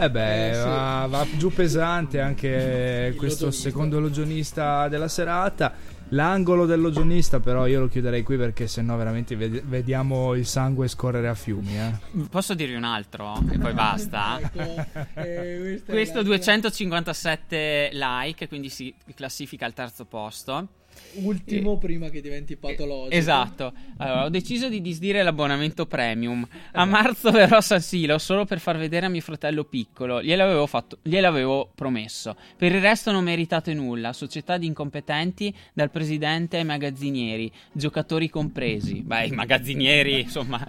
Eh 0.01 0.11
beh, 0.11 0.51
Eh, 0.51 0.55
sì. 0.55 0.61
va, 0.61 1.07
va 1.09 1.27
giù 1.37 1.51
pesante 1.53 2.21
anche 2.21 3.15
questo 3.17 3.45
logionista. 3.45 3.69
secondo 3.69 4.01
logionista 4.01 4.89
della 4.89 5.09
serata. 5.09 5.97
L'angolo 6.13 6.65
del 6.65 6.81
logionista, 6.81 7.39
però, 7.39 7.67
io 7.67 7.81
lo 7.81 7.89
chiuderei 7.89 8.23
qui 8.23 8.37
perché 8.39 8.67
sennò 8.67 8.97
veramente 8.97 9.37
ved- 9.37 9.63
vediamo 9.65 10.33
il 10.35 10.47
sangue 10.47 10.89
scorrere 10.89 11.29
a 11.29 11.35
fiumi. 11.35 11.79
Eh. 11.79 11.93
Posso 12.31 12.55
dirvi 12.55 12.77
un 12.77 12.85
altro? 12.85 13.35
E 13.53 13.59
poi 13.59 13.73
basta. 13.75 14.41
Eh, 15.15 15.83
Questo 15.85 16.23
257 16.23 17.91
like, 17.93 18.49
quindi 18.49 18.69
si 18.71 18.95
classifica 19.15 19.67
al 19.67 19.75
terzo 19.75 20.05
posto. 20.07 20.69
Ultimo 21.15 21.79
prima 21.79 22.09
che 22.11 22.21
diventi 22.21 22.57
patologico. 22.57 23.15
Esatto. 23.15 23.73
Allora, 23.99 24.25
ho 24.25 24.29
deciso 24.29 24.69
di 24.69 24.81
disdire 24.81 25.23
l'abbonamento 25.23 25.87
premium. 25.87 26.47
A 26.73 26.85
marzo 26.85 27.31
verrò 27.31 27.57
a 27.57 27.61
San 27.61 27.81
Silo 27.81 28.19
solo 28.19 28.45
per 28.45 28.61
far 28.61 28.77
vedere 28.77 29.07
a 29.07 29.09
mio 29.09 29.21
fratello 29.21 29.65
piccolo. 29.65 30.23
Gliel'avevo, 30.23 30.67
fatto, 30.67 30.99
gliel'avevo 31.03 31.73
promesso. 31.75 32.37
Per 32.57 32.73
il 32.73 32.81
resto 32.81 33.11
non 33.11 33.25
meritate 33.25 33.75
nulla. 33.75 34.13
Società 34.13 34.59
di 34.59 34.67
incompetenti, 34.67 35.55
dal 35.73 35.91
presidente 35.91 36.59
ai 36.59 36.65
magazzinieri, 36.65 37.51
giocatori 37.73 38.29
compresi. 38.29 39.03
Beh, 39.03 39.27
i 39.27 39.31
magazzinieri, 39.31 40.21
insomma. 40.21 40.65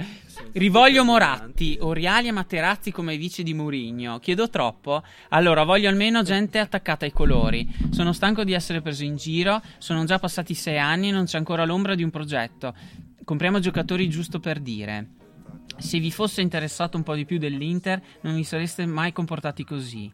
Rivoglio 0.54 1.04
Moratti, 1.04 1.78
Oriali 1.82 2.28
e 2.28 2.32
Materazzi 2.32 2.92
come 2.92 3.18
vice 3.18 3.44
di 3.44 3.54
Murigno. 3.54 4.20
Chiedo 4.20 4.50
troppo? 4.50 5.04
Allora, 5.30 5.64
voglio 5.64 5.90
almeno 5.90 6.24
gente 6.24 6.60
attaccata 6.60 7.06
ai 7.06 7.12
colori. 7.12 7.68
Sono 7.92 8.14
stanco 8.14 8.44
di 8.44 8.54
essere 8.54 8.82
preso 8.82 9.04
in 9.04 9.16
giro. 9.16 9.62
Sono 9.78 10.06
già 10.06 10.18
passati 10.30 10.54
sei 10.54 10.78
anni 10.78 11.10
e 11.10 11.12
non 11.12 11.26
c'è 11.26 11.40
ancora 11.40 11.66
l'ombra 11.66 11.96
di 11.96 12.04
un 12.04 12.12
progetto. 12.12 12.74
Compriamo 13.26 13.60
giocatori 13.60 14.08
giusto 14.10 14.40
per 14.40 14.60
dire. 14.60 15.08
Se 15.78 15.98
vi 16.00 16.12
fosse 16.12 16.42
interessato 16.42 16.98
un 16.98 17.04
po' 17.04 17.16
di 17.16 17.26
più 17.26 17.40
dell'Inter, 17.40 18.00
non 18.22 18.36
vi 18.36 18.44
sareste 18.44 18.86
mai 18.86 19.12
comportati 19.12 19.64
così. 19.64 20.12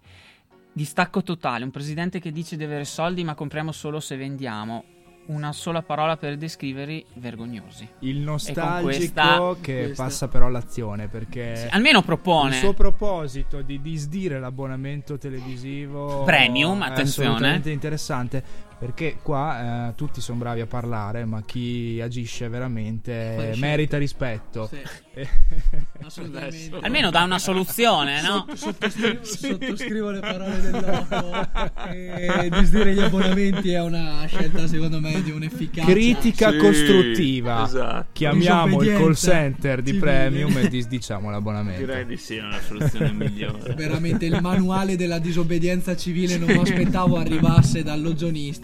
Distacco 0.72 1.22
totale, 1.22 1.66
un 1.66 1.72
presidente 1.72 2.20
che 2.20 2.32
dice 2.32 2.56
di 2.56 2.64
avere 2.64 2.86
soldi 2.86 3.24
ma 3.26 3.36
compriamo 3.36 3.72
solo 3.74 4.00
se 4.00 4.16
vendiamo. 4.16 4.86
Una 5.28 5.52
sola 5.54 5.82
parola 5.82 6.18
per 6.18 6.38
descriverli, 6.38 7.04
vergognosi. 7.16 7.88
Il 8.02 8.20
nostalgico 8.20 8.84
questa- 8.84 9.56
che 9.60 9.84
questa- 9.86 10.04
passa 10.04 10.28
però 10.28 10.46
all'azione 10.46 11.08
perché 11.08 11.56
Sì, 11.56 11.68
almeno 11.72 12.04
propone. 12.04 12.50
il 12.50 12.56
suo 12.62 12.74
proposito 12.74 13.64
di 13.64 13.82
disdire 13.82 14.40
l'abbonamento 14.40 15.18
televisivo 15.18 16.24
Premium, 16.26 16.84
è 16.84 16.90
attenzione. 16.90 17.30
assolutamente 17.30 17.72
interessante 17.72 18.44
perché 18.78 19.18
qua 19.22 19.90
eh, 19.90 19.96
tutti 19.96 20.22
sono 20.22 20.38
bravi 20.40 20.62
a 20.62 20.66
parlare 20.66 21.26
ma 21.26 21.42
chi 21.44 22.00
agisce 22.02 22.50
veramente 22.50 23.54
merita 23.58 23.98
rispetto 23.98 24.68
Sì. 24.68 24.80
Assolutamente. 26.04 26.78
Almeno 26.82 27.10
dà 27.10 27.24
una 27.24 27.40
soluzione, 27.40 28.22
no? 28.22 28.46
Sottoscrivo, 28.54 29.24
sottoscrivo 29.24 30.10
le 30.12 30.20
parole 30.20 30.60
del 30.60 30.72
loco. 30.72 31.90
E 31.90 32.50
disdire 32.52 32.94
gli 32.94 33.00
abbonamenti 33.00 33.72
è 33.72 33.82
una 33.82 34.26
scelta, 34.28 34.68
secondo 34.68 35.00
me, 35.00 35.22
di 35.22 35.32
un'efficacia. 35.32 35.90
critica 35.90 36.52
Sì, 36.52 36.58
costruttiva 36.58 37.64
esatto. 37.64 38.08
chiamiamo 38.12 38.82
il 38.82 38.98
call 38.98 39.14
center 39.14 39.82
di 39.82 39.94
premium 39.94 40.58
e 40.58 40.68
disdiciamo 40.68 41.30
l'abbonamento 41.30 41.80
Direi 41.80 42.06
di 42.06 42.18
sì, 42.18 42.36
è 42.36 42.42
una 42.42 42.60
soluzione 42.60 43.12
migliore. 43.14 43.74
Veramente 43.74 44.26
il 44.26 44.40
manuale 44.42 44.96
della 44.96 45.20
disobbedienza 45.20 45.96
civile 45.96 46.38
non 46.38 46.50
mi 46.50 46.60
aspettavo 46.60 47.18
arrivasse 47.18 47.84
dal 47.84 48.02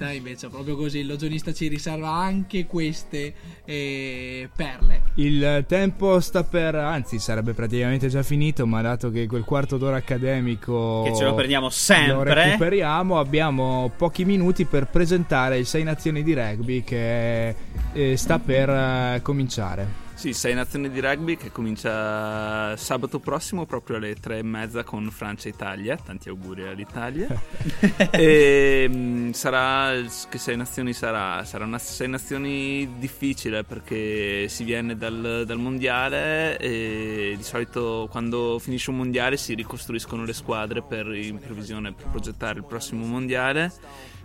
logionista, 0.01 0.11
invece 0.11 0.47
proprio 0.49 0.75
così 0.75 0.99
il 0.99 1.07
logionista 1.07 1.53
ci 1.53 1.67
riserva 1.67 2.09
anche 2.09 2.65
queste 2.65 3.33
eh, 3.65 4.49
perle. 4.55 5.03
Il 5.15 5.65
tempo 5.67 6.19
sta 6.19 6.43
per, 6.43 6.75
anzi 6.75 7.19
sarebbe 7.19 7.53
praticamente 7.53 8.07
già 8.07 8.23
finito, 8.23 8.65
ma 8.65 8.81
dato 8.81 9.11
che 9.11 9.27
quel 9.27 9.43
quarto 9.43 9.77
d'ora 9.77 9.97
accademico 9.97 11.03
Che 11.03 11.15
ce 11.15 11.23
lo 11.23 11.35
prendiamo 11.35 11.65
lo 11.65 11.71
sempre. 11.71 12.33
recuperiamo, 12.33 13.19
abbiamo 13.19 13.91
pochi 13.95 14.25
minuti 14.25 14.65
per 14.65 14.87
presentare 14.87 15.57
il 15.57 15.65
6 15.65 15.83
nazioni 15.83 16.23
di 16.23 16.33
rugby 16.33 16.83
che 16.83 17.55
eh, 17.93 18.17
sta 18.17 18.39
per 18.39 18.69
eh, 18.69 19.19
cominciare. 19.21 20.09
Sì, 20.13 20.33
sei 20.33 20.53
nazioni 20.53 20.91
di 20.91 20.99
rugby 20.99 21.35
che 21.35 21.51
comincia 21.51 22.77
sabato 22.77 23.17
prossimo 23.17 23.65
proprio 23.65 23.97
alle 23.97 24.13
tre 24.15 24.37
e 24.37 24.43
mezza 24.43 24.83
con 24.83 25.09
Francia 25.09 25.47
e 25.47 25.51
Italia. 25.51 25.97
Tanti 25.97 26.29
auguri 26.29 26.67
all'Italia. 26.67 27.27
e 28.11 28.87
mh, 28.87 29.31
sarà 29.31 29.93
che 30.29 30.37
sei 30.37 30.57
nazioni 30.57 30.93
sarà? 30.93 31.43
Sarà 31.43 31.65
una 31.65 31.79
sei 31.79 32.07
nazioni 32.07 32.97
difficile 32.99 33.63
perché 33.63 34.47
si 34.47 34.63
viene 34.63 34.95
dal, 34.95 35.43
dal 35.45 35.57
mondiale 35.57 36.57
e 36.59 37.33
di 37.35 37.43
solito 37.43 38.07
quando 38.11 38.59
finisce 38.59 38.91
un 38.91 38.97
mondiale 38.97 39.37
si 39.37 39.55
ricostruiscono 39.55 40.23
le 40.23 40.33
squadre 40.33 40.83
per 40.83 41.11
in 41.15 41.39
previsione 41.39 41.93
per 41.93 42.07
progettare 42.09 42.59
il 42.59 42.65
prossimo 42.65 43.05
mondiale. 43.05 43.73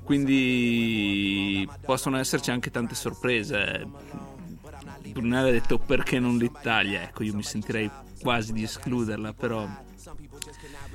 Quindi 0.03 1.69
possono 1.85 2.19
esserci 2.19 2.51
anche 2.51 2.71
tante 2.71 2.95
sorprese. 2.95 4.36
Brunella 5.21 5.49
ha 5.49 5.53
detto 5.53 5.79
perché 5.79 6.19
non 6.19 6.37
l'Italia, 6.37 7.03
ecco 7.03 7.23
io 7.23 7.35
mi 7.35 7.43
sentirei 7.43 7.91
quasi 8.21 8.53
di 8.53 8.63
escluderla, 8.63 9.33
però 9.33 9.67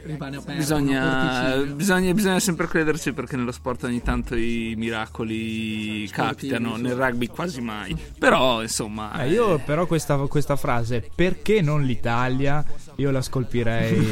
Rimane 0.03 0.37
aperto. 0.37 0.57
bisogna, 0.57 1.57
bisogna, 1.57 2.13
bisogna 2.13 2.39
sempre 2.39 2.67
crederci 2.67 3.13
perché 3.13 3.35
nello 3.35 3.51
sport 3.51 3.83
ogni 3.83 4.01
tanto 4.01 4.35
i 4.35 4.73
miracoli 4.75 6.07
capitano, 6.09 6.75
sì. 6.75 6.81
nel 6.81 6.95
rugby 6.95 7.27
quasi 7.27 7.61
mai. 7.61 7.95
Però 8.17 8.61
insomma... 8.61 9.21
Eh, 9.21 9.29
io 9.29 9.59
però 9.59 9.85
questa, 9.85 10.17
questa 10.17 10.55
frase, 10.55 11.07
perché 11.13 11.61
non 11.61 11.83
l'Italia, 11.83 12.65
io 12.95 13.11
la 13.11 13.21
scolpirei 13.21 14.07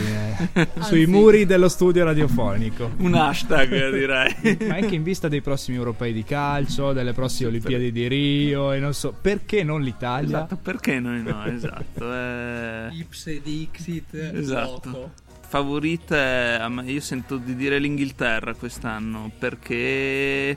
eh, 0.53 0.67
sui 0.81 1.05
muri 1.05 1.45
dello 1.45 1.69
studio 1.69 2.03
radiofonico. 2.03 2.91
Un 2.97 3.13
hashtag 3.15 3.91
direi. 3.91 4.57
Ma 4.67 4.75
anche 4.75 4.95
in 4.95 5.03
vista 5.03 5.27
dei 5.27 5.41
prossimi 5.41 5.77
europei 5.77 6.13
di 6.13 6.23
calcio, 6.23 6.93
delle 6.93 7.13
prossime 7.13 7.49
Olimpiadi 7.49 7.91
di 7.91 8.07
Rio 8.07 8.71
e 8.71 8.79
non 8.79 8.93
so, 8.93 9.13
perché 9.19 9.63
non 9.63 9.81
l'Italia? 9.81 10.37
Esatto, 10.37 10.55
perché 10.57 10.99
noi 10.99 11.21
no? 11.21 11.45
Esatto. 11.45 12.13
eh. 12.13 12.89
Ipse 12.93 13.41
Dixit. 13.41 14.13
Esatto. 14.13 14.89
loco. 14.89 15.11
Me- 15.51 16.83
io 16.85 17.01
sento 17.01 17.37
di 17.37 17.55
dire 17.55 17.79
l'Inghilterra 17.79 18.53
quest'anno 18.53 19.31
perché 19.37 20.55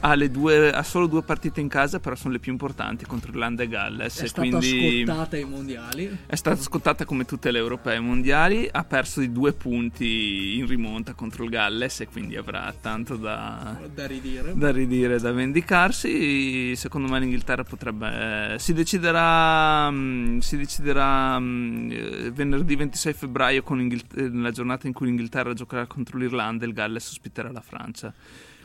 ha, 0.00 0.14
le 0.14 0.30
due, 0.30 0.70
ha 0.72 0.82
solo 0.82 1.06
due 1.06 1.22
partite 1.22 1.60
in 1.60 1.68
casa, 1.68 1.98
però 2.00 2.14
sono 2.14 2.32
le 2.32 2.38
più 2.38 2.52
importanti 2.52 3.04
contro 3.04 3.30
Irlanda 3.30 3.62
e 3.62 3.68
Galles. 3.68 4.20
È 4.20 4.26
stata 4.26 4.60
scottata 4.60 5.36
ai 5.36 5.44
mondiali. 5.44 6.18
è 6.26 6.34
stata 6.36 6.60
scottata 6.62 7.04
come 7.04 7.24
tutte 7.24 7.50
le 7.50 7.58
europee 7.58 7.98
mondiali. 8.00 8.68
Ha 8.70 8.84
perso 8.84 9.20
di 9.20 9.32
due 9.32 9.52
punti 9.52 10.56
in 10.56 10.66
rimonta 10.66 11.14
contro 11.14 11.44
il 11.44 11.50
Galles 11.50 12.00
e 12.00 12.06
quindi 12.06 12.36
avrà 12.36 12.72
tanto 12.80 13.16
da, 13.16 13.78
Da 13.94 14.06
ridire. 14.06 14.52
da 14.54 14.70
ridire, 14.70 15.18
da 15.18 15.32
vendicarsi. 15.32 16.74
Secondo 16.76 17.08
me 17.08 17.18
l'Inghilterra 17.20 17.64
potrebbe. 17.64 18.54
eh, 18.54 18.58
si 18.58 18.72
deciderà. 18.72 19.90
mm, 19.90 20.38
si 20.38 20.56
deciderà 20.56 21.38
mm, 21.38 21.90
eh, 21.90 22.30
venerdì 22.32 22.76
26 22.76 23.12
febbraio, 23.12 23.62
con 23.62 23.80
Inghil- 23.80 24.04
eh, 24.46 24.52
giornata 24.52 24.86
in 24.86 24.92
cui 24.92 25.06
l'Inghilterra 25.06 25.52
giocherà 25.52 25.86
contro 25.86 26.18
l'Irlanda 26.18 26.64
e 26.64 26.68
il 26.68 26.74
Galles 26.74 27.08
ospiterà 27.08 27.50
la 27.50 27.60
Francia. 27.60 28.12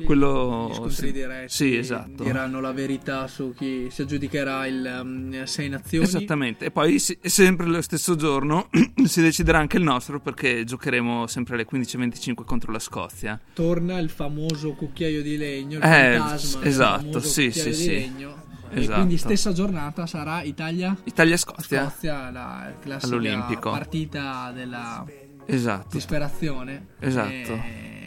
Quello. 0.04 0.70
Gli 0.72 0.76
scontri 0.76 0.96
sì. 0.96 1.12
Diretti 1.28 1.54
Sì, 1.54 1.76
esatto. 1.78 2.24
diranno 2.24 2.60
la 2.60 2.72
verità 2.72 3.28
su 3.28 3.54
chi 3.56 3.88
si 3.90 4.02
aggiudicherà 4.02 4.66
il 4.68 5.00
um, 5.04 5.44
Sei 5.46 5.70
Nazioni. 5.70 6.06
Esattamente, 6.06 6.66
e 6.66 6.72
poi 6.72 7.00
si- 7.00 7.18
sempre 7.22 7.66
lo 7.66 7.82
stesso 7.82 8.16
giorno 8.16 8.70
si 9.06 9.22
deciderà 9.22 9.60
anche 9.60 9.78
il 9.78 9.84
nostro 9.84 10.20
perché 10.20 10.64
giocheremo 10.64 11.28
sempre 11.28 11.56
alle 11.56 11.66
15.25 11.70 12.44
contro 12.46 12.72
la 12.72 12.80
Scozia. 12.80 13.40
Torna 13.54 13.98
il 14.00 14.10
famoso 14.10 14.74
cucchiaio 14.74 15.22
di 15.22 15.38
legno, 15.38 15.78
il 15.78 15.84
Eh, 15.84 16.18
fantasma 16.18 16.64
esatto, 16.64 17.00
famoso 17.04 17.20
sì, 17.20 17.52
sì, 17.52 17.74
sì. 17.74 17.90
legno. 17.90 18.42
Esatto. 18.76 18.96
quindi 18.96 19.18
stessa 19.18 19.52
giornata 19.54 20.08
sarà 20.08 20.42
Italia 20.42 20.98
Italia-Scozia. 21.04 21.84
Scozia, 21.92 22.32
la 22.32 22.74
classica 22.82 23.06
All'Olimpico. 23.16 23.70
partita 23.70 24.52
della 24.52 25.06
Esatto. 25.46 25.90
disperazione. 25.92 26.88
Esatto. 27.00 27.30
E 27.54 28.03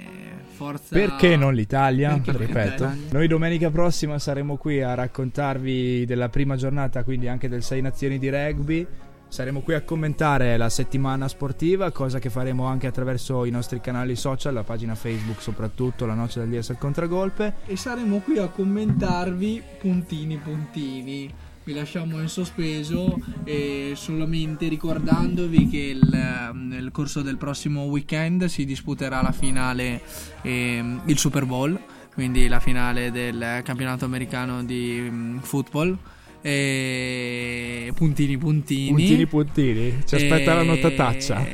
forza 0.56 0.94
Perché 0.94 1.36
non 1.36 1.54
l'Italia? 1.54 2.18
Perché 2.18 2.46
Ripeto. 2.46 2.84
l'Italia? 2.84 3.08
Noi 3.12 3.28
domenica 3.28 3.70
prossima 3.70 4.18
saremo 4.18 4.56
qui 4.56 4.82
a 4.82 4.94
raccontarvi 4.94 6.04
della 6.06 6.28
prima 6.28 6.56
giornata, 6.56 7.04
quindi 7.04 7.28
anche 7.28 7.48
del 7.48 7.62
6 7.62 7.82
nazioni 7.82 8.18
di 8.18 8.30
rugby. 8.30 8.86
Saremo 9.28 9.60
qui 9.60 9.74
a 9.74 9.82
commentare 9.82 10.56
la 10.56 10.68
settimana 10.68 11.26
sportiva, 11.26 11.90
cosa 11.90 12.20
che 12.20 12.30
faremo 12.30 12.64
anche 12.66 12.86
attraverso 12.86 13.44
i 13.44 13.50
nostri 13.50 13.80
canali 13.80 14.14
social, 14.14 14.54
la 14.54 14.62
pagina 14.62 14.94
Facebook 14.94 15.42
soprattutto, 15.42 16.06
la 16.06 16.14
noce 16.14 16.40
del 16.40 16.48
DS 16.48 16.70
al 16.70 16.78
contragolpe. 16.78 17.54
e 17.66 17.76
saremo 17.76 18.20
qui 18.20 18.38
a 18.38 18.46
commentarvi 18.48 19.62
puntini 19.80 20.36
puntini. 20.36 21.34
Vi 21.66 21.74
lasciamo 21.74 22.20
in 22.20 22.28
sospeso 22.28 23.18
e 23.42 23.94
solamente 23.96 24.68
ricordandovi 24.68 25.66
che 25.66 25.78
il, 25.78 26.14
ehm, 26.14 26.68
nel 26.68 26.92
corso 26.92 27.22
del 27.22 27.38
prossimo 27.38 27.82
weekend 27.86 28.44
si 28.44 28.64
disputerà 28.64 29.20
la 29.20 29.32
finale, 29.32 30.00
ehm, 30.42 31.02
il 31.06 31.18
Super 31.18 31.44
Bowl, 31.44 31.76
quindi 32.14 32.46
la 32.46 32.60
finale 32.60 33.10
del 33.10 33.62
campionato 33.64 34.04
americano 34.04 34.62
di 34.62 35.08
mm, 35.10 35.38
football. 35.38 35.98
E 36.40 37.90
puntini 37.96 38.38
puntini. 38.38 38.90
Puntini 38.90 39.26
puntini, 39.26 40.02
ci 40.06 40.14
aspetta 40.14 40.54
la 40.54 40.60
E- 40.60 40.66
notataccia. 40.66 41.44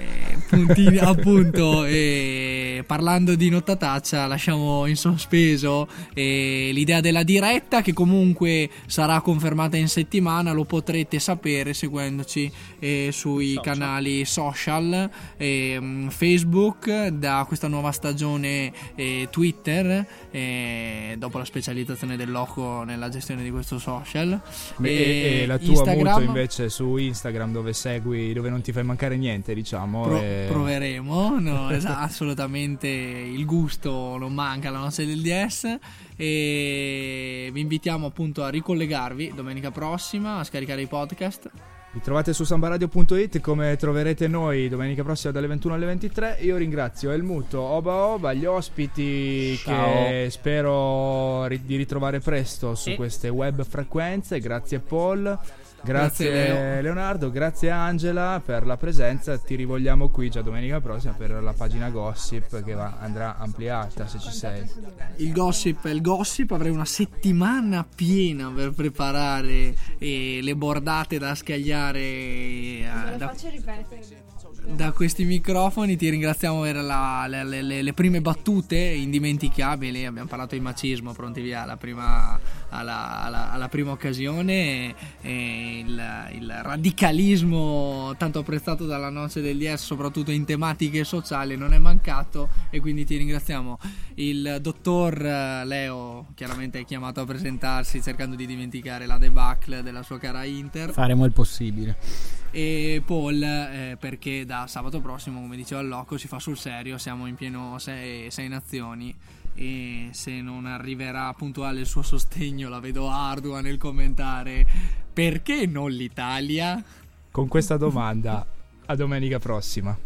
Puntini 0.47 0.99
appunto 0.99 1.85
e 1.89 2.52
parlando 2.93 3.36
di 3.36 3.49
nottataccia, 3.49 4.26
lasciamo 4.26 4.84
in 4.84 4.97
sospeso 4.97 5.88
eh, 6.12 6.72
l'idea 6.74 7.01
della 7.01 7.22
diretta 7.22 7.80
che 7.80 7.95
comunque 7.95 8.68
sarà 8.84 9.22
confermata 9.22 9.78
in 9.78 9.88
settimana, 9.88 10.53
lo 10.53 10.64
potrete 10.64 11.18
sapere 11.18 11.72
seguendoci 11.72 12.53
eh, 12.80 13.09
sui 13.11 13.55
social. 13.55 13.64
canali 13.64 14.24
social, 14.26 15.09
ehm, 15.38 16.11
Facebook, 16.11 17.07
da 17.07 17.47
questa 17.49 17.66
nuova 17.66 17.93
stagione 17.93 18.70
eh, 18.95 19.28
Twitter, 19.30 20.07
eh, 20.30 21.14
dopo 21.16 21.38
la 21.38 21.47
specializzazione 21.47 22.18
del 22.18 22.30
loco 22.30 22.82
nella 22.82 23.09
gestione 23.09 23.43
di 23.43 23.51
questo 23.51 23.78
social. 23.78 24.38
E, 24.82 24.90
e, 24.90 25.40
e 25.40 25.47
la 25.47 25.57
tua 25.57 25.68
Instagram, 25.68 26.24
invece 26.24 26.68
su 26.68 26.99
Instagram 26.99 27.53
dove 27.53 27.72
segui, 27.72 28.34
dove 28.34 28.51
non 28.51 28.61
ti 28.61 28.70
fai 28.70 28.84
mancare 28.84 29.16
niente, 29.16 29.55
diciamo. 29.55 30.03
Pro, 30.03 30.20
e... 30.20 30.45
Proveremo, 30.47 31.38
no, 31.40 31.70
esatto, 31.72 32.05
assolutamente 32.05 32.80
il 32.89 33.45
gusto 33.45 34.16
non 34.16 34.33
manca 34.35 34.68
alla 34.68 34.78
noce 34.78 35.07
del 35.07 35.20
DS 35.20 35.78
e 36.16 37.51
vi 37.53 37.61
invitiamo 37.61 38.07
appunto 38.07 38.43
a 38.43 38.49
ricollegarvi 38.49 39.33
domenica 39.35 39.70
prossima 39.70 40.39
a 40.39 40.45
scaricare 40.45 40.83
i 40.83 40.87
podcast. 40.87 41.51
Vi 41.95 42.01
trovate 42.01 42.33
su 42.33 42.45
sambaradio.it 42.45 43.41
come 43.41 43.76
troverete 43.76 44.26
noi 44.26 44.70
domenica 44.70 45.03
prossima 45.03 45.30
dalle 45.30 45.47
21 45.47 45.74
alle 45.74 45.85
23. 45.85 46.39
Io 46.41 46.57
ringrazio 46.57 47.11
Elmuto, 47.11 47.61
Oba 47.61 48.07
Oba, 48.07 48.33
gli 48.33 48.47
ospiti 48.47 49.55
Ciao. 49.59 50.07
che 50.07 50.28
spero 50.30 51.47
di 51.49 51.76
ritrovare 51.76 52.20
presto 52.20 52.74
su 52.74 52.95
queste 52.95 53.28
web 53.28 53.62
frequenze. 53.62 54.41
Grazie 54.41 54.78
Paul. 54.78 55.39
Grazie, 55.85 56.30
grazie 56.30 56.83
Leonardo, 56.83 57.30
grazie 57.30 57.70
Angela 57.70 58.41
per 58.45 58.64
la 58.64 58.76
presenza. 58.76 59.37
Ti 59.37 59.57
rivogliamo 59.57 60.09
qui 60.11 60.30
già 60.30 60.41
domenica 60.41 60.80
prossima 60.80 61.12
per 61.12 61.30
la 61.30 61.53
pagina 61.53 61.91
Gossip 61.91 62.62
che 62.62 62.74
va, 62.74 62.99
andrà 63.01 63.37
ampliata 63.37 64.07
se 64.07 64.18
ci 64.18 64.30
sei. 64.30 64.68
Il 65.16 65.33
Gossip, 65.33 65.85
il 65.87 66.01
Gossip 66.01 66.53
avrei 66.53 66.70
una 66.70 66.85
settimana 66.85 67.85
piena 67.85 68.51
per 68.51 68.72
preparare 68.72 69.74
eh, 69.99 70.39
le 70.41 70.55
bordate 70.55 71.18
da 71.18 71.35
scagliare. 71.35 72.01
Eh, 72.01 72.89
da... 73.16 73.28
faccio 73.28 73.49
ripetere 73.49 74.32
da 74.65 74.93
questi 74.93 75.25
microfoni 75.25 75.97
ti 75.97 76.09
ringraziamo 76.09 76.61
per 76.61 76.77
la, 76.77 77.27
le, 77.27 77.45
le, 77.45 77.83
le, 77.83 77.93
prime 77.93 78.21
battute 78.21 78.77
indimenticabili. 78.77 80.07
Abbiamo 80.07 80.29
parlato 80.29 80.55
di 80.55 80.61
macismo, 80.61 81.13
pronti 81.13 81.41
via 81.41 81.63
alla 81.63 81.77
prima, 81.77 82.39
alla, 82.69 83.23
alla, 83.23 83.53
alla 83.53 83.69
prima 83.69 83.91
occasione. 83.91 84.95
E 85.21 85.85
il, 85.85 86.03
il, 86.39 86.61
radicalismo 86.63 88.15
tanto 88.17 88.41
apprezzato 88.41 88.87
dalla 88.87 89.11
noce 89.11 89.41
del 89.41 89.59
DS, 89.59 89.83
soprattutto 89.83 90.31
in 90.31 90.45
tematiche 90.45 91.05
sociali, 91.05 91.57
non 91.57 91.73
è 91.73 91.79
mancato. 91.79 92.49
E 92.71 92.81
quindi 92.81 93.05
ti 93.05 93.17
ringraziamo. 93.17 93.79
Il 94.15 94.59
dottor 94.61 95.21
Leo, 95.21 96.27
chiaramente 96.35 96.81
è 96.81 96.85
chiamato 96.85 97.21
a 97.21 97.25
presentarsi 97.25 98.01
cercando 98.01 98.37
di 98.37 98.47
dimenticare 98.47 99.07
la 99.07 99.19
debacle 99.19 99.83
della 99.83 100.03
sua 100.03 100.19
cara 100.19 100.45
Inter. 100.45 100.93
Faremo 100.93 101.25
il 101.25 101.33
possibile 101.33 102.41
e 102.53 103.03
Paul 103.05 103.43
eh, 103.43 103.97
perché 103.99 104.45
da 104.45 104.52
sabato 104.67 105.01
prossimo 105.01 105.41
come 105.41 105.57
diceva 105.57 105.81
il 105.81 105.89
Loco 105.89 106.17
si 106.19 106.29
fa 106.29 106.39
sul 106.39 106.57
serio 106.57 106.99
siamo 106.99 107.27
in 107.27 107.35
pieno 107.35 107.79
sei, 107.79 108.31
sei 108.31 108.49
nazioni 108.49 109.15
e 109.55 110.09
se 110.13 110.41
non 110.41 110.67
arriverà 110.67 111.33
puntuale 111.35 111.81
il 111.81 111.87
suo 111.87 112.03
sostegno 112.03 112.69
la 112.69 112.81
vedo 112.81 113.09
ardua 113.09 113.61
nel 113.61 113.79
commentare 113.79 114.67
perché 115.13 115.67
non 115.67 115.91
l'Italia? 115.91 116.83
Con 117.31 117.49
questa 117.49 117.77
domanda 117.77 118.47
a 118.87 118.95
domenica 118.95 119.39
prossima. 119.39 119.97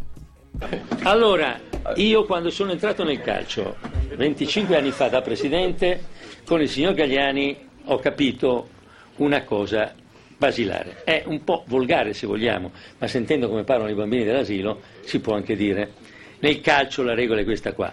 Allora 1.03 1.59
io 1.95 2.25
quando 2.25 2.49
sono 2.49 2.71
entrato 2.71 3.03
nel 3.03 3.21
calcio 3.21 3.75
25 4.15 4.75
anni 4.75 4.91
fa 4.91 5.07
da 5.07 5.21
presidente 5.21 6.05
con 6.45 6.61
il 6.61 6.69
signor 6.69 6.93
Gagliani 6.93 7.55
ho 7.85 7.99
capito 7.99 8.69
una 9.17 9.43
cosa 9.43 9.93
basilare. 10.37 11.03
È 11.03 11.23
un 11.25 11.43
po' 11.43 11.63
volgare 11.67 12.13
se 12.13 12.27
vogliamo, 12.27 12.71
ma 12.97 13.07
sentendo 13.07 13.49
come 13.49 13.63
parlano 13.63 13.89
i 13.89 13.95
bambini 13.95 14.23
dell'asilo 14.23 14.81
si 15.03 15.19
può 15.19 15.35
anche 15.35 15.55
dire. 15.55 15.93
Nel 16.39 16.61
calcio 16.61 17.03
la 17.03 17.13
regola 17.13 17.41
è 17.41 17.43
questa 17.43 17.73
qua. 17.73 17.91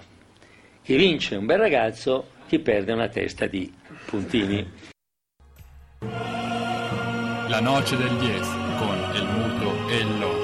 Chi 0.82 0.96
vince 0.96 1.34
è 1.34 1.38
un 1.38 1.46
bel 1.46 1.58
ragazzo, 1.58 2.28
chi 2.46 2.58
perde 2.58 2.92
una 2.92 3.08
testa 3.08 3.46
di 3.46 3.72
puntini. 4.04 4.70
La 7.48 7.60
noce 7.60 7.96
del 7.96 8.14
10 8.16 8.40
con 8.78 9.10
il 9.14 9.24
muto 9.24 9.88
e 9.88 9.96
il 9.96 10.18
loco. 10.18 10.42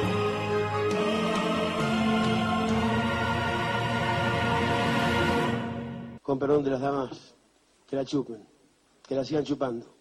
Con 6.22 6.38
perdón 6.38 6.62
de 6.62 6.70
las 6.70 6.80
damas, 6.80 7.34
que 7.86 7.96
la 7.96 8.04
chupen, 8.04 8.46
que 9.02 9.14
la 9.16 9.24
sigan 9.24 9.44
chupando. 9.44 9.99